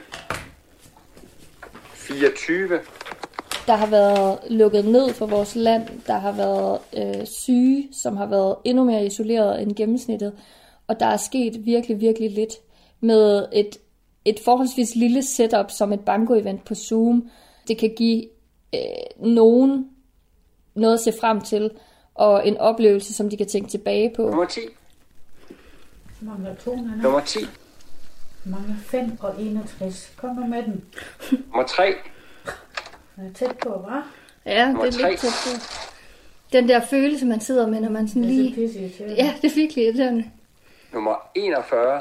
24. 1.94 2.80
Der 3.66 3.76
har 3.76 3.86
været 3.86 4.38
lukket 4.50 4.84
ned 4.84 5.12
for 5.12 5.26
vores 5.26 5.54
land. 5.54 5.88
Der 6.06 6.18
har 6.18 6.32
været 6.32 6.78
øh, 6.96 7.26
syge, 7.26 7.88
som 8.02 8.16
har 8.16 8.26
været 8.26 8.56
endnu 8.64 8.84
mere 8.84 9.06
isoleret 9.06 9.62
end 9.62 9.74
gennemsnittet. 9.74 10.32
Og 10.86 11.00
der 11.00 11.06
er 11.06 11.16
sket 11.16 11.66
virkelig, 11.66 12.00
virkelig 12.00 12.30
lidt 12.30 12.52
med 13.00 13.46
et, 13.52 13.78
et 14.28 14.40
forholdsvis 14.44 14.94
lille 14.94 15.22
setup 15.22 15.70
som 15.70 15.92
et 15.92 16.00
banko-event 16.00 16.64
på 16.64 16.74
Zoom. 16.74 17.30
Det 17.68 17.78
kan 17.78 17.94
give 17.96 18.24
øh, 18.74 18.80
nogen 19.26 19.88
noget 20.74 20.94
at 20.94 21.00
se 21.00 21.12
frem 21.20 21.40
til, 21.40 21.70
og 22.14 22.48
en 22.48 22.56
oplevelse, 22.56 23.14
som 23.14 23.30
de 23.30 23.36
kan 23.36 23.46
tænke 23.48 23.70
tilbage 23.70 24.12
på. 24.16 24.22
Nummer 24.22 24.44
10. 24.44 24.60
Mangler 26.20 26.54
to, 26.54 26.76
Nana. 26.76 27.02
Nummer 27.02 27.20
10. 27.20 27.38
Mangler 28.44 28.74
5 28.86 29.12
og 29.20 29.40
61. 29.42 30.12
Kom 30.16 30.36
nu 30.36 30.46
med 30.46 30.62
den. 30.62 30.84
Nummer 31.30 31.66
3. 31.66 31.88
Er 33.16 33.22
jeg 33.22 33.32
tæt 33.34 33.56
på, 33.62 33.68
hva'? 33.74 34.02
Ja, 34.46 34.66
Nummer 34.68 34.84
det 34.84 34.94
er 34.94 35.00
tre. 35.00 35.10
lidt 35.10 35.20
tæt 35.20 35.30
på. 35.44 35.50
Den 36.52 36.68
der 36.68 36.80
følelse, 36.86 37.26
man 37.26 37.40
sidder 37.40 37.66
med, 37.66 37.80
når 37.80 37.88
man 37.90 38.08
sådan 38.08 38.22
Det 38.22 38.30
er 38.30 38.36
så 38.36 38.42
lige... 38.42 38.54
pisseirriterende. 38.54 39.14
Ja, 39.14 39.34
det 39.42 39.50
er 39.50 39.54
virkelig 39.54 39.84
irriterende. 39.84 40.30
Nummer 40.92 41.14
41. 41.34 42.00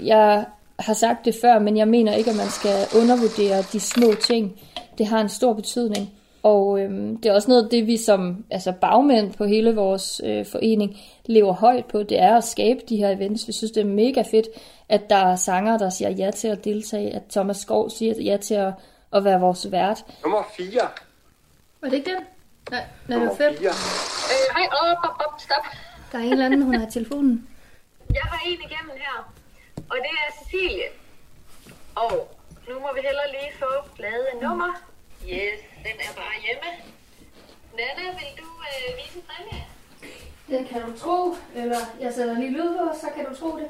Jeg 0.00 0.44
har 0.78 0.94
sagt 0.94 1.24
det 1.24 1.34
før, 1.40 1.58
men 1.58 1.76
jeg 1.76 1.88
mener 1.88 2.14
ikke, 2.14 2.30
at 2.30 2.36
man 2.36 2.48
skal 2.48 2.86
undervurdere 3.00 3.62
de 3.72 3.80
små 3.80 4.14
ting. 4.20 4.60
Det 4.98 5.06
har 5.06 5.20
en 5.20 5.28
stor 5.28 5.52
betydning. 5.52 6.10
Og 6.42 6.80
øhm, 6.80 7.16
det 7.16 7.28
er 7.28 7.34
også 7.34 7.48
noget 7.48 7.64
af 7.64 7.70
det, 7.70 7.86
vi 7.86 7.96
som 7.96 8.44
altså 8.50 8.72
bagmænd 8.72 9.34
på 9.34 9.44
hele 9.44 9.74
vores 9.74 10.20
øh, 10.24 10.46
forening 10.46 10.96
lever 11.26 11.52
højt 11.52 11.84
på. 11.84 12.02
Det 12.02 12.20
er 12.20 12.36
at 12.36 12.44
skabe 12.44 12.80
de 12.88 12.96
her 12.96 13.08
events. 13.08 13.48
Vi 13.48 13.52
synes, 13.52 13.72
det 13.72 13.80
er 13.80 13.84
mega 13.84 14.22
fedt, 14.30 14.46
at 14.88 15.10
der 15.10 15.16
er 15.16 15.36
sanger, 15.36 15.78
der 15.78 15.90
siger 15.90 16.10
ja 16.10 16.30
til 16.30 16.48
at 16.48 16.64
deltage. 16.64 17.14
At 17.14 17.22
Thomas 17.30 17.56
Skov 17.56 17.90
siger 17.90 18.14
ja 18.22 18.36
til 18.36 18.54
at, 18.54 18.72
at 19.12 19.24
være 19.24 19.40
vores 19.40 19.72
vært. 19.72 20.04
Nummer 20.22 20.42
4. 20.56 20.80
Var 21.80 21.88
det 21.88 21.96
ikke 21.96 22.10
den? 22.10 22.22
Nej, 22.70 22.80
nej 22.80 22.86
det 23.06 23.08
Nummer 23.08 23.26
var 23.26 23.34
fedt. 23.34 23.58
4. 23.58 23.68
Øh, 23.68 23.74
hej, 24.56 24.66
op, 24.82 24.96
op, 25.04 25.26
op, 25.26 25.40
stop. 25.40 25.64
Der 26.12 26.18
er 26.18 26.22
en 26.22 26.32
eller 26.32 26.44
anden, 26.44 26.62
hun 26.62 26.74
har 26.74 26.86
i 26.86 26.90
telefonen. 26.90 27.48
Jeg 28.14 28.22
har 28.22 28.40
en 28.46 28.52
igennem 28.52 28.96
her, 28.96 29.32
og 29.90 29.96
det 30.04 30.12
er 30.24 30.28
Cecilie. 30.38 30.88
Og 31.96 32.36
nu 32.68 32.74
må 32.80 32.88
vi 32.94 33.00
heller 33.08 33.26
lige 33.30 33.52
få 33.58 33.72
lavet 33.98 34.26
et 34.34 34.42
nummer. 34.42 34.70
Yes, 35.24 35.60
den 35.86 35.96
er 36.06 36.12
bare 36.20 36.36
hjemme. 36.46 36.70
Nana, 37.78 38.04
vil 38.18 38.32
du 38.42 38.48
øh, 38.70 38.96
vise 38.98 39.16
en 39.18 39.24
præmie? 39.28 39.64
Den 40.48 40.66
kan 40.66 40.82
du 40.82 40.98
tro, 40.98 41.36
eller 41.54 41.78
jeg 42.00 42.14
sætter 42.14 42.34
lige 42.34 42.50
lyd 42.50 42.78
på, 42.78 42.98
så 43.00 43.06
kan 43.16 43.24
du 43.24 43.34
tro 43.34 43.56
det. 43.58 43.68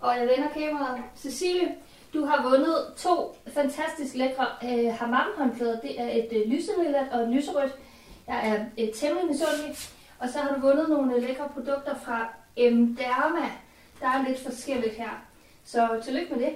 Og 0.00 0.18
jeg 0.18 0.28
vender 0.28 0.48
kameraet. 0.54 1.02
Cecilie, 1.16 1.74
du 2.14 2.24
har 2.24 2.42
vundet 2.50 2.92
to 2.96 3.36
fantastisk 3.54 4.14
lækre 4.14 4.46
øh, 4.64 4.94
hammam-håndklæder. 4.94 5.80
Det 5.80 6.00
er 6.00 6.08
et 6.08 6.28
øh, 6.32 6.52
lyselilla 6.52 7.06
og 7.12 7.22
et 7.22 7.28
lyserødt. 7.28 7.72
Jeg 8.26 8.48
er 8.48 8.64
øh, 8.78 8.94
temmelig 8.94 9.28
misundelig. 9.28 9.76
Og 10.18 10.28
så 10.28 10.38
har 10.38 10.54
du 10.54 10.60
vundet 10.60 10.88
nogle 10.88 11.14
øh, 11.14 11.22
lækre 11.22 11.48
produkter 11.54 11.94
fra 12.04 12.28
M. 12.70 12.96
Der 14.00 14.06
er 14.06 14.28
lidt 14.28 14.38
forskelligt 14.38 14.94
her. 14.94 15.26
Så 15.64 15.88
tillykke 16.04 16.34
med 16.34 16.44
det. 16.44 16.52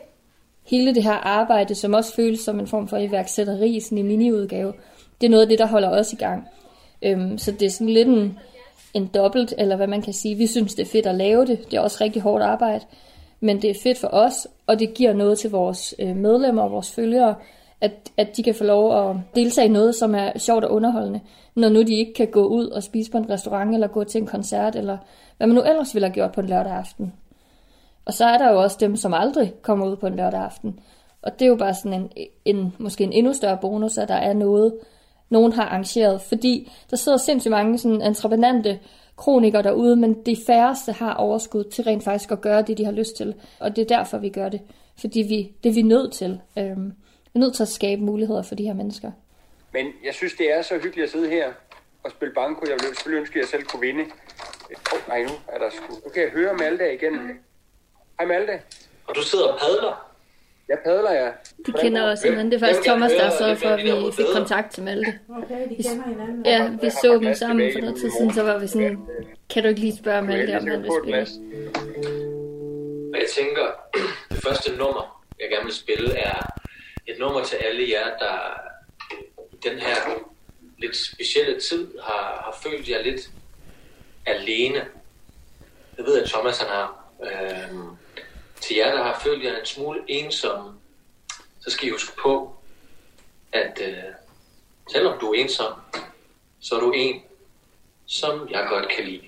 hele 0.62 0.94
det 0.94 1.02
her 1.02 1.12
arbejde, 1.12 1.74
som 1.74 1.94
også 1.94 2.14
føles 2.14 2.40
som 2.40 2.60
en 2.60 2.66
form 2.66 2.88
for 2.88 2.96
iværksætteri, 2.96 3.80
sådan 3.80 3.98
i 3.98 4.02
miniudgave, 4.02 4.72
det 5.20 5.26
er 5.26 5.30
noget 5.30 5.42
af 5.42 5.48
det, 5.48 5.58
der 5.58 5.66
holder 5.66 5.88
os 5.88 6.12
i 6.12 6.16
gang. 6.16 6.48
Øhm, 7.02 7.38
så 7.38 7.52
det 7.52 7.62
er 7.62 7.70
sådan 7.70 7.88
lidt 7.88 8.08
en, 8.08 8.38
en 8.94 9.06
dobbelt, 9.06 9.54
eller 9.58 9.76
hvad 9.76 9.86
man 9.86 10.02
kan 10.02 10.12
sige. 10.12 10.34
Vi 10.34 10.46
synes, 10.46 10.74
det 10.74 10.82
er 10.82 10.90
fedt 10.90 11.06
at 11.06 11.14
lave 11.14 11.46
det. 11.46 11.70
Det 11.70 11.76
er 11.76 11.80
også 11.80 11.98
rigtig 12.00 12.22
hårdt 12.22 12.44
arbejde. 12.44 12.84
Men 13.40 13.62
det 13.62 13.70
er 13.70 13.74
fedt 13.82 13.98
for 13.98 14.08
os, 14.08 14.48
og 14.66 14.78
det 14.78 14.94
giver 14.94 15.12
noget 15.12 15.38
til 15.38 15.50
vores 15.50 15.94
øh, 15.98 16.16
medlemmer 16.16 16.62
og 16.62 16.70
vores 16.70 16.92
følgere, 16.92 17.34
at, 17.80 17.92
at 18.16 18.36
de 18.36 18.42
kan 18.42 18.54
få 18.54 18.64
lov 18.64 19.10
at 19.10 19.16
deltage 19.34 19.68
i 19.68 19.70
noget, 19.70 19.94
som 19.94 20.14
er 20.14 20.38
sjovt 20.38 20.64
og 20.64 20.72
underholdende, 20.72 21.20
når 21.54 21.68
nu 21.68 21.82
de 21.82 21.94
ikke 21.94 22.14
kan 22.14 22.30
gå 22.30 22.46
ud 22.46 22.66
og 22.66 22.82
spise 22.82 23.10
på 23.10 23.18
en 23.18 23.30
restaurant, 23.30 23.74
eller 23.74 23.86
gå 23.86 24.04
til 24.04 24.20
en 24.20 24.26
koncert, 24.26 24.76
eller 24.76 24.98
hvad 25.36 25.46
man 25.46 25.56
nu 25.56 25.62
ellers 25.62 25.94
ville 25.94 26.06
have 26.06 26.14
gjort 26.14 26.32
på 26.32 26.40
en 26.40 26.46
lørdag 26.46 26.72
aften. 26.72 27.12
Og 28.04 28.14
så 28.14 28.24
er 28.24 28.38
der 28.38 28.50
jo 28.50 28.62
også 28.62 28.76
dem, 28.80 28.96
som 28.96 29.14
aldrig 29.14 29.54
kommer 29.62 29.86
ud 29.86 29.96
på 29.96 30.06
en 30.06 30.16
lørdag 30.16 30.40
aften. 30.40 30.80
Og 31.22 31.38
det 31.38 31.44
er 31.44 31.48
jo 31.48 31.56
bare 31.56 31.74
sådan 31.74 32.00
en, 32.00 32.28
en 32.44 32.74
måske 32.78 33.04
en 33.04 33.12
endnu 33.12 33.32
større 33.32 33.58
bonus, 33.60 33.98
at 33.98 34.08
der 34.08 34.14
er 34.14 34.32
noget, 34.32 34.74
nogen 35.28 35.52
har 35.52 35.64
arrangeret. 35.64 36.20
Fordi 36.20 36.72
der 36.90 36.96
sidder 36.96 37.18
sindssygt 37.18 37.50
mange 37.50 37.78
sådan 37.78 38.02
entreprenante 38.02 38.78
kronikere 39.16 39.62
derude, 39.62 39.96
men 39.96 40.26
de 40.26 40.36
færreste 40.46 40.92
har 40.92 41.14
overskud 41.14 41.64
til 41.64 41.84
rent 41.84 42.04
faktisk 42.04 42.30
at 42.30 42.40
gøre 42.40 42.62
det, 42.62 42.78
de 42.78 42.84
har 42.84 42.92
lyst 42.92 43.16
til. 43.16 43.34
Og 43.58 43.76
det 43.76 43.82
er 43.90 43.96
derfor, 43.96 44.18
vi 44.18 44.28
gør 44.28 44.48
det. 44.48 44.60
Fordi 45.00 45.22
vi, 45.22 45.52
det 45.62 45.70
er 45.70 45.74
vi 45.74 45.82
nødt 45.82 46.12
til. 46.12 46.40
Øhm, 46.58 46.86
vi 47.32 47.34
er 47.34 47.38
nødt 47.38 47.54
til 47.54 47.62
at 47.62 47.68
skabe 47.68 48.02
muligheder 48.02 48.42
for 48.42 48.54
de 48.54 48.64
her 48.64 48.74
mennesker. 48.74 49.10
Men 49.72 49.86
jeg 50.04 50.14
synes, 50.14 50.34
det 50.34 50.52
er 50.52 50.62
så 50.62 50.74
hyggeligt 50.74 51.04
at 51.04 51.10
sidde 51.10 51.28
her 51.28 51.52
og 52.04 52.10
spille 52.10 52.34
banko. 52.34 52.60
Jeg 52.66 52.72
ville 52.72 52.96
selvfølgelig 52.96 53.20
ønske, 53.20 53.36
at 53.38 53.40
jeg 53.40 53.48
selv 53.48 53.62
kunne 53.62 53.80
vinde. 53.80 54.00
Åh, 54.02 54.92
oh, 54.92 55.08
nej, 55.08 55.22
nu 55.22 55.34
er 55.48 55.58
der 55.58 55.70
sgu... 55.70 55.94
Nu 56.04 56.10
kan 56.14 56.22
jeg 56.22 56.30
høre 56.30 56.54
Malte 56.54 56.94
igen. 56.94 57.14
Hej 58.20 58.26
Malte. 58.26 58.60
Og 59.06 59.14
du 59.14 59.22
sidder 59.22 59.44
og 59.44 59.58
padler? 59.60 60.10
Jeg 60.68 60.78
padler, 60.84 61.12
ja. 61.12 61.30
De 61.66 61.72
kender 61.72 62.12
os 62.12 62.18
simpelthen. 62.18 62.52
Det 62.52 62.62
er 62.62 62.66
faktisk 62.66 62.86
Thomas, 62.86 63.12
der 63.12 63.30
sørgede 63.38 63.56
for, 63.56 63.68
at 63.68 63.84
vi 63.84 64.12
fik 64.12 64.26
kontakt 64.34 64.72
til 64.72 64.82
Malte. 64.82 65.18
Okay, 65.28 65.68
de 65.68 65.82
kender 65.82 66.08
hinanden. 66.08 66.46
Ja, 66.46 66.70
vi 66.82 66.90
så 66.90 67.20
dem 67.22 67.34
sammen 67.34 67.72
for 67.72 67.80
noget 67.80 67.96
tid 67.96 68.10
siden, 68.10 68.34
så 68.34 68.42
var 68.42 68.58
vi 68.58 68.66
sådan, 68.66 68.98
kan 69.50 69.62
du 69.62 69.68
ikke 69.68 69.80
lige 69.80 69.96
spørge 69.96 70.22
Malte, 70.22 70.58
om 70.58 70.66
han 70.66 70.82
vil 70.82 70.90
spille? 71.02 71.26
Og 73.12 73.18
jeg 73.20 73.28
tænker, 73.36 73.66
det 74.32 74.42
første 74.42 74.76
nummer, 74.76 75.24
jeg 75.40 75.48
gerne 75.50 75.64
vil 75.64 75.74
spille, 75.74 76.18
er 76.18 76.46
et 77.06 77.18
nummer 77.18 77.44
til 77.44 77.56
alle 77.56 77.90
jer, 77.90 78.18
der 78.18 78.60
i 79.52 79.56
den 79.70 79.78
her 79.78 79.94
lidt 80.78 80.96
specielle 80.96 81.60
tid 81.60 81.98
har, 82.02 82.42
har 82.44 82.58
følt 82.62 82.88
jer 82.88 83.02
lidt 83.02 83.30
alene. 84.26 84.84
Jeg 85.98 86.04
ved, 86.04 86.22
at 86.22 86.28
Thomas 86.28 86.58
han 86.58 86.68
har. 86.68 87.00
Øhm, 87.22 87.96
til 88.60 88.76
jer, 88.76 88.96
der 88.96 89.02
har 89.02 89.20
følt 89.24 89.44
jer 89.44 89.60
en 89.60 89.66
smule 89.66 90.00
ensomme, 90.08 90.72
så 91.60 91.70
skal 91.70 91.88
I 91.88 91.90
huske 91.90 92.16
på, 92.22 92.56
at 93.52 93.80
øh, 93.88 93.94
selvom 94.92 95.18
du 95.20 95.32
er 95.32 95.34
ensom, 95.40 95.72
så 96.60 96.74
er 96.74 96.80
du 96.80 96.92
en, 96.92 97.22
som 98.06 98.48
jeg 98.50 98.66
godt 98.68 98.88
kan 98.96 99.04
lide. 99.04 99.22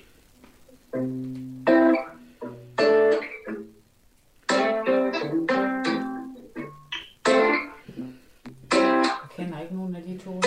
Jeg 9.22 9.28
kender 9.36 9.60
ikke 9.60 9.74
nogen 9.74 9.96
af 9.96 10.02
de 10.02 10.20
to. 10.24 10.42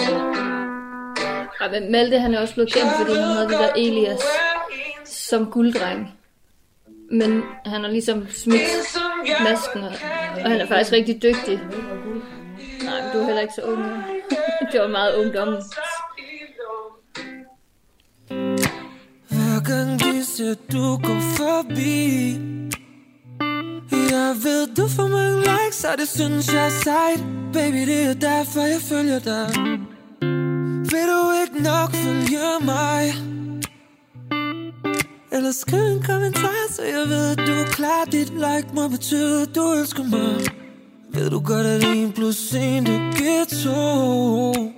Men 1.71 1.91
Malte 1.91 2.19
han 2.19 2.33
er 2.33 2.41
også 2.41 2.53
blevet 2.53 2.73
kendt, 2.73 2.91
fordi 2.99 3.13
han 3.13 3.23
havde 3.23 3.49
det 3.49 3.59
der 3.59 3.73
Elias 3.73 4.21
som 5.05 5.51
gulddreng. 5.51 6.19
Men 7.15 7.43
han 7.65 7.83
har 7.83 7.91
ligesom 7.91 8.27
smidt 8.29 8.61
masken, 9.43 9.83
og, 9.83 9.93
og 10.43 10.49
han 10.51 10.61
er 10.61 10.67
faktisk 10.67 10.91
rigtig 10.91 11.15
dygtig. 11.23 11.59
Nej, 12.83 13.01
men 13.01 13.11
du 13.13 13.19
er 13.19 13.25
heller 13.25 13.41
ikke 13.41 13.53
så 13.53 13.61
ung. 13.61 13.83
det 14.71 14.81
var 14.81 14.87
meget 14.87 15.15
ungdommen. 15.15 15.61
Hver 19.29 19.63
gang 19.63 19.91
vi 20.05 20.23
ser 20.23 20.55
du 20.71 20.97
går 20.97 21.21
forbi 21.37 22.37
Jeg 24.11 24.35
ved 24.43 24.75
du 24.75 24.87
får 24.87 25.07
mange 25.07 25.39
likes 25.39 25.83
Og 25.83 25.97
det 25.97 26.07
synes 26.07 26.53
jeg 26.53 26.65
er 26.65 26.69
sejt 26.69 27.23
Baby 27.53 27.81
det 27.91 28.09
er 28.09 28.13
derfor 28.13 28.61
jeg 28.61 28.81
følger 28.81 29.19
dig 29.19 29.47
Vil 30.91 31.07
du 31.13 31.21
ikke 31.41 31.63
nok 31.63 31.91
følge 31.91 32.65
mig 32.65 33.34
eller 35.35 35.51
skriv 35.51 35.79
en 35.79 36.03
kommentar, 36.03 36.67
så 36.69 36.83
jeg 36.83 37.09
ved, 37.09 37.31
at 37.31 37.37
du 37.37 37.51
er 37.51 37.65
klar 37.65 38.05
Dit 38.05 38.29
like 38.29 38.67
må 38.73 38.87
betyde, 38.87 39.41
at 39.41 39.55
du 39.55 39.71
elsker 39.71 40.03
mig. 40.03 40.47
Ved 41.09 41.29
du 41.29 41.39
godt, 41.39 41.67
at 41.67 41.83
en 41.83 42.11
plus 42.11 42.53
en, 42.53 42.85
det 42.85 42.99
giver 43.17 43.45
to? 43.63 44.74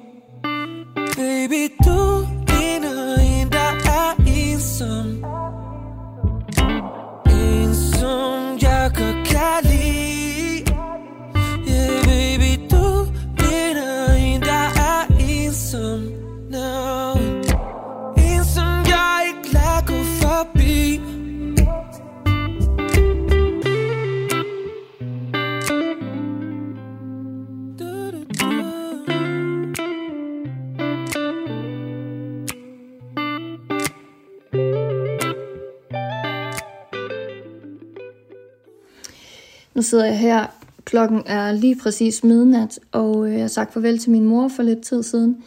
Nu 39.78 39.84
sidder 39.84 40.05
jeg 40.05 40.19
her. 40.19 40.45
Klokken 40.86 41.23
er 41.25 41.51
lige 41.51 41.80
præcis 41.84 42.23
midnat, 42.23 42.80
og 42.91 43.28
øh, 43.28 43.34
jeg 43.34 43.41
har 43.41 43.47
sagt 43.47 43.73
farvel 43.73 43.99
til 43.99 44.11
min 44.11 44.25
mor 44.25 44.47
for 44.55 44.63
lidt 44.63 44.82
tid 44.82 45.03
siden. 45.03 45.43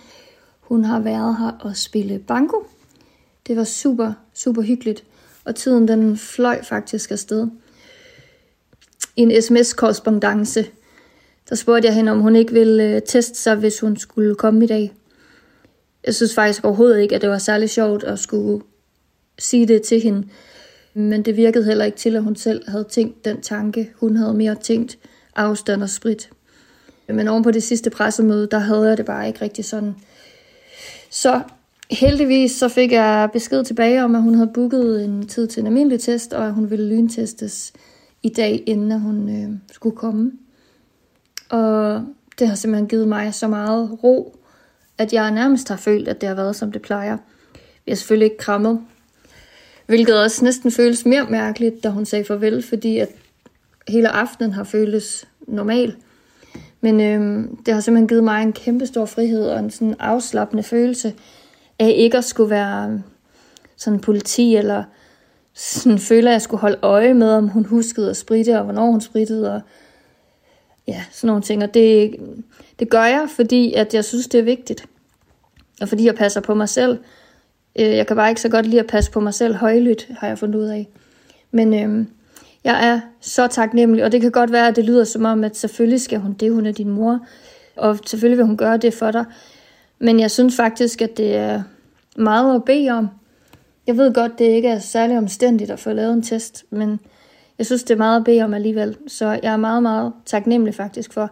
Hun 0.61 0.85
har 0.85 1.01
været 1.01 1.37
her 1.39 1.51
og 1.61 1.77
spille 1.77 2.19
banko. 2.19 2.67
Det 3.47 3.57
var 3.57 3.65
super, 3.65 4.13
super 4.35 4.63
hyggeligt, 4.63 5.05
og 5.45 5.55
tiden 5.55 5.89
den 5.89 6.17
fløj 6.17 6.63
faktisk 6.63 7.11
afsted. 7.11 7.49
I 9.17 9.23
en 9.23 9.43
sms-korrespondence, 9.43 10.67
der 11.49 11.57
spurgte 11.57 11.87
jeg 11.87 11.95
hende, 11.95 12.13
om 12.13 12.21
hun 12.21 12.37
ikke 12.37 12.53
ville 12.53 12.85
øh, 12.85 13.03
teste 13.03 13.39
sig, 13.39 13.57
hvis 13.57 13.81
hun 13.81 13.97
skulle 13.97 14.35
komme 14.35 14.65
i 14.65 14.69
dag. 14.69 14.93
Jeg 16.07 16.15
synes 16.15 16.35
faktisk 16.35 16.65
overhovedet 16.65 17.01
ikke, 17.01 17.15
at 17.15 17.23
det 17.23 17.31
var 17.31 17.39
særlig 17.39 17.71
sjovt 17.71 18.05
at 18.05 18.19
skulle 18.19 18.65
sige 19.39 19.69
det 19.69 19.83
til 19.83 20.01
hende. 20.01 20.29
Men 20.95 21.23
det 21.23 21.37
virkede 21.37 21.65
heller 21.65 21.85
ikke 21.85 21.99
til, 21.99 22.17
at 22.17 22.23
hun 22.23 22.37
selv 22.37 22.71
havde 22.71 22.85
tænkt 22.85 23.25
den 23.25 23.41
tanke. 23.41 23.91
Hun 23.95 24.17
havde 24.17 24.35
mere 24.35 24.55
tænkt 24.55 24.99
afstand 25.37 25.83
og 25.83 25.91
sprit. 25.91 26.31
Men 27.09 27.29
oven 27.29 27.43
på 27.43 27.51
det 27.51 27.63
sidste 27.63 27.91
pressemøde, 27.91 28.49
der 28.51 28.59
havde 28.59 28.89
jeg 28.89 28.97
det 28.97 29.07
bare 29.07 29.27
ikke 29.27 29.43
rigtig 29.43 29.65
sådan. 29.65 29.95
Så 31.11 31.43
heldigvis 31.91 32.53
så 32.53 32.69
fik 32.69 32.93
jeg 32.93 33.29
besked 33.33 33.65
tilbage 33.65 34.05
om, 34.05 34.15
at 34.15 34.23
hun 34.23 34.35
havde 34.35 34.51
booket 34.55 35.05
en 35.05 35.29
tid 35.29 35.47
til 35.47 35.61
en 35.61 35.67
almindelig 35.67 36.01
test, 36.01 36.33
og 36.33 36.47
at 36.47 36.55
hun 36.55 36.71
ville 36.71 36.97
lyntestes 36.97 37.73
i 38.23 38.29
dag, 38.29 38.63
inden 38.67 39.01
hun 39.01 39.43
øh, 39.43 39.51
skulle 39.73 39.97
komme. 39.97 40.33
Og 41.49 42.05
det 42.39 42.49
har 42.49 42.55
simpelthen 42.55 42.89
givet 42.89 43.09
mig 43.09 43.35
så 43.35 43.49
meget 43.49 43.99
ro, 44.05 44.37
at 44.99 45.13
jeg 45.13 45.31
nærmest 45.31 45.69
har 45.69 45.77
følt, 45.77 46.09
at 46.09 46.21
det 46.21 46.29
har 46.29 46.37
været, 46.37 46.57
som 46.57 46.73
det 46.73 46.83
plejer. 46.83 47.17
Vi 47.85 47.91
har 47.91 47.97
selvfølgelig 47.97 48.25
ikke 48.25 48.39
krammet, 48.39 48.81
hvilket 49.91 50.21
også 50.23 50.45
næsten 50.45 50.71
føles 50.71 51.07
mere 51.07 51.27
mærkeligt, 51.31 51.85
da 51.85 51.89
hun 51.89 52.07
sagde 52.07 52.25
farvel, 52.25 52.63
fordi 52.63 52.99
at 52.99 53.09
hele 53.89 54.09
aftenen 54.09 54.53
har 54.53 54.65
føltes 54.65 55.29
normal. 55.47 55.97
Men 56.81 57.01
øhm, 57.01 57.57
det 57.57 57.75
har 57.75 57.81
simpelthen 57.81 58.09
givet 58.09 58.25
mig 58.25 58.43
en 58.43 58.53
kæmpe 58.53 58.87
stor 58.87 59.07
frihed 59.07 59.47
og 59.51 59.59
en 59.59 59.71
sådan 59.71 59.95
afslappende 59.99 60.63
følelse 60.63 61.15
af 61.79 61.93
ikke 61.97 62.19
at 62.19 62.25
skulle 62.25 62.51
være 62.51 62.85
øhm, 62.85 63.03
sådan 63.77 64.01
politi, 64.01 64.57
eller 64.57 64.85
sådan 65.55 65.99
føle, 65.99 66.29
at 66.31 66.33
jeg 66.33 66.43
skulle 66.43 66.61
holde 66.61 66.79
øje 66.83 67.15
med, 67.15 67.31
om 67.31 67.49
hun 67.49 67.65
huskede 67.65 68.11
at 68.11 68.17
spritte, 68.17 68.59
og 68.59 68.65
hvornår 68.65 68.91
hun 68.91 69.01
sprittede, 69.01 69.55
og 69.55 69.61
ja, 70.89 71.05
sådan 71.13 71.29
nogle 71.29 71.43
ting. 71.43 71.63
Og 71.63 71.75
det, 71.75 72.17
det 72.79 72.91
gør 72.91 73.05
jeg, 73.05 73.29
fordi 73.37 73.75
at 73.75 73.95
jeg 73.95 74.05
synes, 74.05 74.29
det 74.29 74.41
er 74.41 74.45
vigtigt. 74.45 74.85
Og 75.81 75.89
fordi 75.89 76.07
jeg 76.07 76.15
passer 76.15 76.41
på 76.41 76.55
mig 76.55 76.69
selv. 76.69 76.99
Øh, 77.79 77.97
Jeg 77.97 78.07
kan 78.07 78.17
bare 78.17 78.29
ikke 78.29 78.41
så 78.41 78.49
godt 78.49 78.67
lide 78.67 78.81
at 78.81 78.87
passe 78.87 79.11
på 79.11 79.21
mig 79.21 79.35
selv 79.35 79.55
højlydt, 79.55 80.09
har 80.19 80.29
jeg 80.29 80.39
fundet 80.39 80.59
ud 80.59 80.65
af. 80.65 80.89
Men 81.51 81.75
øh, 81.75 82.07
jeg 82.65 82.89
er 82.89 83.01
så 83.21 83.47
taknemmelig, 83.47 84.05
og 84.05 84.13
det 84.13 84.21
kan 84.21 84.31
godt 84.31 84.53
være, 84.53 84.69
at 84.69 84.77
det 84.77 84.85
lyder 84.85 85.05
som 85.05 85.25
om, 85.25 85.45
at 85.45 85.57
selvfølgelig 85.57 86.01
skal 86.01 86.19
hun 86.19 86.33
det, 86.33 86.53
hun 86.53 86.67
er 86.67 86.73
din 86.73 86.91
mor, 86.91 87.27
og 87.77 87.99
selvfølgelig 88.07 88.39
vil 88.39 88.47
hun 88.47 88.57
gøre 88.57 88.77
det 88.77 88.95
for 88.95 89.11
dig. 89.11 89.25
Men 89.99 90.21
jeg 90.21 90.31
synes 90.31 90.57
faktisk, 90.57 91.03
at 91.03 91.17
det 91.17 91.37
er 91.37 91.63
meget 92.17 92.55
at 92.55 92.65
bede 92.65 92.91
om. 92.91 93.09
Jeg 93.87 93.97
ved 93.97 94.15
godt, 94.15 94.39
det 94.39 94.45
ikke 94.45 94.69
er 94.69 94.79
særlig 94.79 95.19
omstændigt 95.19 95.71
at 95.71 95.79
få 95.79 95.93
lavet 95.93 96.13
en 96.13 96.23
test, 96.23 96.65
men 96.71 97.01
jeg 97.59 97.67
synes, 97.67 97.83
det 97.85 97.95
er 97.95 97.99
meget 97.99 98.19
at 98.19 98.25
bede 98.25 98.43
om 98.43 98.55
alligevel. 98.55 98.97
Så 99.07 99.27
jeg 99.43 99.53
er 99.53 99.57
meget, 99.57 99.83
meget 99.83 100.13
taknemmelig 100.27 100.75
faktisk 100.75 101.13
for, 101.13 101.31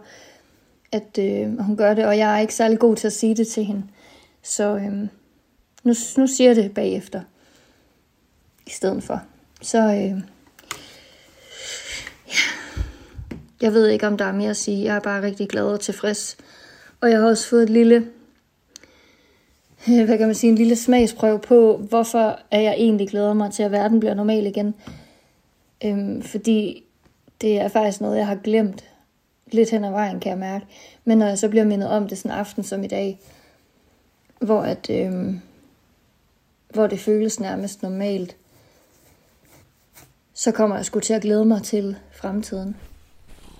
at 0.91 1.19
øh, 1.19 1.59
hun 1.59 1.77
gør 1.77 1.93
det, 1.93 2.05
og 2.05 2.17
jeg 2.17 2.35
er 2.35 2.39
ikke 2.39 2.55
særlig 2.55 2.79
god 2.79 2.95
til 2.95 3.07
at 3.07 3.13
sige 3.13 3.35
det 3.35 3.47
til 3.47 3.63
hende. 3.63 3.83
Så 4.43 4.75
øh, 4.75 5.07
nu, 5.89 6.21
nu 6.21 6.27
siger 6.27 6.49
jeg 6.49 6.55
det 6.55 6.73
bagefter, 6.73 7.21
i 8.67 8.69
stedet 8.69 9.03
for. 9.03 9.21
Så 9.61 9.77
øh, 9.77 10.21
ja. 12.27 12.43
jeg 13.61 13.73
ved 13.73 13.87
ikke, 13.87 14.07
om 14.07 14.17
der 14.17 14.25
er 14.25 14.31
mere 14.31 14.49
at 14.49 14.57
sige. 14.57 14.85
Jeg 14.85 14.95
er 14.95 14.99
bare 14.99 15.21
rigtig 15.21 15.49
glad 15.49 15.63
og 15.63 15.79
tilfreds. 15.79 16.37
Og 17.01 17.09
jeg 17.09 17.19
har 17.19 17.27
også 17.27 17.49
fået 17.49 17.63
et 17.63 17.69
lille, 17.69 18.07
øh, 19.89 20.05
hvad 20.05 20.17
kan 20.17 20.27
man 20.27 20.35
sige, 20.35 20.49
en 20.51 20.57
lille 20.57 20.75
smagsprøve 20.75 21.39
på, 21.39 21.77
hvorfor 21.77 22.39
er 22.51 22.59
jeg 22.59 22.73
egentlig 22.73 23.09
glæder 23.09 23.33
mig 23.33 23.51
til, 23.51 23.63
at 23.63 23.71
verden 23.71 23.99
bliver 23.99 24.13
normal 24.13 24.45
igen. 24.45 24.75
Øhm, 25.85 26.21
fordi 26.21 26.83
det 27.41 27.59
er 27.59 27.67
faktisk 27.67 28.01
noget, 28.01 28.17
jeg 28.17 28.27
har 28.27 28.35
glemt 28.35 28.83
lidt 29.51 29.69
hen 29.69 29.83
ad 29.83 29.91
vejen, 29.91 30.19
kan 30.19 30.29
jeg 30.29 30.39
mærke. 30.39 30.65
Men 31.05 31.17
når 31.17 31.27
jeg 31.27 31.37
så 31.37 31.49
bliver 31.49 31.65
mindet 31.65 31.89
om 31.89 32.07
det 32.07 32.17
sådan 32.17 32.31
en 32.31 32.37
aften 32.37 32.63
som 32.63 32.83
i 32.83 32.87
dag, 32.87 33.19
hvor, 34.39 34.61
at, 34.61 34.89
øhm, 34.89 35.41
hvor 36.73 36.87
det 36.87 36.99
føles 36.99 37.39
nærmest 37.39 37.81
normalt, 37.81 38.37
så 40.33 40.51
kommer 40.51 40.75
jeg 40.75 40.85
sgu 40.85 40.99
til 40.99 41.13
at 41.13 41.21
glæde 41.21 41.45
mig 41.45 41.63
til 41.63 41.97
fremtiden. 42.11 42.77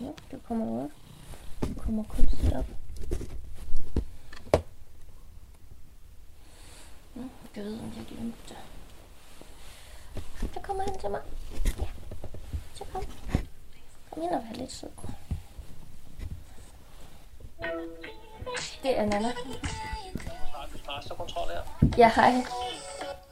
Ja, 0.02 0.06
det 0.32 0.44
kommer 0.48 0.84
op. 0.84 0.90
Det 1.62 1.78
kommer 1.78 2.04
kunstigt 2.04 2.54
op. 2.54 2.66
Ja, 7.16 7.22
jeg 7.56 7.64
ved, 7.64 7.74
om 7.74 7.92
jeg 7.98 8.06
glemte 8.08 8.38
det. 8.50 8.58
Så 10.54 10.60
kommer 10.64 10.84
han 10.84 11.00
til 11.00 11.10
mig. 11.10 11.22
Ja, 11.80 11.88
så 12.76 12.84
kom. 12.94 13.04
Kom 14.12 14.24
ind 14.24 14.32
og 14.32 14.44
vær 14.50 14.56
lidt 14.56 14.72
sød. 14.72 14.90
Det 18.84 19.00
er 19.00 19.06
Nana 19.06 19.32
masterkontrol 20.92 21.48
her. 21.56 21.64
Ja, 22.04 22.10
hej. 22.20 22.32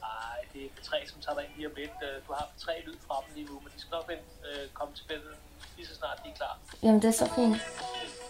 Nej, 0.07 0.37
det 0.53 0.61
er 0.65 0.69
P3, 0.77 0.91
som 1.11 1.17
tager 1.23 1.35
dig 1.37 1.43
ind 1.47 1.53
lige 1.57 1.67
om 1.69 1.73
lidt. 1.81 1.97
Øh, 2.07 2.15
Du 2.27 2.29
har 2.37 2.45
P3 2.53 2.67
lyd 2.87 2.97
fra 3.07 3.15
dem 3.23 3.29
lige 3.35 3.47
nu, 3.51 3.55
men 3.63 3.69
de 3.75 3.79
skal 3.81 3.91
nok 3.97 4.07
øh, 4.49 4.63
komme 4.73 4.91
til 4.97 5.05
billedet 5.09 5.37
lige 5.77 5.87
så 5.87 5.95
snart 5.95 6.17
de 6.23 6.29
er 6.29 6.33
klar. 6.41 6.57
Jamen, 6.83 7.01
det 7.01 7.07
er 7.07 7.17
så 7.23 7.29
fint. 7.35 7.57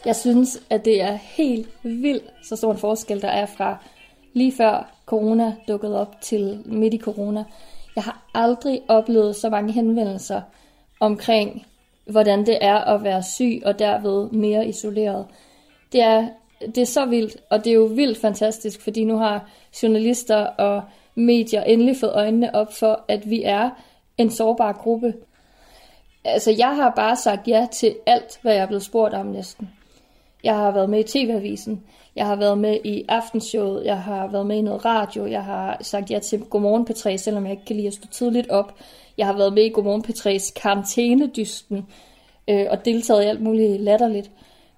Jeg 0.05 0.15
synes, 0.15 0.59
at 0.69 0.86
det 0.86 1.01
er 1.01 1.13
helt 1.13 1.69
vildt, 1.84 2.23
så 2.43 2.55
stor 2.55 2.71
en 2.71 2.78
forskel, 2.78 3.21
der 3.21 3.28
er 3.28 3.45
fra 3.45 3.78
lige 4.34 4.53
før 4.57 4.91
corona 5.05 5.55
dukkede 5.67 6.01
op 6.01 6.21
til 6.21 6.61
midt 6.65 6.93
i 6.93 6.97
corona. 6.97 7.43
Jeg 7.95 8.03
har 8.03 8.21
aldrig 8.34 8.82
oplevet 8.88 9.36
så 9.36 9.49
mange 9.49 9.73
henvendelser 9.73 10.41
omkring, 10.99 11.65
hvordan 12.05 12.45
det 12.45 12.57
er 12.61 12.78
at 12.78 13.03
være 13.03 13.23
syg 13.23 13.61
og 13.65 13.80
derved 13.80 14.30
mere 14.30 14.67
isoleret. 14.67 15.25
Det 15.91 16.01
er, 16.01 16.28
det 16.60 16.78
er 16.78 16.86
så 16.86 17.05
vildt, 17.05 17.38
og 17.49 17.64
det 17.64 17.70
er 17.70 17.76
jo 17.76 17.84
vildt 17.84 18.18
fantastisk, 18.18 18.82
fordi 18.82 19.03
nu 19.03 19.18
har 19.18 19.49
journalister 19.84 20.38
og 20.45 20.84
medier 21.16 21.64
endelig 21.64 21.95
fået 21.97 22.12
øjnene 22.14 22.55
op 22.55 22.74
for, 22.74 23.05
at 23.08 23.30
vi 23.30 23.43
er 23.43 23.70
en 24.18 24.32
sårbar 24.32 24.72
gruppe. 24.72 25.14
Altså, 26.24 26.51
jeg 26.58 26.76
har 26.76 26.93
bare 26.95 27.16
sagt 27.16 27.47
ja 27.47 27.68
til 27.72 27.95
alt, 28.05 28.39
hvad 28.41 28.53
jeg 28.53 28.62
er 28.62 28.68
blevet 28.68 28.84
spurgt 28.84 29.14
om 29.14 29.26
næsten. 29.26 29.70
Jeg 30.43 30.55
har 30.55 30.72
været 30.72 30.89
med 30.89 30.99
i 30.99 31.03
TV-avisen, 31.03 31.84
jeg 32.16 32.26
har 32.26 32.36
været 32.36 32.58
med 32.58 32.80
i 32.84 33.05
aftenshowet, 33.08 33.86
jeg 33.86 34.01
har 34.01 34.28
været 34.28 34.45
med 34.45 34.58
i 34.58 34.62
noget 34.62 34.86
radio, 34.86 35.26
jeg 35.26 35.43
har 35.43 35.78
sagt 35.82 36.12
ja 36.12 36.20
til 36.20 36.39
Godmorgen 36.39 36.88
P3, 36.89 37.18
selvom 37.18 37.43
jeg 37.43 37.51
ikke 37.51 37.66
kan 37.66 37.76
lide 37.76 37.88
at 37.88 37.93
stå 37.93 38.08
tidligt 38.08 38.49
op. 38.49 38.76
Jeg 39.18 39.26
har 39.26 39.38
været 39.38 39.53
med 39.53 39.64
i 39.64 39.70
Godmorgen 39.70 40.05
P3's 40.08 40.62
karantænedysten 40.62 41.86
øh, 42.49 42.66
og 42.70 42.86
deltaget 42.86 43.24
i 43.24 43.28
alt 43.28 43.41
muligt 43.41 43.82
latterligt. 43.82 44.32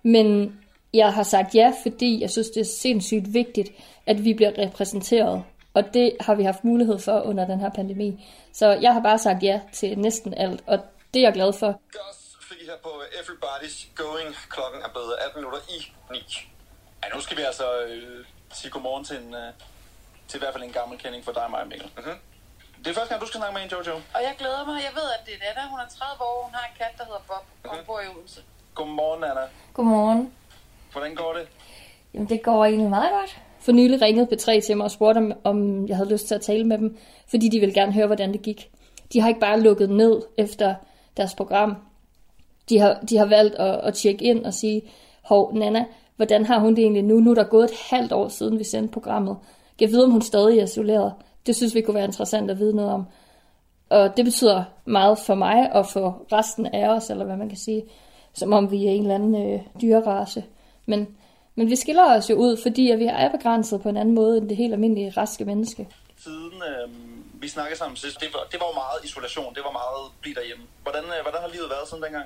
Men 0.03 0.53
jeg 0.93 1.13
har 1.13 1.23
sagt 1.23 1.55
ja, 1.55 1.73
fordi 1.83 2.21
jeg 2.21 2.29
synes, 2.29 2.49
det 2.49 2.61
er 2.61 2.65
sindssygt 2.65 3.33
vigtigt, 3.33 3.69
at 4.05 4.25
vi 4.25 4.33
bliver 4.33 4.51
repræsenteret. 4.57 5.43
Og 5.73 5.83
det 5.93 6.17
har 6.19 6.35
vi 6.35 6.43
haft 6.43 6.63
mulighed 6.63 6.99
for 6.99 7.21
under 7.21 7.47
den 7.47 7.59
her 7.59 7.69
pandemi. 7.69 8.25
Så 8.53 8.67
jeg 8.71 8.93
har 8.93 9.01
bare 9.01 9.17
sagt 9.17 9.43
ja 9.43 9.61
til 9.73 9.99
næsten 9.99 10.33
alt, 10.33 10.63
og 10.67 10.79
det 11.13 11.19
er 11.19 11.23
jeg 11.23 11.33
glad 11.33 11.53
for. 11.53 11.81
fri 12.41 12.55
her 12.65 12.77
på 12.83 12.89
Everybody's 12.89 13.87
Going. 13.95 14.35
Klokken 14.49 14.81
er 14.81 14.89
blevet 14.89 15.13
18 15.25 15.39
minutter 15.39 15.59
i 15.69 15.77
9. 16.11 16.17
Ja, 17.03 17.15
nu 17.15 17.21
skal 17.21 17.37
vi 17.37 17.41
altså 17.41 17.81
øh, 17.81 18.25
sige 18.53 18.71
godmorgen 18.71 19.05
til, 19.05 19.17
en, 19.17 19.33
øh, 19.33 19.53
til 20.27 20.37
i 20.37 20.39
hvert 20.39 20.53
fald 20.53 20.63
en 20.63 20.71
gammel 20.71 20.99
kending 20.99 21.25
for 21.25 21.31
dig 21.31 21.43
og 21.43 21.51
mig, 21.51 21.67
Mikkel. 21.67 21.89
Mm-hmm. 21.97 22.17
Det 22.83 22.87
er 22.87 22.93
første 22.93 23.09
gang, 23.09 23.21
du 23.21 23.27
skal 23.27 23.39
snakke 23.39 23.53
med 23.55 23.63
en, 23.63 23.69
Jojo. 23.69 23.95
Og 24.15 24.21
jeg 24.27 24.35
glæder 24.37 24.65
mig. 24.65 24.75
Jeg 24.87 24.93
ved, 24.99 25.07
at 25.17 25.21
det 25.25 25.33
er 25.33 25.39
Nana. 25.45 25.69
Hun 25.69 25.79
er 25.79 25.87
30 25.99 26.23
år. 26.23 26.43
Hun 26.45 26.53
har 26.53 26.65
en 26.69 26.75
kat, 26.77 26.93
der 26.97 27.05
hedder 27.09 27.23
Bob. 27.27 27.45
Og 27.63 27.69
hun 27.75 27.85
bor 27.85 27.99
i 27.99 28.07
Odense. 28.07 28.41
Godmorgen, 28.75 29.23
Anna. 29.23 29.45
Godmorgen. 29.73 30.33
Hvordan 30.91 31.15
går 31.15 31.33
det? 31.33 31.47
Jamen, 32.13 32.29
det 32.29 32.43
går 32.43 32.65
egentlig 32.65 32.89
meget 32.89 33.11
godt. 33.19 33.41
For 33.59 33.71
nylig 33.71 34.01
ringede 34.01 34.27
P3 34.31 34.59
til 34.65 34.77
mig 34.77 34.83
og 34.83 34.91
spurgte, 34.91 35.17
om, 35.17 35.33
om 35.43 35.87
jeg 35.87 35.97
havde 35.97 36.11
lyst 36.11 36.27
til 36.27 36.35
at 36.35 36.41
tale 36.41 36.63
med 36.63 36.77
dem, 36.77 36.97
fordi 37.27 37.49
de 37.49 37.59
ville 37.59 37.73
gerne 37.73 37.93
høre, 37.93 38.05
hvordan 38.05 38.33
det 38.33 38.41
gik. 38.41 38.71
De 39.13 39.21
har 39.21 39.27
ikke 39.27 39.39
bare 39.39 39.59
lukket 39.59 39.89
ned 39.89 40.21
efter 40.37 40.75
deres 41.17 41.35
program. 41.35 41.75
De 42.69 42.79
har, 42.79 42.99
de 43.09 43.17
har 43.17 43.25
valgt 43.25 43.55
at, 43.55 43.79
at 43.83 43.93
tjekke 43.93 44.25
ind 44.25 44.45
og 44.45 44.53
sige, 44.53 44.81
hov, 45.23 45.53
Nana, 45.53 45.85
hvordan 46.15 46.45
har 46.45 46.59
hun 46.59 46.75
det 46.75 46.81
egentlig 46.81 47.03
nu? 47.03 47.19
Nu 47.19 47.31
er 47.31 47.35
der 47.35 47.43
gået 47.43 47.63
et 47.63 47.77
halvt 47.89 48.11
år 48.11 48.27
siden, 48.27 48.59
vi 48.59 48.63
sendte 48.63 48.93
programmet. 48.93 49.37
Jeg 49.79 49.91
ved, 49.91 50.03
om 50.03 50.11
hun 50.11 50.21
stadig 50.21 50.59
er 50.59 50.63
isoleret. 50.63 51.13
Det 51.45 51.55
synes 51.55 51.75
vi 51.75 51.81
kunne 51.81 51.95
være 51.95 52.05
interessant 52.05 52.51
at 52.51 52.59
vide 52.59 52.75
noget 52.75 52.91
om. 52.91 53.05
Og 53.89 54.17
det 54.17 54.25
betyder 54.25 54.63
meget 54.85 55.17
for 55.17 55.35
mig 55.35 55.73
og 55.73 55.85
for 55.85 56.25
resten 56.31 56.65
af 56.65 56.89
os, 56.89 57.09
eller 57.09 57.25
hvad 57.25 57.37
man 57.37 57.49
kan 57.49 57.57
sige, 57.57 57.83
som 58.33 58.53
om 58.53 58.71
vi 58.71 58.85
er 58.85 58.91
en 58.91 59.01
eller 59.01 59.15
anden 59.15 59.53
øh, 59.53 59.61
dyrerace. 59.81 60.43
Men, 60.89 61.07
men 61.55 61.69
vi 61.69 61.75
skiller 61.75 62.15
os 62.17 62.29
jo 62.29 62.35
ud, 62.35 62.61
fordi 62.61 62.91
at 62.91 62.99
vi 62.99 63.05
er 63.05 63.29
begrænset 63.37 63.81
på 63.81 63.89
en 63.89 63.97
anden 63.97 64.15
måde 64.15 64.37
end 64.37 64.49
det 64.49 64.57
helt 64.57 64.73
almindelige 64.73 65.13
raske 65.17 65.45
menneske. 65.45 65.87
Siden 66.23 66.53
øh, 66.69 66.89
vi 67.41 67.47
snakkede 67.49 67.77
sammen 67.79 67.97
sidst, 67.97 68.19
det 68.19 68.27
var, 68.33 68.39
det 68.51 68.59
var 68.59 68.65
jo 68.67 68.73
meget 68.73 68.99
isolation, 69.03 69.53
det 69.55 69.63
var 69.65 69.71
meget 69.71 70.11
bliv 70.21 70.35
derhjemme. 70.35 70.63
Hvordan, 70.83 71.03
øh, 71.03 71.21
hvordan 71.21 71.41
har 71.41 71.47
livet 71.49 71.69
været 71.69 71.87
siden 71.89 72.03
dengang? 72.03 72.25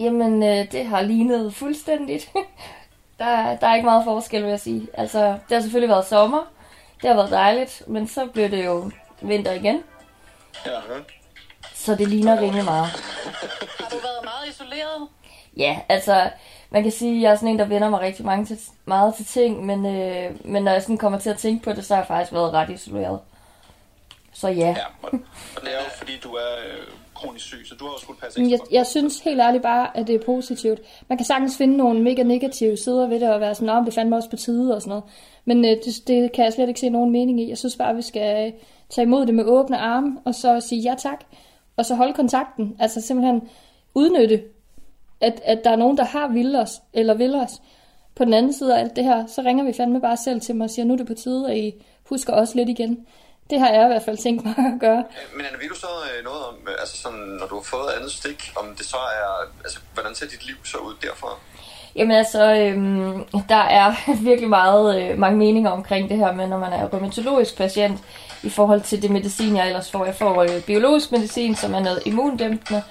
Jamen, 0.00 0.42
øh, 0.42 0.72
det 0.72 0.86
har 0.86 1.00
lignet 1.02 1.54
fuldstændigt. 1.54 2.30
der, 3.18 3.24
er- 3.24 3.56
der 3.56 3.66
er 3.66 3.74
ikke 3.74 3.84
meget 3.86 4.04
forskel, 4.04 4.42
vil 4.42 4.50
jeg 4.50 4.60
sige. 4.60 4.88
Altså, 4.94 5.18
det 5.26 5.52
har 5.56 5.60
selvfølgelig 5.60 5.88
været 5.90 6.06
sommer. 6.06 6.42
Det 7.02 7.08
har 7.08 7.16
været 7.16 7.30
dejligt, 7.30 7.82
men 7.86 8.08
så 8.08 8.26
blev 8.26 8.50
det 8.50 8.64
jo 8.64 8.90
vinter 9.22 9.52
igen. 9.52 9.82
Ja. 10.66 10.80
Så 11.74 11.94
det 11.94 12.08
ligner 12.08 12.40
rimelig 12.40 12.64
meget. 12.64 12.86
Har 13.78 13.88
du 13.90 13.96
været 13.96 14.24
meget 14.24 14.48
isoleret? 14.50 15.08
Ja, 15.56 15.80
altså, 15.88 16.30
man 16.70 16.82
kan 16.82 16.92
sige, 16.92 17.16
at 17.16 17.22
jeg 17.22 17.32
er 17.32 17.36
sådan 17.36 17.48
en, 17.48 17.58
der 17.58 17.64
vender 17.64 17.90
mig 17.90 18.00
rigtig 18.00 18.24
mange 18.24 18.44
til, 18.46 18.58
meget 18.84 19.14
til 19.14 19.26
ting, 19.26 19.66
men, 19.66 19.86
øh, 19.86 20.30
men 20.44 20.62
når 20.62 20.72
jeg 20.72 20.82
sådan 20.82 20.98
kommer 20.98 21.18
til 21.18 21.30
at 21.30 21.38
tænke 21.38 21.64
på 21.64 21.72
det, 21.72 21.84
så 21.84 21.94
har 21.94 22.00
jeg 22.00 22.08
faktisk 22.08 22.32
været 22.32 22.52
ret 22.52 22.70
isoleret. 22.70 23.18
Så 24.32 24.48
ja. 24.48 24.68
ja 24.68 24.84
og, 25.02 25.12
og 25.56 25.62
det 25.62 25.68
er 25.68 25.78
jo 25.84 25.90
fordi, 25.98 26.12
du 26.22 26.32
er 26.32 26.52
øh, 26.66 26.86
kronisk 27.14 27.44
syg, 27.44 27.66
så 27.66 27.74
du 27.74 27.84
har 27.84 27.92
jo 27.92 27.98
skulle 27.98 28.20
passe 28.20 28.40
ekstra 28.40 28.50
jeg, 28.50 28.74
jeg 28.74 28.86
synes 28.86 29.20
helt 29.20 29.40
ærligt 29.40 29.62
bare, 29.62 29.96
at 29.96 30.06
det 30.06 30.14
er 30.14 30.24
positivt. 30.26 30.80
Man 31.08 31.18
kan 31.18 31.24
sagtens 31.24 31.56
finde 31.56 31.76
nogle 31.76 32.02
mega 32.02 32.22
negative 32.22 32.76
sider 32.76 33.08
ved 33.08 33.20
det, 33.20 33.34
og 33.34 33.40
være 33.40 33.54
sådan, 33.54 33.68
om 33.68 33.84
det 33.84 33.94
fandme 33.94 34.16
også 34.16 34.30
på 34.30 34.36
tide 34.36 34.74
og 34.74 34.82
sådan 34.82 34.88
noget. 34.88 35.04
Men 35.44 35.64
øh, 35.64 35.70
det, 35.70 35.94
det 36.06 36.32
kan 36.32 36.44
jeg 36.44 36.52
slet 36.52 36.68
ikke 36.68 36.80
se 36.80 36.90
nogen 36.90 37.12
mening 37.12 37.40
i. 37.40 37.48
Jeg 37.48 37.58
synes 37.58 37.76
bare, 37.76 37.90
at 37.90 37.96
vi 37.96 38.02
skal 38.02 38.46
øh, 38.46 38.52
tage 38.90 39.02
imod 39.02 39.26
det 39.26 39.34
med 39.34 39.44
åbne 39.44 39.78
arme, 39.78 40.18
og 40.24 40.34
så 40.34 40.60
sige 40.60 40.82
ja 40.82 40.94
tak, 40.98 41.24
og 41.76 41.84
så 41.84 41.94
holde 41.94 42.14
kontakten. 42.14 42.76
Altså 42.78 43.00
simpelthen 43.00 43.48
udnytte, 43.94 44.42
at, 45.20 45.40
at 45.44 45.60
der 45.64 45.70
er 45.70 45.76
nogen, 45.76 45.96
der 45.96 46.04
har 46.04 46.28
vil 46.28 46.56
os, 46.56 46.70
eller 46.92 47.14
vil 47.14 47.34
os. 47.34 47.50
På 48.16 48.24
den 48.24 48.34
anden 48.34 48.52
side 48.52 48.76
af 48.76 48.80
alt 48.80 48.96
det 48.96 49.04
her, 49.04 49.26
så 49.26 49.42
ringer 49.42 49.64
vi 49.64 49.72
fandme 49.76 50.00
bare 50.00 50.16
selv 50.16 50.40
til 50.40 50.56
mig 50.56 50.64
og 50.64 50.70
siger, 50.70 50.84
nu 50.84 50.92
er 50.92 50.98
det 50.98 51.06
på 51.06 51.14
tide, 51.14 51.50
at 51.50 51.56
I 51.56 51.84
husker 52.08 52.32
os 52.32 52.54
lidt 52.54 52.68
igen. 52.68 53.06
Det 53.50 53.60
har 53.60 53.68
jeg 53.68 53.84
i 53.84 53.86
hvert 53.86 54.02
fald 54.02 54.18
tænkt 54.18 54.44
mig 54.44 54.54
at 54.58 54.80
gøre. 54.80 55.04
Men 55.36 55.46
Anna, 55.46 55.58
ved 55.58 55.68
du 55.68 55.74
så 55.74 55.86
øh, 55.86 56.24
noget 56.24 56.44
om, 56.44 56.54
øh, 56.68 56.74
altså 56.80 56.96
sådan, 56.96 57.20
når 57.20 57.46
du 57.46 57.54
har 57.54 57.62
fået 57.62 57.90
andet 57.96 58.12
stik, 58.12 58.52
om 58.56 58.74
det 58.78 58.86
så 58.86 58.96
er, 58.96 59.52
altså, 59.64 59.78
hvordan 59.94 60.14
ser 60.14 60.26
dit 60.26 60.46
liv 60.46 60.56
så 60.64 60.78
ud 60.78 60.94
derfra? 61.02 61.28
Jamen 61.96 62.16
altså, 62.16 62.54
øhm, 62.54 63.24
der 63.48 63.64
er 63.80 63.94
virkelig 64.30 64.48
meget, 64.48 65.02
øh, 65.02 65.18
mange 65.18 65.38
meninger 65.38 65.70
omkring 65.70 66.08
det 66.08 66.16
her 66.16 66.32
med, 66.32 66.46
når 66.46 66.58
man 66.58 66.72
er 66.72 66.88
rheumatologisk 66.88 67.56
patient, 67.56 68.00
i 68.42 68.50
forhold 68.50 68.80
til 68.80 69.02
det 69.02 69.10
medicin, 69.10 69.56
jeg 69.56 69.66
ellers 69.66 69.90
får. 69.90 70.04
Jeg 70.04 70.14
får 70.14 70.42
øh, 70.42 70.62
biologisk 70.62 71.12
medicin, 71.12 71.54
som 71.54 71.74
er 71.74 71.80
noget 71.80 72.02
immundæmpende, 72.06 72.82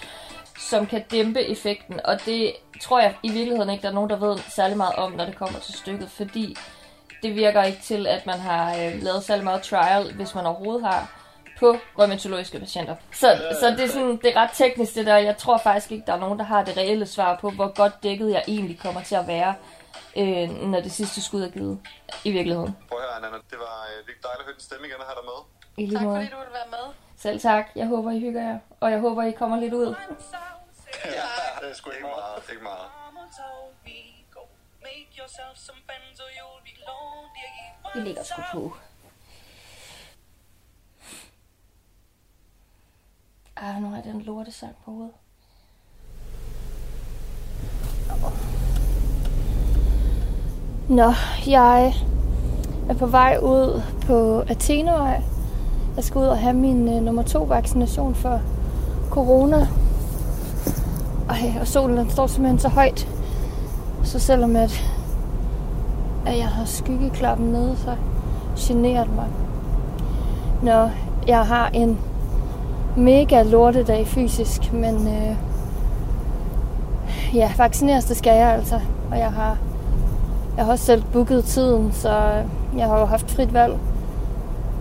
som 0.73 0.85
kan 0.87 1.03
dæmpe 1.11 1.41
effekten, 1.41 1.99
og 2.05 2.25
det 2.25 2.53
tror 2.81 2.99
jeg 2.99 3.15
i 3.23 3.31
virkeligheden 3.31 3.69
ikke, 3.69 3.81
der 3.81 3.89
er 3.89 3.93
nogen, 3.93 4.09
der 4.09 4.15
ved 4.15 4.37
særlig 4.37 4.77
meget 4.77 4.95
om, 4.95 5.11
når 5.11 5.25
det 5.25 5.35
kommer 5.35 5.59
til 5.59 5.73
stykket, 5.73 6.09
fordi 6.09 6.57
det 7.23 7.35
virker 7.35 7.63
ikke 7.63 7.81
til, 7.81 8.07
at 8.07 8.25
man 8.25 8.39
har 8.39 8.65
øh, 8.71 9.03
lavet 9.03 9.23
særlig 9.23 9.43
meget 9.43 9.61
trial, 9.61 10.13
hvis 10.13 10.35
man 10.35 10.45
overhovedet 10.45 10.83
har, 10.85 11.11
på 11.59 11.77
rheumatologiske 11.99 12.59
patienter. 12.59 12.95
Så, 13.11 13.27
så 13.59 13.69
det, 13.69 13.83
er 13.83 13.87
sådan, 13.87 14.17
det 14.17 14.25
er 14.25 14.37
ret 14.41 14.49
teknisk 14.53 14.95
det 14.95 15.05
der. 15.05 15.17
Jeg 15.17 15.37
tror 15.37 15.57
faktisk 15.57 15.91
ikke, 15.91 16.03
der 16.07 16.13
er 16.13 16.19
nogen, 16.19 16.39
der 16.39 16.45
har 16.45 16.63
det 16.63 16.77
reelle 16.77 17.05
svar 17.05 17.37
på, 17.41 17.49
hvor 17.49 17.73
godt 17.75 17.93
dækket 18.03 18.31
jeg 18.31 18.43
egentlig 18.47 18.79
kommer 18.79 19.01
til 19.01 19.15
at 19.15 19.27
være, 19.27 19.53
øh, 20.17 20.49
når 20.71 20.79
det 20.81 20.91
sidste 20.91 21.21
skud 21.21 21.41
er 21.43 21.49
givet 21.49 21.79
i 22.23 22.31
virkeligheden. 22.31 22.75
Prøv 22.89 22.99
at 22.99 23.05
høre, 23.05 23.15
Anna, 23.15 23.27
det 23.51 23.59
var 23.67 23.77
øh, 23.89 24.07
virkelig 24.07 24.23
dejligt 24.23 24.39
at 24.39 24.45
høre 24.45 24.53
din 24.53 24.61
stemme 24.61 24.87
igen 24.87 24.99
og 24.99 25.05
have 25.05 25.15
dig 25.19 25.25
med. 25.31 25.39
I 25.77 25.85
lige 25.85 25.97
Tak 25.97 26.05
måde. 26.05 26.17
fordi 26.17 26.31
du 26.31 26.37
ville 26.37 26.53
være 26.53 26.69
med. 26.69 26.93
Selv 27.17 27.39
tak. 27.39 27.65
Jeg 27.75 27.87
håber, 27.87 28.11
I 28.11 28.19
hygger 28.19 28.41
jer. 28.41 28.59
Og 28.79 28.91
jeg 28.91 28.99
håber, 28.99 29.23
I 29.23 29.31
kommer 29.31 29.59
lidt 29.59 29.73
ud. 29.73 29.95
Ja, 31.05 31.61
det 31.61 31.69
er 31.71 31.73
sgu 31.73 31.89
ikke 31.89 32.03
meget, 32.03 32.49
ikke 32.51 32.63
meget. 32.63 32.89
Vi 37.95 37.99
ligger 37.99 38.23
sgu 38.23 38.41
på. 38.51 38.73
Ej, 43.57 43.79
nu 43.79 43.89
har 43.89 43.95
jeg 43.95 44.03
den 44.03 44.21
lortesang 44.21 44.75
på 44.85 44.91
hovedet. 44.91 45.13
Nå, 50.89 51.13
jeg 51.47 51.93
er 52.89 52.93
på 52.93 53.05
vej 53.05 53.37
ud 53.41 53.81
på 54.05 54.39
Athenøj. 54.39 55.21
Jeg 55.95 56.03
skal 56.03 56.19
ud 56.19 56.25
og 56.25 56.37
have 56.37 56.53
min 56.53 56.87
uh, 56.87 57.03
nummer 57.03 57.23
to 57.23 57.43
vaccination 57.43 58.15
for 58.15 58.41
corona. 59.09 59.67
Ej, 61.29 61.53
og 61.61 61.67
solen 61.67 61.97
den 61.97 62.09
står 62.09 62.27
simpelthen 62.27 62.59
så 62.59 62.69
højt. 62.69 63.07
Så 64.03 64.19
selvom 64.19 64.55
at, 64.55 64.83
at 66.25 66.37
jeg 66.37 66.47
har 66.47 66.65
skyggeklappen 66.65 67.47
nede, 67.47 67.75
så 67.77 67.95
generer 68.57 69.03
det 69.03 69.15
mig. 69.15 69.27
Nå, 70.63 70.89
jeg 71.27 71.45
har 71.45 71.69
en 71.73 71.99
mega 72.97 73.43
lortedag 73.43 74.07
fysisk, 74.07 74.73
men 74.73 75.07
øh, 75.07 75.35
ja, 77.35 77.51
vaccineres 77.57 78.05
det 78.05 78.17
skal 78.17 78.37
jeg 78.37 78.53
altså. 78.53 78.79
Og 79.11 79.17
jeg 79.17 79.31
har, 79.31 79.57
jeg 80.57 80.65
har 80.65 80.71
også 80.71 80.85
selv 80.85 81.03
booket 81.13 81.45
tiden, 81.45 81.91
så 81.91 82.09
jeg 82.77 82.87
har 82.87 82.99
jo 82.99 83.05
haft 83.05 83.31
frit 83.31 83.53
valg 83.53 83.77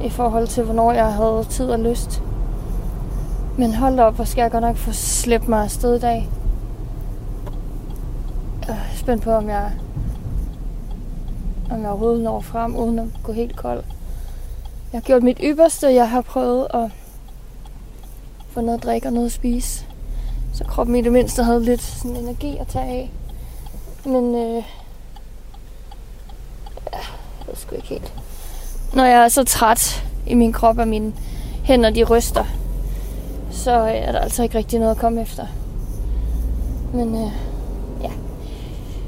i 0.05 0.09
forhold 0.09 0.47
til, 0.47 0.65
hvornår 0.65 0.93
jeg 0.93 1.13
havde 1.13 1.45
tid 1.51 1.71
og 1.71 1.79
lyst. 1.79 2.23
Men 3.59 3.75
hold 3.75 3.99
op, 3.99 4.15
hvor 4.15 4.25
skal 4.25 4.43
jeg 4.43 4.51
godt 4.51 4.63
nok 4.63 4.77
få 4.77 4.93
slæbt 4.93 5.49
mig 5.49 5.63
afsted 5.63 5.97
i 5.97 6.01
dag. 6.01 6.29
Øh, 8.63 8.69
jeg 8.69 8.77
er 8.93 8.97
spændt 8.97 9.23
på, 9.23 9.31
om 9.31 9.49
jeg, 9.49 9.73
om 11.71 11.81
jeg 11.81 11.89
overhovedet 11.89 12.25
når 12.25 12.41
frem, 12.41 12.77
uden 12.77 12.99
at 12.99 13.07
gå 13.23 13.33
helt 13.33 13.57
kold. 13.57 13.85
Jeg 14.93 15.01
har 15.01 15.01
gjort 15.01 15.23
mit 15.23 15.41
ypperste. 15.43 15.87
Jeg 15.87 16.11
har 16.11 16.21
prøvet 16.21 16.67
at 16.75 16.91
få 18.51 18.61
noget 18.61 18.79
at 18.79 18.85
drikke 18.85 19.09
og 19.09 19.13
noget 19.13 19.27
at 19.27 19.33
spise. 19.33 19.87
Så 20.55 20.65
kroppen 20.65 20.97
i 20.97 21.03
det 21.03 21.13
mindste 21.13 21.43
havde 21.43 21.65
lidt 21.65 21.83
sådan 21.83 22.17
energi 22.17 22.57
at 22.57 22.67
tage 22.67 22.85
af. 22.85 23.11
Men 24.05 24.35
øh, 24.35 24.65
ja, 26.93 26.99
jeg 27.39 27.47
ved 27.47 27.57
sgu 27.57 27.75
ikke 27.75 27.89
helt. 27.89 28.13
Når 28.95 29.05
jeg 29.05 29.25
er 29.25 29.29
så 29.29 29.45
træt 29.45 30.05
i 30.27 30.35
min 30.35 30.53
krop, 30.53 30.79
og 30.79 30.89
mine 30.89 31.13
hænder 31.65 31.91
de 31.91 32.05
ryster, 32.05 32.45
så 33.53 33.71
øh, 33.71 33.95
er 33.95 34.13
der 34.13 34.19
altså 34.19 34.43
ikke 34.43 34.59
rigtig 34.59 34.79
noget 34.79 34.91
at 34.91 35.01
komme 35.01 35.23
efter. 35.23 35.47
Men 36.95 37.15
øh, 37.15 37.33
ja, 38.03 38.11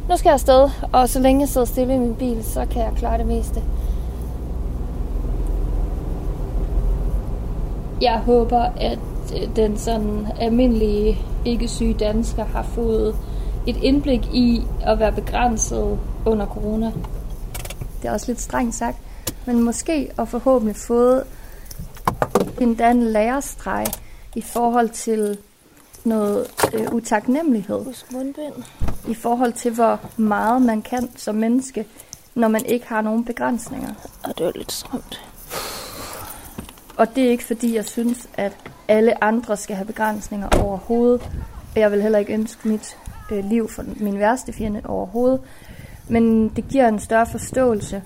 nu 0.08 0.16
skal 0.16 0.28
jeg 0.28 0.34
afsted, 0.34 0.70
og 0.92 1.08
så 1.08 1.20
længe 1.20 1.40
jeg 1.40 1.48
sidder 1.48 1.66
stille 1.66 1.94
i 1.94 1.98
min 1.98 2.14
bil, 2.14 2.44
så 2.44 2.66
kan 2.70 2.82
jeg 2.82 2.92
klare 2.96 3.18
det 3.18 3.26
meste. 3.26 3.62
Jeg 8.00 8.18
håber, 8.18 8.60
at 8.60 8.98
øh, 9.34 9.56
den 9.56 9.78
sådan 9.78 10.26
almindelige 10.40 11.18
ikke-syge 11.44 11.94
dansker 11.94 12.44
har 12.44 12.62
fået 12.62 13.16
et 13.66 13.76
indblik 13.76 14.26
i 14.32 14.62
at 14.82 14.98
være 14.98 15.12
begrænset 15.12 15.98
under 16.26 16.46
corona. 16.46 16.92
Det 18.02 18.08
er 18.08 18.12
også 18.12 18.26
lidt 18.26 18.40
strengt 18.40 18.74
sagt, 18.74 18.96
men 19.46 19.62
måske 19.62 20.10
og 20.16 20.28
forhåbentlig 20.28 20.76
fået 20.76 21.22
en 22.60 22.74
dan 22.74 23.02
lærerstreg 23.02 23.86
i 24.34 24.40
forhold 24.40 24.88
til 24.88 25.38
noget 26.04 26.46
øh, 26.74 26.92
utaknemmelighed. 26.92 27.84
Husk 27.84 28.12
mundbind. 28.12 28.54
I 29.08 29.14
forhold 29.14 29.52
til, 29.52 29.74
hvor 29.74 30.00
meget 30.16 30.62
man 30.62 30.82
kan 30.82 31.10
som 31.16 31.34
menneske, 31.34 31.86
når 32.34 32.48
man 32.48 32.66
ikke 32.66 32.86
har 32.86 33.00
nogen 33.00 33.24
begrænsninger. 33.24 33.94
Og 34.24 34.38
det 34.38 34.46
er 34.46 34.52
lidt 34.54 34.72
stramt. 34.72 35.20
Og 36.96 37.14
det 37.16 37.24
er 37.24 37.30
ikke 37.30 37.44
fordi, 37.44 37.74
jeg 37.74 37.84
synes, 37.84 38.28
at 38.34 38.56
alle 38.88 39.24
andre 39.24 39.56
skal 39.56 39.76
have 39.76 39.86
begrænsninger 39.86 40.48
overhovedet. 40.60 41.30
Jeg 41.76 41.92
vil 41.92 42.02
heller 42.02 42.18
ikke 42.18 42.32
ønske 42.32 42.68
mit 42.68 42.98
øh, 43.32 43.44
liv 43.44 43.68
for 43.68 43.84
min 43.96 44.18
værste 44.18 44.52
fjende 44.52 44.82
overhovedet. 44.84 45.40
Men 46.08 46.48
det 46.48 46.68
giver 46.68 46.88
en 46.88 47.00
større 47.00 47.26
forståelse 47.26 48.02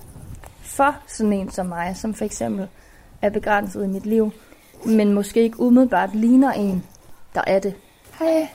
for 0.61 0.95
sådan 1.07 1.33
en 1.33 1.51
som 1.51 1.65
mig, 1.65 1.97
som 1.97 2.13
for 2.13 2.25
eksempel 2.25 2.67
er 3.21 3.29
begrænset 3.29 3.83
i 3.83 3.87
mit 3.87 4.05
liv. 4.05 4.31
Men 4.85 5.13
måske 5.13 5.41
ikke 5.41 5.59
umiddelbart 5.59 6.15
ligner 6.15 6.51
en, 6.51 6.83
der 7.35 7.41
er 7.47 7.59
det. 7.59 7.73
Hej, 8.19 8.47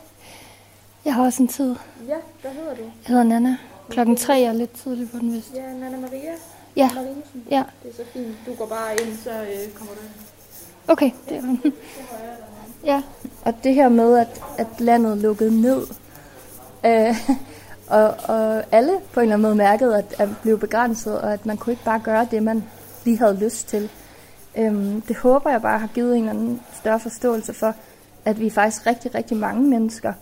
jeg 1.05 1.15
har 1.15 1.25
også 1.25 1.43
en 1.43 1.49
tid. 1.49 1.77
Ja, 2.09 2.17
hvad 2.41 2.51
hedder 2.51 2.75
du? 2.75 2.83
Jeg 2.83 3.09
hedder 3.09 3.23
Nana. 3.23 3.57
Klokken 3.89 4.17
tre 4.17 4.43
er 4.43 4.53
lidt 4.53 4.73
tidligt 4.73 5.13
på 5.13 5.19
den 5.19 5.33
vist. 5.33 5.55
Ja, 5.55 5.73
Nana 5.73 5.97
Maria. 6.01 6.33
Ja. 6.77 6.91
Ja. 7.51 7.63
Det 7.83 7.91
er 7.91 7.95
så 7.97 8.03
fint. 8.13 8.37
Du 8.47 8.55
går 8.55 8.67
bare 8.67 8.93
ind, 8.93 9.17
så 9.17 9.31
øh, 9.31 9.73
kommer 9.75 9.95
du 9.95 10.01
ind. 10.01 10.25
Okay, 10.89 11.11
det 11.29 11.37
er 11.37 11.71
Ja, 12.85 13.03
og 13.45 13.55
det 13.65 13.75
her 13.75 13.89
med, 13.89 14.19
at, 14.19 14.43
at 14.59 14.67
landet 14.79 15.19
lukkede 15.19 15.61
ned, 15.61 15.87
øh, 16.85 17.17
og, 17.99 18.15
og 18.29 18.65
alle 18.73 18.93
på 19.13 19.21
en 19.21 19.25
eller 19.25 19.35
anden 19.35 19.43
måde 19.43 19.55
mærkede, 19.55 19.99
at, 19.99 20.15
at 20.19 20.29
blev 20.43 20.59
begrænset, 20.59 21.21
og 21.21 21.33
at 21.33 21.47
man 21.47 21.57
kunne 21.57 21.73
ikke 21.73 21.85
bare 21.85 22.01
gøre 22.01 22.29
det, 22.31 22.43
man 22.43 22.65
lige 23.05 23.19
havde 23.19 23.39
lyst 23.41 23.69
til. 23.69 23.91
Øhm, 24.57 25.01
det 25.01 25.17
håber 25.17 25.51
jeg 25.51 25.63
bare 25.63 25.79
har 25.79 25.89
givet 25.95 26.17
en 26.17 26.19
eller 26.19 26.31
anden 26.31 26.61
større 26.75 27.01
forståelse 27.01 27.55
for, 27.55 27.75
at 28.25 28.41
vi 28.41 28.47
er 28.47 28.51
faktisk 28.51 28.87
rigtig, 28.87 29.15
rigtig 29.15 29.37
mange 29.37 29.63
mennesker, 29.63 30.13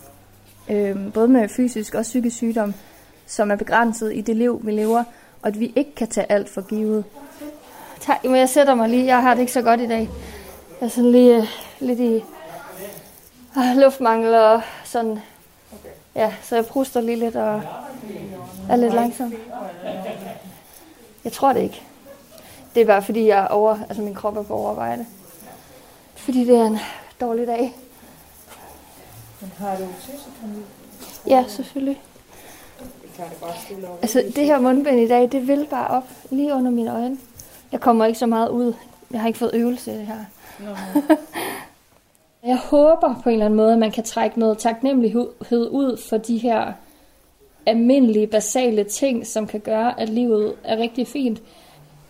øhm, 0.71 1.11
både 1.11 1.29
med 1.29 1.49
fysisk 1.49 1.95
og 1.95 2.03
psykisk 2.03 2.37
sygdom, 2.37 2.75
som 3.27 3.51
er 3.51 3.57
begrænset 3.57 4.17
i 4.17 4.21
det 4.21 4.37
liv, 4.37 4.61
vi 4.65 4.71
lever, 4.71 5.05
og 5.43 5.49
at 5.49 5.61
vi 5.61 5.73
ikke 5.77 5.95
kan 5.95 6.09
tage 6.09 6.33
alt 6.33 6.49
for 6.49 6.61
givet. 6.61 7.05
Tak, 8.01 8.25
men 8.25 8.37
jeg 8.37 8.49
sætter 8.49 8.75
mig 8.75 8.89
lige. 8.89 9.07
Jeg 9.07 9.23
har 9.23 9.35
det 9.35 9.41
ikke 9.41 9.53
så 9.53 9.63
godt 9.63 9.81
i 9.81 9.87
dag. 9.87 10.11
Jeg 10.81 10.87
er 10.87 10.91
sådan 10.91 11.11
lige 11.11 11.37
øh, 11.37 11.47
lidt 11.81 12.01
i 12.01 12.25
øh, 13.57 13.77
luftmangel 13.77 14.35
og 14.35 14.63
sådan. 14.85 15.19
Ja, 16.15 16.35
så 16.43 16.55
jeg 16.55 16.67
pruster 16.67 17.01
lige 17.01 17.17
lidt 17.17 17.37
og 17.37 17.63
er 18.69 18.77
lidt 18.77 18.95
langsom. 18.95 19.35
Jeg 21.25 21.33
tror 21.33 21.53
det 21.53 21.61
ikke. 21.61 21.83
Det 22.75 22.83
er 22.83 22.87
bare 22.87 23.03
fordi, 23.03 23.27
jeg 23.27 23.39
er 23.39 23.47
over, 23.47 23.79
altså 23.89 24.03
min 24.03 24.15
krop 24.15 24.37
er 24.37 24.43
på 24.43 24.55
overarbejde. 24.55 25.07
Fordi 26.15 26.45
det 26.45 26.57
er 26.57 26.67
en 26.67 26.79
dårlig 27.21 27.47
dag. 27.47 27.77
Men 29.41 29.53
har 29.59 29.77
du 29.77 29.85
tissekamil? 30.01 30.63
Ja, 31.27 31.45
selvfølgelig. 31.49 32.03
Altså, 34.03 34.25
det 34.37 34.45
her 34.45 34.61
mundbind 34.61 35.01
i 35.01 35.09
dag, 35.09 35.33
det 35.33 35.49
vil 35.49 35.67
bare 35.71 35.87
op 35.87 36.05
lige 36.31 36.55
under 36.55 36.71
mine 36.71 36.93
øjne. 36.93 37.19
Jeg 37.73 37.81
kommer 37.81 38.05
ikke 38.05 38.19
så 38.19 38.27
meget 38.27 38.49
ud. 38.49 38.75
Jeg 39.11 39.21
har 39.21 39.29
ikke 39.29 39.39
fået 39.39 39.55
øvelse 39.55 39.93
i 39.93 39.99
det 39.99 40.07
her. 40.07 40.25
Jeg 42.47 42.59
håber 42.59 43.21
på 43.23 43.29
en 43.29 43.33
eller 43.33 43.47
anden 43.47 43.57
måde, 43.57 43.73
at 43.73 43.79
man 43.79 43.91
kan 43.91 44.05
trække 44.05 44.39
noget 44.39 44.59
taknemmelighed 44.59 45.29
ud 45.71 46.01
for 46.09 46.17
de 46.17 46.39
her 46.39 46.73
almindelige, 47.67 48.27
basale 48.27 48.85
ting, 48.85 49.27
som 49.27 49.47
kan 49.47 49.61
gøre, 49.61 50.01
at 50.01 50.09
livet 50.09 50.55
er 50.65 50.77
rigtig 50.77 51.09
fint. 51.09 51.43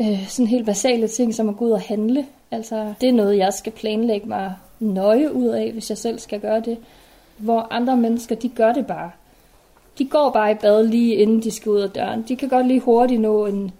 Øh, 0.01 0.29
sådan 0.29 0.47
helt 0.47 0.67
basale 0.67 1.09
ting, 1.09 1.35
som 1.35 1.49
at 1.49 1.57
gå 1.57 1.65
ud 1.65 1.71
og 1.71 1.81
handle. 1.81 2.27
Altså, 2.51 2.95
det 3.01 3.09
er 3.09 3.13
noget, 3.13 3.39
jeg 3.39 3.53
skal 3.53 3.73
planlægge 3.73 4.29
mig 4.29 4.55
nøje 4.81 5.33
ud 5.33 5.47
af, 5.47 5.73
hvis 5.73 5.91
jeg 5.91 5.99
selv 5.99 6.19
skal 6.19 6.41
gøre 6.41 6.61
det. 6.61 6.79
Hvor 7.39 7.67
andre 7.71 7.97
mennesker, 7.97 8.35
de 8.35 8.49
gør 8.49 8.73
det 8.73 8.87
bare. 8.87 9.11
De 9.99 10.09
går 10.09 10.31
bare 10.31 10.53
i 10.53 10.55
bad 10.55 10.87
lige 10.87 11.15
inden 11.15 11.43
de 11.43 11.51
skal 11.51 11.71
ud 11.71 11.81
af 11.81 11.91
døren. 11.91 12.25
De 12.29 12.37
kan 12.37 12.49
godt 12.49 12.67
lige 12.67 12.81
hurtigt 12.81 13.21
nå 13.21 13.47
en, 13.47 13.73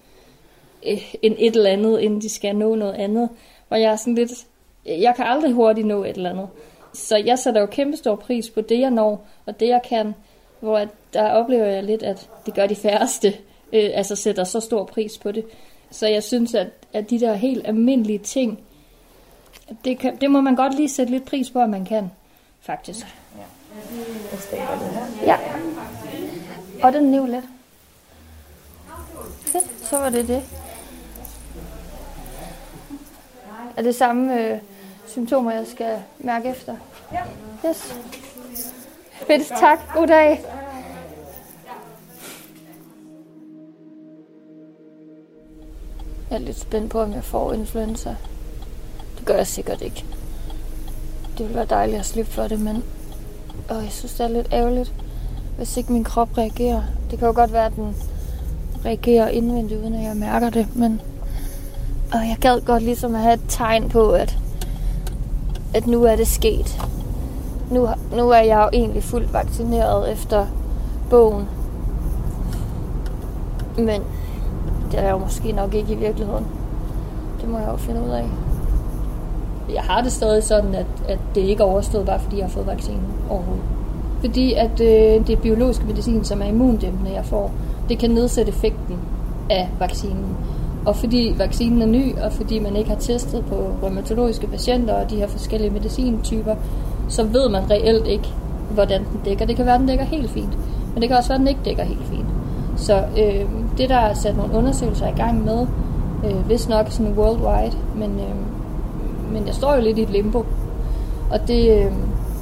øh, 0.87 1.15
en 1.23 1.35
et 1.39 1.57
eller 1.57 1.71
andet, 1.71 2.01
inden 2.01 2.21
de 2.21 2.29
skal 2.29 2.57
nå 2.57 2.75
noget 2.75 2.95
andet. 2.95 3.29
Hvor 3.69 3.77
jeg 3.77 3.93
er 3.93 3.97
sådan 3.97 4.15
lidt, 4.15 4.33
jeg 4.87 5.15
kan 5.17 5.25
aldrig 5.25 5.53
hurtigt 5.53 5.87
nå 5.87 6.05
et 6.05 6.17
eller 6.17 6.31
andet. 6.31 6.49
Så 6.95 7.17
jeg 7.17 7.39
sætter 7.39 7.61
jo 7.61 7.67
kæmpe 7.67 7.97
stor 7.97 8.17
pris 8.17 8.51
på 8.51 8.61
det, 8.61 8.81
jeg 8.81 8.91
når, 8.91 9.27
og 9.47 9.61
det, 9.61 9.69
jeg 9.69 9.81
kan. 9.89 10.15
Hvor 10.61 10.79
at 10.79 10.89
der 11.13 11.31
oplever 11.31 11.67
jeg 11.67 11.83
lidt, 11.83 12.03
at 12.03 12.31
det 12.47 12.55
gør 12.55 12.67
de 12.67 12.75
færreste, 12.75 13.29
øh, 13.73 13.91
altså 13.95 14.17
sætter 14.17 14.45
så 14.45 14.61
stor 14.61 14.85
pris 14.85 15.19
på 15.19 15.33
det. 15.33 15.45
Så 15.93 16.07
jeg 16.07 16.23
synes, 16.23 16.55
at, 16.55 16.69
at 16.93 17.11
de 17.11 17.21
der 17.21 17.35
helt 17.35 17.67
almindelige 17.67 18.19
ting, 18.19 18.59
det, 19.85 19.99
kan, 19.99 20.17
det 20.17 20.31
må 20.31 20.41
man 20.41 20.57
godt 20.57 20.75
lige 20.75 20.89
sætte 20.89 21.13
lidt 21.13 21.25
pris 21.25 21.51
på, 21.51 21.61
at 21.63 21.71
man 21.71 21.85
kan, 21.85 22.11
faktisk. 22.61 23.07
Ja. 25.27 25.37
Og 26.83 26.93
den 26.93 27.05
niv 27.05 27.27
lidt. 27.27 27.45
Fedt, 29.41 29.85
så 29.85 29.99
var 29.99 30.11
det 30.11 30.29
det. 30.29 30.43
Er 33.77 33.83
det 33.83 33.95
samme 33.95 34.41
øh, 34.41 34.59
symptomer, 35.07 35.53
jeg 35.53 35.67
skal 35.67 36.03
mærke 36.19 36.49
efter? 36.49 36.77
Ja. 37.13 37.23
Yes. 37.69 37.95
Fedt, 39.27 39.49
tak. 39.49 39.79
God 39.95 40.07
dag. 40.07 40.45
Jeg 46.33 46.41
er 46.41 46.45
lidt 46.45 46.61
spændt 46.61 46.91
på, 46.91 47.01
om 47.01 47.13
jeg 47.13 47.25
får 47.25 47.53
influenza. 47.53 48.17
Det 49.19 49.27
gør 49.27 49.37
jeg 49.37 49.47
sikkert 49.47 49.83
ikke. 49.83 50.05
Det 51.39 51.39
ville 51.39 51.55
være 51.55 51.67
dejligt 51.71 51.99
at 51.99 52.07
slippe 52.07 52.33
for 52.33 52.49
det, 52.49 52.61
men 52.61 52.85
og 53.69 53.77
jeg 53.77 53.91
synes, 53.91 54.15
det 54.15 54.25
er 54.25 54.29
lidt 54.29 54.49
ærgerligt, 54.53 54.93
hvis 55.57 55.77
ikke 55.77 55.93
min 55.93 56.05
krop 56.05 56.39
reagerer. 56.39 56.83
Det 57.11 57.19
kan 57.19 57.29
jo 57.29 57.35
godt 57.35 57.53
være, 57.53 57.67
at 57.67 57.77
den 57.77 57.97
reagerer 58.85 59.29
indvendigt, 59.29 59.81
uden 59.81 59.95
at 59.95 60.05
jeg 60.05 60.17
mærker 60.17 60.51
det, 60.51 60.77
men 60.77 61.01
og 62.13 62.19
jeg 62.19 62.37
gad 62.41 62.61
godt 62.61 62.83
ligesom 62.83 63.15
at 63.15 63.21
have 63.21 63.35
et 63.35 63.45
tegn 63.49 63.89
på, 63.89 64.11
at, 64.11 64.39
at 65.75 65.87
nu 65.87 66.05
er 66.05 66.17
det 66.17 66.29
sket. 66.29 66.83
Nu, 67.71 67.89
nu 68.17 68.31
er 68.31 68.41
jeg 68.41 68.57
jo 68.59 68.79
egentlig 68.79 69.03
fuldt 69.03 69.33
vaccineret 69.33 70.13
efter 70.13 70.47
bogen. 71.11 71.49
Men 73.79 74.03
det 74.93 75.01
er 75.01 75.03
jeg 75.03 75.13
jo 75.13 75.19
måske 75.19 75.53
nok 75.53 75.75
ikke 75.75 75.93
i 75.93 75.97
virkeligheden. 75.97 76.47
Det 77.41 77.49
må 77.49 77.59
jeg 77.59 77.69
jo 77.69 77.77
finde 77.77 78.01
ud 78.01 78.11
af. 78.11 78.25
Jeg 79.75 79.83
har 79.83 80.03
det 80.03 80.13
stadig 80.13 80.43
sådan, 80.43 80.75
at, 80.75 80.87
at 81.09 81.19
det 81.35 81.41
ikke 81.41 81.63
er 81.63 81.67
overstået, 81.67 82.07
bare 82.07 82.21
fordi 82.21 82.37
jeg 82.37 82.45
har 82.45 82.51
fået 82.51 82.67
vaccinen 82.67 83.07
overhovedet. 83.31 83.65
Fordi 84.21 84.53
at 84.53 84.81
øh, 84.81 85.27
det 85.27 85.39
biologiske 85.39 85.85
medicin, 85.85 86.25
som 86.25 86.43
er 86.43 86.47
immundæmpende, 86.47 87.13
jeg 87.13 87.25
får, 87.25 87.51
det 87.89 87.99
kan 87.99 88.11
nedsætte 88.11 88.49
effekten 88.49 88.99
af 89.51 89.71
vaccinen. 89.79 90.37
Og 90.87 90.97
fordi 90.97 91.35
vaccinen 91.39 91.83
er 91.83 91.87
ny, 91.87 92.19
og 92.19 92.33
fordi 92.33 92.59
man 92.59 92.77
ikke 92.77 92.91
har 92.91 92.99
testet 92.99 93.45
på 93.45 93.55
rheumatologiske 93.83 94.47
patienter 94.47 94.95
og 94.95 95.11
de 95.11 95.17
her 95.17 95.27
forskellige 95.27 95.71
medicintyper, 95.71 96.55
så 97.09 97.23
ved 97.23 97.49
man 97.49 97.71
reelt 97.71 98.07
ikke, 98.07 98.29
hvordan 98.71 99.05
den 99.05 99.21
dækker. 99.25 99.47
Det 99.47 99.57
kan 99.57 99.67
være, 99.67 99.75
at 99.75 99.81
den 99.81 99.89
dækker 99.89 100.05
helt 100.05 100.31
fint, 100.31 100.59
men 100.95 101.03
det 101.03 101.09
kan 101.09 101.19
også 101.19 101.29
være, 101.29 101.37
at 101.37 101.41
den 101.41 101.49
ikke 101.49 101.61
dækker 101.65 101.83
helt 101.83 102.05
fint. 102.05 102.27
Så 102.77 102.97
øh, 102.97 103.47
det 103.79 103.89
der 103.89 103.97
er 103.97 104.15
sat 104.15 104.37
nogle 104.37 104.55
undersøgelser 104.55 105.09
i 105.09 105.17
gang 105.17 105.45
med, 105.45 105.67
øh, 106.25 106.37
hvis 106.37 106.69
nok 106.69 106.87
sådan 106.91 107.13
worldwide, 107.13 107.77
men, 107.95 108.11
øh, 108.11 108.35
men 109.33 109.47
jeg 109.47 109.55
står 109.55 109.75
jo 109.75 109.81
lidt 109.81 109.99
i 109.99 110.03
et 110.03 110.11
limbo. 110.11 110.45
Og 111.31 111.49
det, 111.49 111.79
øh, 111.79 111.93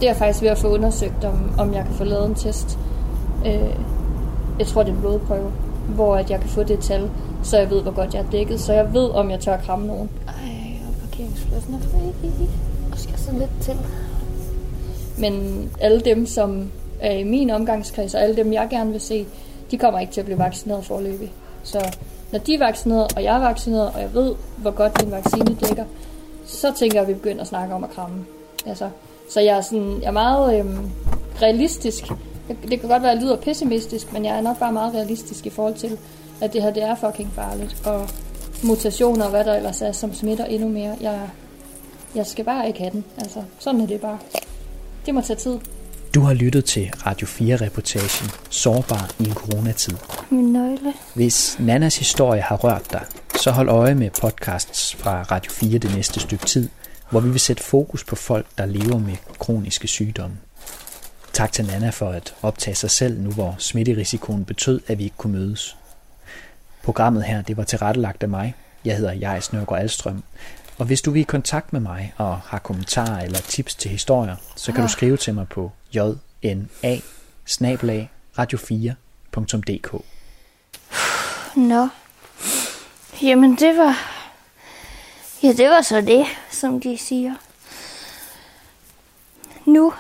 det 0.01 0.09
er 0.09 0.15
faktisk 0.15 0.43
ved 0.43 0.49
at 0.49 0.59
få 0.59 0.69
undersøgt, 0.69 1.25
om, 1.25 1.51
om 1.59 1.75
jeg 1.75 1.85
kan 1.85 1.95
få 1.95 2.05
lavet 2.05 2.27
en 2.27 2.35
test. 2.35 2.79
Øh, 3.47 3.75
jeg 4.59 4.67
tror, 4.67 4.83
det 4.83 4.91
er 4.91 4.95
en 4.95 5.01
blodprøve, 5.01 5.51
hvor 5.89 6.17
at 6.17 6.31
jeg 6.31 6.41
kan 6.41 6.49
få 6.49 6.63
det 6.63 6.79
tal, 6.79 7.11
så 7.43 7.59
jeg 7.59 7.71
ved, 7.71 7.83
hvor 7.83 7.93
godt 7.93 8.15
jeg 8.15 8.21
er 8.21 8.31
dækket, 8.31 8.61
så 8.61 8.73
jeg 8.73 8.95
ved, 8.95 9.11
om 9.11 9.31
jeg 9.31 9.41
tør 9.41 9.57
kramme 9.57 9.87
nogen. 9.87 10.11
Ej, 10.29 10.35
og 10.89 10.95
parkeringspladsen 11.01 11.75
er 11.75 11.79
fri. 11.79 12.31
Og 12.93 12.99
skal 12.99 13.19
så 13.19 13.33
lidt 13.33 13.51
til. 13.61 13.75
Men 15.19 15.65
alle 15.81 16.01
dem, 16.01 16.27
som 16.27 16.71
er 17.01 17.13
i 17.13 17.25
min 17.25 17.51
omgangskreds, 17.51 18.15
og 18.15 18.23
alle 18.23 18.37
dem, 18.37 18.53
jeg 18.53 18.67
gerne 18.71 18.91
vil 18.91 19.01
se, 19.01 19.27
de 19.71 19.79
kommer 19.79 20.01
ikke 20.01 20.13
til 20.13 20.21
at 20.21 20.25
blive 20.25 20.39
vaccineret 20.39 20.85
forløbig. 20.85 21.33
Så 21.63 21.97
når 22.33 22.39
de 22.39 22.55
er 22.55 22.59
vaccineret, 22.59 23.17
og 23.17 23.25
jeg 23.25 23.37
er 23.37 23.41
vaccineret, 23.41 23.93
og 23.95 24.01
jeg 24.01 24.15
ved, 24.15 24.35
hvor 24.57 24.71
godt 24.71 25.01
din 25.01 25.11
vaccine 25.11 25.55
dækker, 25.55 25.85
så 26.47 26.73
tænker 26.79 26.97
jeg, 26.97 27.03
at 27.03 27.09
vi 27.09 27.15
begynder 27.15 27.41
at 27.41 27.47
snakke 27.47 27.75
om 27.75 27.85
at 27.85 27.91
kramme. 27.91 28.25
Altså, 28.67 28.91
så 29.31 29.41
jeg 29.41 29.57
er, 29.57 29.61
sådan, 29.61 29.99
jeg 30.01 30.07
er 30.07 30.11
meget 30.11 30.59
øhm, 30.59 30.91
realistisk. 31.43 32.05
Det 32.49 32.81
kan 32.81 32.89
godt 32.89 33.03
være, 33.03 33.11
at 33.11 33.17
jeg 33.17 33.25
lyder 33.25 33.37
pessimistisk, 33.37 34.13
men 34.13 34.25
jeg 34.25 34.37
er 34.37 34.41
nok 34.41 34.59
bare 34.59 34.73
meget 34.73 34.95
realistisk 34.95 35.47
i 35.47 35.51
forhold 35.51 35.75
til, 35.75 35.99
at 36.41 36.53
det 36.53 36.63
her 36.63 36.71
det 36.71 36.83
er 36.83 36.95
fucking 36.95 37.33
farligt. 37.33 37.87
Og 37.87 38.09
mutationer 38.65 39.25
og 39.25 39.31
hvad 39.31 39.45
der 39.45 39.55
ellers 39.55 39.83
er, 39.83 39.93
som 39.93 40.15
smitter 40.15 40.45
endnu 40.45 40.69
mere. 40.69 40.97
Jeg, 41.01 41.21
jeg 42.15 42.27
skal 42.27 42.45
bare 42.45 42.67
ikke 42.67 42.79
have 42.79 42.91
den. 42.91 43.05
Altså, 43.19 43.43
sådan 43.59 43.81
er 43.81 43.87
det 43.87 44.01
bare. 44.01 44.19
Det 45.07 45.15
må 45.15 45.21
tage 45.21 45.37
tid. 45.37 45.59
Du 46.15 46.21
har 46.21 46.35
lyttet 46.35 46.65
til 46.65 46.93
Radio 47.07 47.27
4-reportagen 47.27 48.31
Sårbar 48.51 49.11
i 49.19 49.25
en 49.25 49.35
coronatid. 49.35 49.97
Min 50.31 50.53
nøgle. 50.53 50.93
Hvis 51.15 51.57
Nannas 51.61 51.99
historie 51.99 52.41
har 52.41 52.57
rørt 52.57 52.93
dig, 52.93 53.05
så 53.41 53.51
hold 53.51 53.69
øje 53.69 53.95
med 53.95 54.11
podcasts 54.21 54.95
fra 54.95 55.23
Radio 55.23 55.53
4 55.53 55.79
det 55.79 55.95
næste 55.95 56.21
stykke 56.21 56.45
tid, 56.45 56.69
hvor 57.11 57.21
vi 57.21 57.31
vil 57.31 57.41
sætte 57.41 57.63
fokus 57.63 58.05
på 58.05 58.17
folk, 58.17 58.47
der 58.59 58.67
lever 58.67 58.99
med 58.99 59.17
kroniske 59.39 59.89
sygdomme. 59.89 60.37
Tak 61.33 61.53
til 61.53 61.67
Nana 61.67 61.91
for 61.91 62.09
at 62.09 62.35
optage 62.43 62.75
sig 62.75 62.91
selv 62.91 63.21
nu, 63.21 63.31
hvor 63.31 63.55
smitterisikoen 63.59 64.45
betød, 64.45 64.81
at 64.87 64.99
vi 64.99 65.05
ikke 65.05 65.17
kunne 65.17 65.39
mødes. 65.39 65.77
Programmet 66.83 67.25
her 67.25 67.43
det 67.43 67.57
var 67.57 67.65
tilrettelagt 67.65 68.23
af 68.23 68.29
mig. 68.29 68.55
Jeg 68.85 68.97
hedder 68.97 69.13
Jais 69.13 69.53
Nørgaard 69.53 69.83
Alstrøm. 69.83 70.23
Og 70.79 70.87
hvis 70.87 71.03
du 71.03 71.11
vil 71.11 71.21
i 71.21 71.23
kontakt 71.23 71.73
med 71.73 71.81
mig 71.81 72.15
og 72.17 72.39
har 72.39 72.59
kommentarer 72.59 73.21
eller 73.25 73.39
tips 73.39 73.75
til 73.75 73.91
historier, 73.91 74.37
så 74.57 74.73
kan 74.73 74.83
du 74.83 74.89
skrive 74.89 75.17
til 75.17 75.35
mig 75.35 75.49
på 75.49 75.73
jna 75.95 77.01
snablag 77.47 78.11
radio4.dk 78.39 80.05
Nå, 81.57 81.89
jamen 83.23 83.57
det 83.57 83.77
var, 83.77 83.97
ja 85.43 85.53
det 85.53 85.71
var 85.71 85.83
så 85.83 86.01
det, 86.01 86.27
som 86.51 86.81
de 86.81 86.99
siger. 86.99 87.35
Nu, 89.65 89.93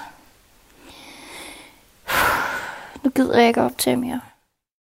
nu 3.04 3.10
gider 3.10 3.38
jeg 3.38 3.48
ikke 3.48 3.62
optage 3.62 3.96
mere. 3.96 4.20